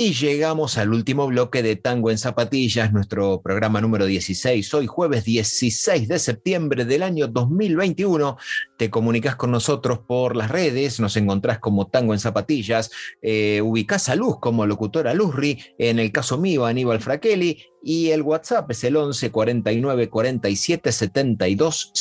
Y 0.00 0.12
llegamos 0.12 0.78
al 0.78 0.92
último 0.92 1.26
bloque 1.26 1.60
de 1.60 1.74
Tango 1.74 2.12
en 2.12 2.18
Zapatillas, 2.18 2.92
nuestro 2.92 3.42
programa 3.42 3.80
número 3.80 4.06
16. 4.06 4.72
Hoy 4.74 4.86
jueves 4.86 5.24
16 5.24 6.06
de 6.06 6.20
septiembre 6.20 6.84
del 6.84 7.02
año 7.02 7.26
2021. 7.26 8.36
Te 8.76 8.90
comunicas 8.90 9.34
con 9.34 9.50
nosotros 9.50 9.98
por 10.06 10.36
las 10.36 10.52
redes, 10.52 11.00
nos 11.00 11.16
encontrás 11.16 11.58
como 11.58 11.88
Tango 11.88 12.12
en 12.12 12.20
Zapatillas, 12.20 12.92
eh, 13.22 13.60
ubicás 13.60 14.08
a 14.08 14.14
Luz 14.14 14.38
como 14.38 14.66
locutora 14.66 15.14
Luzri, 15.14 15.58
en 15.78 15.98
el 15.98 16.12
caso 16.12 16.38
mío 16.38 16.64
Aníbal 16.64 17.00
Fraquelli, 17.00 17.60
y 17.82 18.10
el 18.10 18.22
WhatsApp 18.22 18.70
es 18.70 18.84
el 18.84 18.94
11 18.94 19.32
49 19.32 20.08
47 20.08 20.92
72 20.92 21.92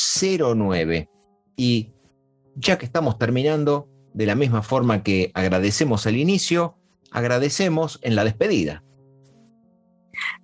09. 0.56 1.10
Y 1.56 1.94
ya 2.54 2.78
que 2.78 2.86
estamos 2.86 3.18
terminando, 3.18 3.90
de 4.14 4.28
la 4.28 4.36
misma 4.36 4.62
forma 4.62 5.02
que 5.02 5.32
agradecemos 5.34 6.06
el 6.06 6.18
inicio, 6.18 6.77
agradecemos 7.12 8.00
en 8.02 8.16
la 8.16 8.24
despedida. 8.24 8.84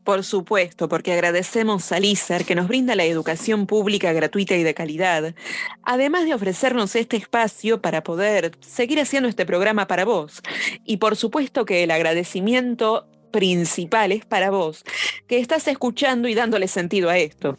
Por 0.04 0.24
supuesto, 0.24 0.90
porque 0.90 1.14
agradecemos 1.14 1.92
a 1.92 2.00
ISER 2.00 2.46
que 2.46 2.56
nos 2.56 2.68
brinda 2.68 2.96
la 2.96 3.06
educación 3.06 3.66
pública 3.66 4.12
gratuita 4.12 4.56
y 4.56 4.64
de 4.64 4.74
calidad, 4.74 5.34
además 5.82 6.26
de 6.26 6.34
ofrecernos 6.34 6.96
este 6.96 7.18
espacio 7.18 7.82
para 7.82 8.04
poder 8.04 8.52
seguir 8.60 9.00
haciendo 9.00 9.30
este 9.30 9.46
programa 9.46 9.88
para 9.88 10.06
vos. 10.06 10.42
Y 10.84 10.98
por 10.98 11.16
supuesto 11.16 11.66
que 11.66 11.84
el 11.84 11.92
agradecimiento 11.92 13.08
principal 13.32 14.12
es 14.12 14.26
para 14.26 14.52
vos, 14.52 14.84
que 15.28 15.40
estás 15.40 15.68
escuchando 15.68 16.28
y 16.28 16.36
dándole 16.36 16.68
sentido 16.68 17.10
a 17.10 17.18
esto. 17.18 17.58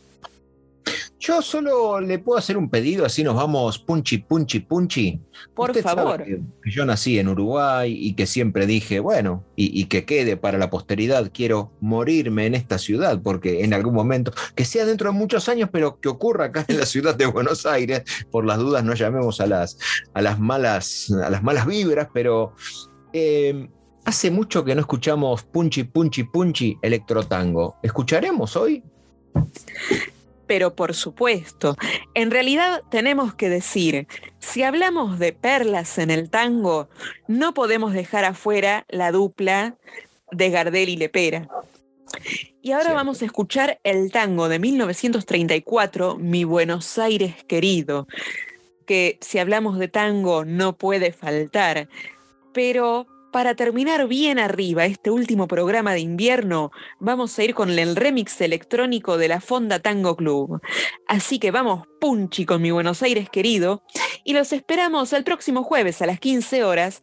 Yo 1.26 1.40
solo 1.40 2.02
le 2.02 2.18
puedo 2.18 2.38
hacer 2.38 2.58
un 2.58 2.68
pedido, 2.68 3.06
así 3.06 3.24
nos 3.24 3.34
vamos 3.34 3.78
punchi, 3.78 4.18
punchi, 4.18 4.60
punchi. 4.60 5.18
Por 5.54 5.70
Usted 5.70 5.82
favor. 5.82 6.22
que 6.22 6.70
yo 6.70 6.84
nací 6.84 7.18
en 7.18 7.28
Uruguay 7.28 7.96
y 7.98 8.12
que 8.12 8.26
siempre 8.26 8.66
dije, 8.66 9.00
bueno, 9.00 9.42
y, 9.56 9.80
y 9.80 9.86
que 9.86 10.04
quede 10.04 10.36
para 10.36 10.58
la 10.58 10.68
posteridad, 10.68 11.30
quiero 11.32 11.72
morirme 11.80 12.44
en 12.44 12.54
esta 12.54 12.76
ciudad, 12.76 13.22
porque 13.22 13.64
en 13.64 13.72
algún 13.72 13.94
momento, 13.94 14.34
que 14.54 14.66
sea 14.66 14.84
dentro 14.84 15.10
de 15.10 15.16
muchos 15.16 15.48
años, 15.48 15.70
pero 15.72 15.98
que 15.98 16.10
ocurra 16.10 16.46
acá 16.46 16.66
en 16.68 16.78
la 16.78 16.84
ciudad 16.84 17.14
de 17.14 17.24
Buenos 17.24 17.64
Aires, 17.64 18.02
por 18.30 18.44
las 18.44 18.58
dudas 18.58 18.84
no 18.84 18.92
llamemos 18.92 19.40
a 19.40 19.46
las, 19.46 19.78
a 20.12 20.20
las, 20.20 20.38
malas, 20.38 21.10
a 21.10 21.30
las 21.30 21.42
malas 21.42 21.66
vibras, 21.66 22.06
pero 22.12 22.54
eh, 23.14 23.66
hace 24.04 24.30
mucho 24.30 24.62
que 24.62 24.74
no 24.74 24.82
escuchamos 24.82 25.42
punchi, 25.44 25.84
punchi, 25.84 26.24
punchi, 26.24 26.76
electrotango. 26.82 27.76
¿Escucharemos 27.82 28.56
hoy? 28.56 28.82
Pero 30.46 30.74
por 30.74 30.94
supuesto, 30.94 31.76
en 32.14 32.30
realidad 32.30 32.82
tenemos 32.90 33.34
que 33.34 33.48
decir, 33.48 34.06
si 34.38 34.62
hablamos 34.62 35.18
de 35.18 35.32
perlas 35.32 35.98
en 35.98 36.10
el 36.10 36.30
tango, 36.30 36.88
no 37.28 37.54
podemos 37.54 37.92
dejar 37.92 38.24
afuera 38.24 38.84
la 38.88 39.10
dupla 39.10 39.76
de 40.30 40.50
Gardel 40.50 40.88
y 40.88 40.96
Lepera. 40.96 41.48
Y 42.62 42.72
ahora 42.72 42.92
vamos 42.92 43.22
a 43.22 43.24
escuchar 43.26 43.80
el 43.84 44.10
tango 44.10 44.48
de 44.48 44.58
1934, 44.58 46.16
Mi 46.16 46.44
Buenos 46.44 46.98
Aires 46.98 47.44
querido, 47.44 48.06
que 48.86 49.18
si 49.20 49.38
hablamos 49.38 49.78
de 49.78 49.88
tango 49.88 50.44
no 50.44 50.76
puede 50.76 51.12
faltar, 51.12 51.88
pero 52.52 53.06
para 53.34 53.56
terminar 53.56 54.06
bien 54.06 54.38
arriba 54.38 54.84
este 54.84 55.10
último 55.10 55.48
programa 55.48 55.92
de 55.92 55.98
invierno, 55.98 56.70
vamos 57.00 57.36
a 57.36 57.42
ir 57.42 57.52
con 57.52 57.68
el 57.68 57.96
remix 57.96 58.40
electrónico 58.40 59.18
de 59.18 59.26
la 59.26 59.40
Fonda 59.40 59.80
Tango 59.80 60.14
Club. 60.14 60.60
Así 61.08 61.40
que 61.40 61.50
vamos 61.50 61.84
punchi 62.00 62.46
con 62.46 62.62
mi 62.62 62.70
Buenos 62.70 63.02
Aires 63.02 63.28
querido 63.28 63.82
y 64.22 64.34
los 64.34 64.52
esperamos 64.52 65.12
el 65.12 65.24
próximo 65.24 65.64
jueves 65.64 66.00
a 66.00 66.06
las 66.06 66.20
15 66.20 66.62
horas 66.62 67.02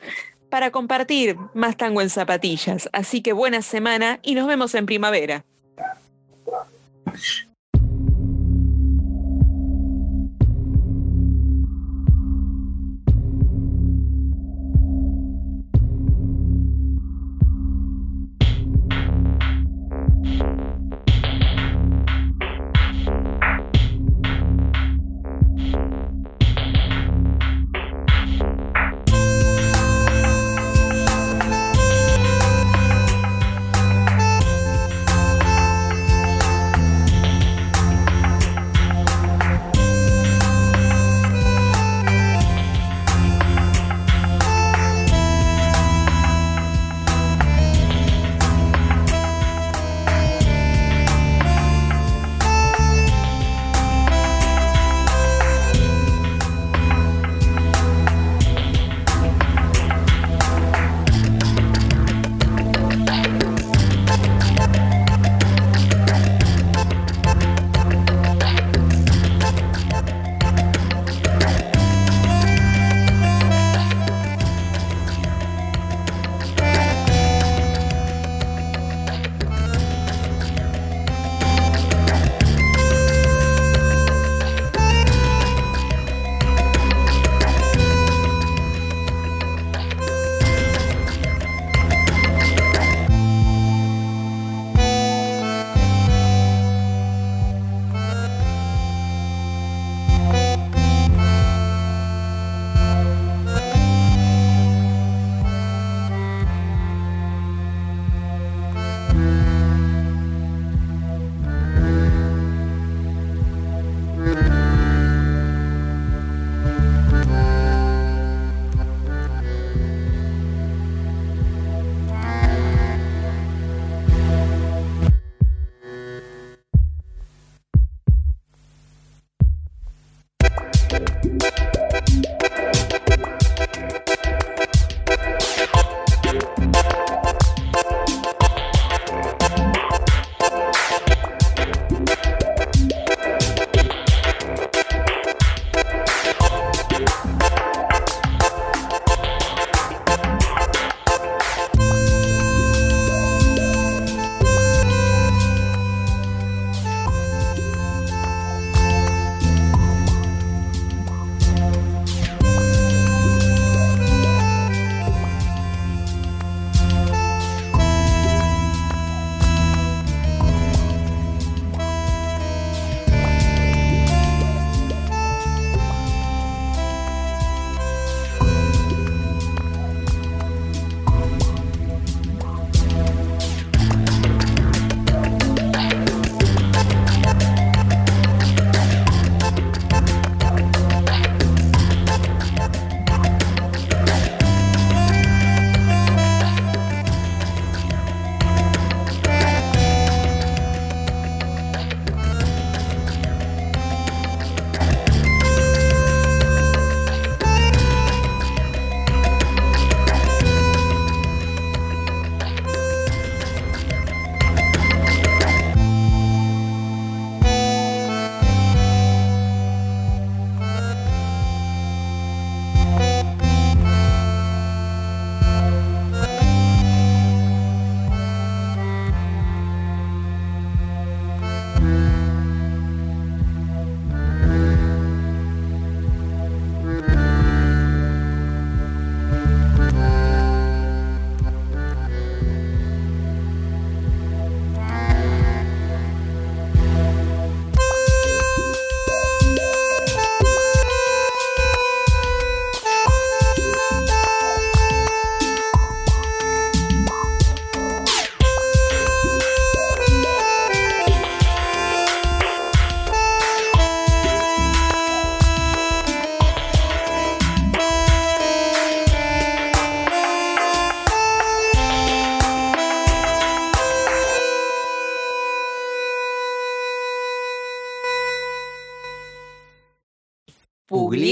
para 0.49 0.71
compartir 0.71 1.35
más 1.53 1.75
tango 1.75 2.01
en 2.01 2.09
zapatillas. 2.09 2.87
Así 2.93 3.21
que 3.21 3.33
buena 3.33 3.61
semana 3.61 4.21
y 4.23 4.33
nos 4.35 4.47
vemos 4.47 4.73
en 4.73 4.85
primavera. 4.85 5.43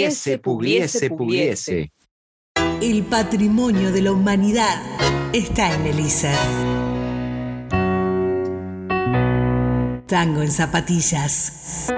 Pugliese, 0.10 0.40
pugliese, 0.40 1.10
pugliese. 1.12 1.92
El 2.82 3.04
patrimonio 3.04 3.92
de 3.92 4.02
la 4.02 4.12
humanidad 4.12 4.82
está 5.34 5.72
en 5.76 5.86
el 5.86 6.00
ISER. 6.00 6.36
Tango 10.08 10.42
en 10.42 10.52
zapatillas. 10.52 11.92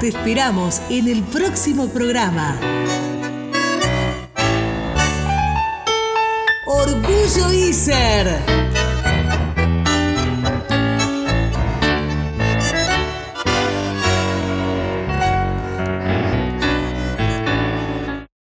Te 0.00 0.08
esperamos 0.08 0.82
en 0.90 1.06
el 1.06 1.22
próximo 1.22 1.86
programa. 1.90 2.58
Orgullo 6.66 7.52
ISER. 7.52 8.55